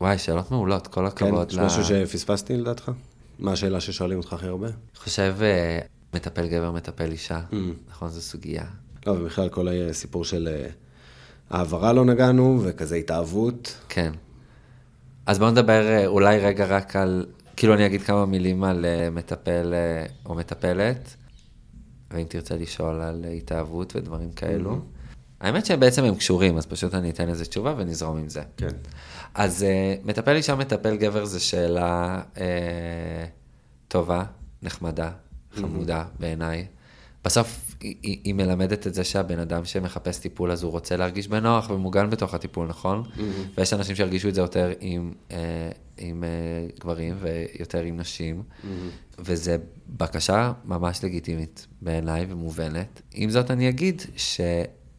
וואי, 0.00 0.18
שאלות 0.18 0.50
מעולות, 0.50 0.86
כל 0.86 1.00
כן, 1.00 1.26
הכבוד. 1.26 1.50
יש 1.50 1.58
ל- 1.58 1.64
משהו 1.64 1.84
שפספסתי 1.84 2.56
לדעתך? 2.56 2.90
מה 3.38 3.52
השאלה 3.52 3.80
ששואלים 3.80 4.18
אותך 4.18 4.32
הכי 4.32 4.46
הרבה? 4.46 4.68
חושב, 4.96 5.36
אה, 5.42 5.78
מטפל 6.14 6.46
גבר, 6.48 6.72
מטפל 6.72 7.10
אישה. 7.12 7.40
Mm. 7.52 7.54
נכון, 7.90 8.08
זו 8.08 8.20
סוגיה. 8.20 8.64
לא, 9.06 9.12
ובכלל 9.12 9.48
כל 9.48 9.68
הסיפור 9.68 10.24
של 10.24 10.48
אה, 10.52 10.68
העברה 11.50 11.92
לא 11.92 12.04
נגענו, 12.04 12.60
וכזה 12.64 12.96
התאהבות. 12.96 13.76
כן. 13.88 14.12
אז 15.26 15.38
בואו 15.38 15.50
נדבר 15.50 15.86
אה, 15.86 16.06
אולי 16.06 16.38
רגע 16.38 16.66
רק 16.66 16.96
על, 16.96 17.26
כאילו 17.56 17.74
אני 17.74 17.86
אגיד 17.86 18.02
כמה 18.02 18.26
מילים 18.26 18.64
על 18.64 18.84
מטפל 19.12 19.74
או 20.26 20.34
מטפלת, 20.34 21.14
ואם 22.10 22.24
תרצה 22.28 22.56
לשאול 22.56 23.00
על 23.00 23.24
אה, 23.24 23.30
התאהבות 23.30 23.96
ודברים 23.96 24.32
כאלו. 24.32 24.80
האמת 25.40 25.66
שבעצם 25.66 26.04
הם 26.04 26.14
קשורים, 26.14 26.56
אז 26.56 26.66
פשוט 26.66 26.94
אני 26.94 27.10
אתן 27.10 27.28
איזה 27.28 27.44
תשובה 27.44 27.74
ונזרום 27.76 28.18
עם 28.18 28.28
זה. 28.28 28.42
כן. 28.56 28.68
אז 29.34 29.62
אה, 29.62 29.94
מטפל 30.04 30.36
אישה, 30.36 30.54
מטפל 30.54 30.96
גבר 30.96 31.24
זו 31.24 31.44
שאלה 31.44 32.20
אה, 32.36 33.24
טובה, 33.88 34.24
נחמדה, 34.62 35.10
חמודה 35.54 36.04
בעיניי. 36.18 36.66
בסוף 37.24 37.76
היא, 37.80 37.94
היא, 38.02 38.18
היא 38.24 38.34
מלמדת 38.34 38.86
את 38.86 38.94
זה 38.94 39.04
שהבן 39.04 39.38
אדם 39.38 39.64
שמחפש 39.64 40.18
טיפול 40.18 40.50
אז 40.50 40.62
הוא 40.62 40.72
רוצה 40.72 40.96
להרגיש 40.96 41.28
בנוח 41.28 41.70
ומוגן 41.70 42.10
בתוך 42.10 42.34
הטיפול, 42.34 42.66
נכון? 42.66 43.02
ויש 43.58 43.72
אנשים 43.72 43.96
שירגישו 43.96 44.28
את 44.28 44.34
זה 44.34 44.40
יותר 44.40 44.72
עם, 44.80 45.12
אה, 45.30 45.36
עם 45.98 46.24
אה, 46.24 46.28
גברים 46.80 47.16
ויותר 47.20 47.82
עם 47.82 47.96
נשים, 47.96 48.42
וזה 49.18 49.56
בקשה 49.88 50.52
ממש 50.64 51.04
לגיטימית 51.04 51.66
בעיניי 51.82 52.26
ומובנת. 52.28 53.02
עם 53.14 53.30
זאת 53.30 53.50
אני 53.50 53.68
אגיד 53.68 54.02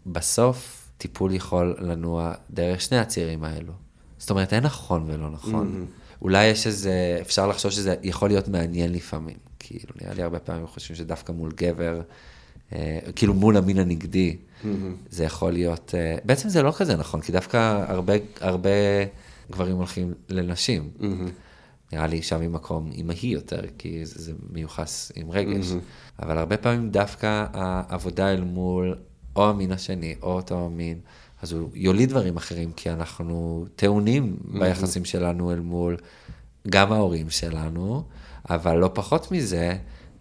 שבסוף 0.10 0.90
טיפול 0.98 1.34
יכול 1.34 1.76
לנוע 1.80 2.34
דרך 2.52 2.82
שני 2.82 2.98
הצירים 2.98 3.44
האלו. 3.44 3.74
זאת 4.18 4.30
אומרת, 4.30 4.54
אין 4.54 4.64
נכון 4.64 5.04
ולא 5.08 5.30
נכון. 5.30 5.86
אולי 6.22 6.46
יש 6.46 6.68
איזה, 6.68 7.18
אפשר 7.22 7.48
לחשוב 7.48 7.72
שזה 7.72 7.96
יכול 8.04 8.30
להיות 8.30 8.48
מעניין 8.48 8.92
לפעמים. 8.92 9.38
כאילו, 9.60 9.94
נראה 10.02 10.14
לי 10.14 10.24
הרבה 10.24 10.40
פעמים 10.40 10.68
חושבים 10.68 10.98
שדווקא 10.98 11.32
מול 11.32 11.52
גבר, 11.56 12.02
אה, 12.74 13.00
כאילו 13.16 13.34
מול 13.34 13.58
המין 13.58 13.80
הנגדי, 13.80 14.38
זה 15.10 15.24
יכול 15.24 15.52
להיות, 15.54 15.96
אה, 15.98 16.18
בעצם 16.24 16.50
זה 16.50 16.64
לא 16.64 16.72
כזה 16.78 16.96
נכון, 16.96 17.22
כי 17.22 17.32
דווקא 17.32 17.86
הרבה, 17.88 18.14
הרבה 18.40 18.70
גברים 19.52 19.76
הולכים 19.76 20.14
לנשים. 20.30 20.90
נראה 21.94 22.08
לי 22.08 22.18
אישה 22.18 22.38
ממקום 22.38 22.92
אימהי 22.92 23.30
יותר, 23.30 23.62
כי 23.78 24.06
זה, 24.06 24.22
זה 24.22 24.32
מיוחס 24.52 25.12
עם 25.16 25.32
רגש. 25.32 25.66
אבל 26.20 26.38
הרבה 26.38 26.58
פעמים 26.58 26.90
דווקא 26.90 27.46
העבודה 27.54 28.34
אל 28.34 28.42
מול 28.42 28.96
או 29.36 29.50
המין 29.50 29.72
השני, 29.72 30.16
או 30.22 30.32
אותו 30.32 30.66
המין, 30.66 31.00
אז 31.42 31.52
הוא 31.52 31.70
יוליד 31.74 32.10
דברים 32.10 32.38
אחרים, 32.38 32.72
כי 32.72 32.90
אנחנו 32.90 33.66
טעונים 33.76 34.38
ביחסים 34.60 35.06
שלנו 35.06 35.52
אל 35.52 35.60
מול 35.60 35.98
גם 36.70 36.92
ההורים 36.92 37.30
שלנו, 37.30 38.04
אבל 38.50 38.76
לא 38.78 38.92
פחות 38.94 39.32
מזה, 39.32 39.78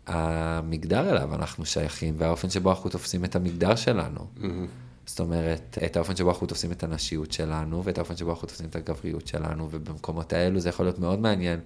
המגדר 0.07 1.11
אליו 1.11 1.35
אנחנו 1.35 1.67
שייכים, 1.67 2.15
והאופן 2.19 2.51
שבו 2.51 2.71
אנחנו 2.71 2.91
תופסים 2.91 3.25
את 3.25 3.37
המגדר 3.37 3.77
שלנו. 3.77 4.27
זאת 5.07 5.21
אומרת, 5.21 5.79
את 5.85 5.97
האופן 5.97 6.17
שבו 6.17 6.31
אנחנו 6.31 6.47
תופסים 6.47 6.73
את 6.73 6.83
הנשיות 6.83 7.33
שלנו, 7.33 7.85
ואת 7.85 7.99
האופן 7.99 8.17
שבו 8.17 8.31
אנחנו 8.31 8.49
תופסים 8.49 8.67
את 8.67 8.77
הגבריות 8.77 9.27
שלנו, 9.27 9.69
ובמקומות 9.71 10.33
האלו 10.33 10.61
זה 10.61 10.69
יכול 10.69 10.87
להיות 10.87 10.99
מאוד 10.99 11.19
מעניין 11.19 11.61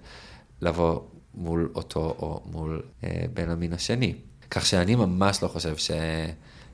לבוא 0.61 0.99
מול 1.35 1.71
אותו 1.75 2.15
או 2.19 2.41
מול 2.51 2.81
אה, 3.03 3.25
בן 3.33 3.49
המין 3.49 3.73
השני. 3.73 4.13
כך 4.51 4.65
שאני 4.65 4.95
ממש 4.95 5.43
לא 5.43 5.47
חושב 5.47 5.77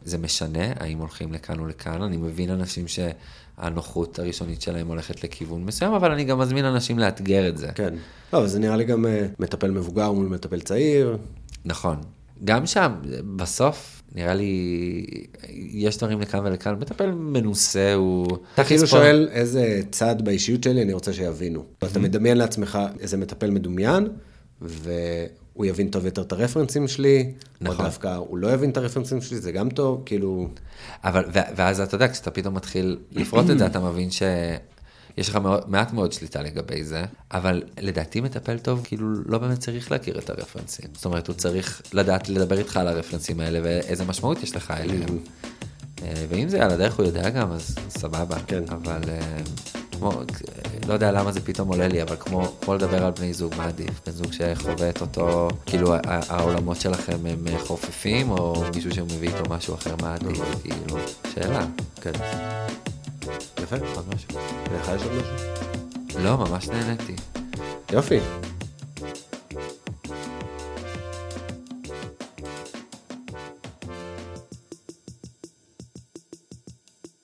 שזה 0.05 0.17
משנה 0.17 0.73
האם 0.79 0.97
הולכים 0.97 1.33
לכאן 1.33 1.59
או 1.59 1.67
לכאן. 1.67 2.01
אני 2.01 2.17
מבין 2.17 2.49
אנשים 2.49 2.85
שהנוחות 2.87 4.19
הראשונית 4.19 4.61
שלהם 4.61 4.87
הולכת 4.87 5.23
לכיוון 5.23 5.65
מסוים, 5.65 5.93
אבל 5.93 6.11
אני 6.11 6.23
גם 6.23 6.39
מזמין 6.39 6.65
אנשים 6.65 6.99
לאתגר 6.99 7.49
את 7.49 7.57
זה. 7.57 7.67
כן. 7.75 7.93
לא, 8.33 8.47
זה 8.47 8.59
נראה 8.59 8.75
לי 8.75 8.83
גם 8.85 9.05
אה, 9.05 9.27
מטפל 9.39 9.71
מבוגר 9.71 10.11
מול 10.11 10.27
מטפל 10.27 10.59
צעיר. 10.61 11.17
נכון. 11.65 11.95
גם 12.45 12.65
שם, 12.65 12.91
בסוף, 13.35 14.01
נראה 14.15 14.33
לי, 14.33 15.05
יש 15.71 15.97
דברים 15.97 16.21
לכאן 16.21 16.39
ולכאן. 16.45 16.75
מטפל 16.79 17.11
מנוסה 17.11 17.93
הוא... 17.93 18.27
אתה 18.53 18.63
כאילו 18.63 18.83
לספור- 18.83 18.99
שואל 18.99 19.27
איזה 19.31 19.81
צד 19.91 20.15
באישיות 20.23 20.63
שלי 20.63 20.81
אני 20.81 20.93
רוצה 20.93 21.13
שיבינו. 21.13 21.63
אתה 21.77 21.99
מדמיין 21.99 22.37
לעצמך 22.37 22.79
איזה 22.99 23.17
מטפל 23.17 23.49
מדומיין, 23.51 24.07
והוא 25.59 25.65
יבין 25.65 25.89
טוב 25.89 26.05
יותר 26.05 26.21
את 26.21 26.31
הרפרנסים 26.31 26.87
שלי, 26.87 27.33
או 27.61 27.71
נכון. 27.71 27.85
דווקא 27.85 28.15
הוא 28.15 28.37
לא 28.37 28.47
יבין 28.47 28.69
את 28.69 28.77
הרפרנסים 28.77 29.21
שלי, 29.21 29.39
זה 29.39 29.51
גם 29.51 29.69
טוב, 29.69 30.03
כאילו... 30.05 30.49
אבל, 31.03 31.25
ואז 31.55 31.81
אתה 31.81 31.95
יודע, 31.95 32.07
כשאתה 32.07 32.31
פתאום 32.31 32.55
מתחיל 32.55 32.97
לפרוט 33.11 33.49
את 33.49 33.59
זה, 33.59 33.65
אתה 33.65 33.79
מבין 33.79 34.11
שיש 34.11 35.29
לך 35.29 35.35
מאוד, 35.35 35.69
מעט 35.69 35.93
מאוד 35.93 36.13
שליטה 36.13 36.41
לגבי 36.41 36.83
זה, 36.83 37.05
אבל 37.31 37.63
לדעתי 37.79 38.21
מטפל 38.21 38.57
טוב, 38.59 38.81
כאילו 38.83 39.07
לא 39.25 39.37
באמת 39.37 39.59
צריך 39.59 39.91
להכיר 39.91 40.19
את 40.19 40.29
הרפרנסים. 40.29 40.89
זאת 40.93 41.05
אומרת, 41.05 41.27
הוא 41.27 41.35
צריך 41.35 41.81
לדעת 41.93 42.29
לדבר 42.29 42.57
איתך 42.57 42.77
על 42.77 42.87
הרפרנסים 42.87 43.39
האלה 43.39 43.59
ואיזה 43.63 44.05
משמעות 44.05 44.43
יש 44.43 44.55
לך 44.55 44.71
אליהם. 44.71 45.19
אה, 46.03 46.25
ואם 46.29 46.49
זה 46.49 46.63
על 46.63 46.71
הדרך 46.71 46.95
הוא 46.95 47.05
יודע 47.05 47.29
גם, 47.29 47.51
אז 47.51 47.75
סבבה. 47.89 48.37
כן. 48.47 48.63
אבל 48.69 49.01
אה, 49.07 49.19
כמו, 49.99 50.11
לא 50.87 50.93
יודע 50.93 51.11
למה 51.11 51.31
זה 51.31 51.41
פתאום 51.41 51.67
עולה 51.69 51.87
לי, 51.87 52.01
אבל 52.01 52.15
כמו, 52.19 52.51
כמו 52.61 52.75
לדבר 52.75 53.05
על 53.05 53.11
בני 53.11 53.33
זוג, 53.33 53.53
מה 53.57 53.65
עדיף? 53.65 54.01
בן 54.05 54.11
זוג 54.11 54.33
שחווה 54.33 54.89
את 54.89 55.01
אותו, 55.01 55.47
כאילו 55.65 55.93
העולמות 56.05 56.81
שלכם 56.81 57.25
הם 57.25 57.45
חופפים, 57.59 58.31
או 58.31 58.63
מישהו 58.75 58.91
שמביא 58.95 59.29
איתו 59.29 59.49
משהו 59.49 59.75
אחר, 59.75 59.95
מה 60.01 60.13
עדיף? 60.13 60.41
כאילו, 60.61 60.97
שאלה. 61.33 61.65
כן. 62.01 62.11
יפה. 63.63 63.75
עוד 63.95 64.05
משהו? 64.15 64.29
לך 64.75 64.91
יש 64.95 65.03
עוד 65.03 65.11
משהו? 65.13 66.23
לא, 66.23 66.37
ממש 66.37 66.67
נהניתי. 66.67 67.15
יופי. 67.91 68.19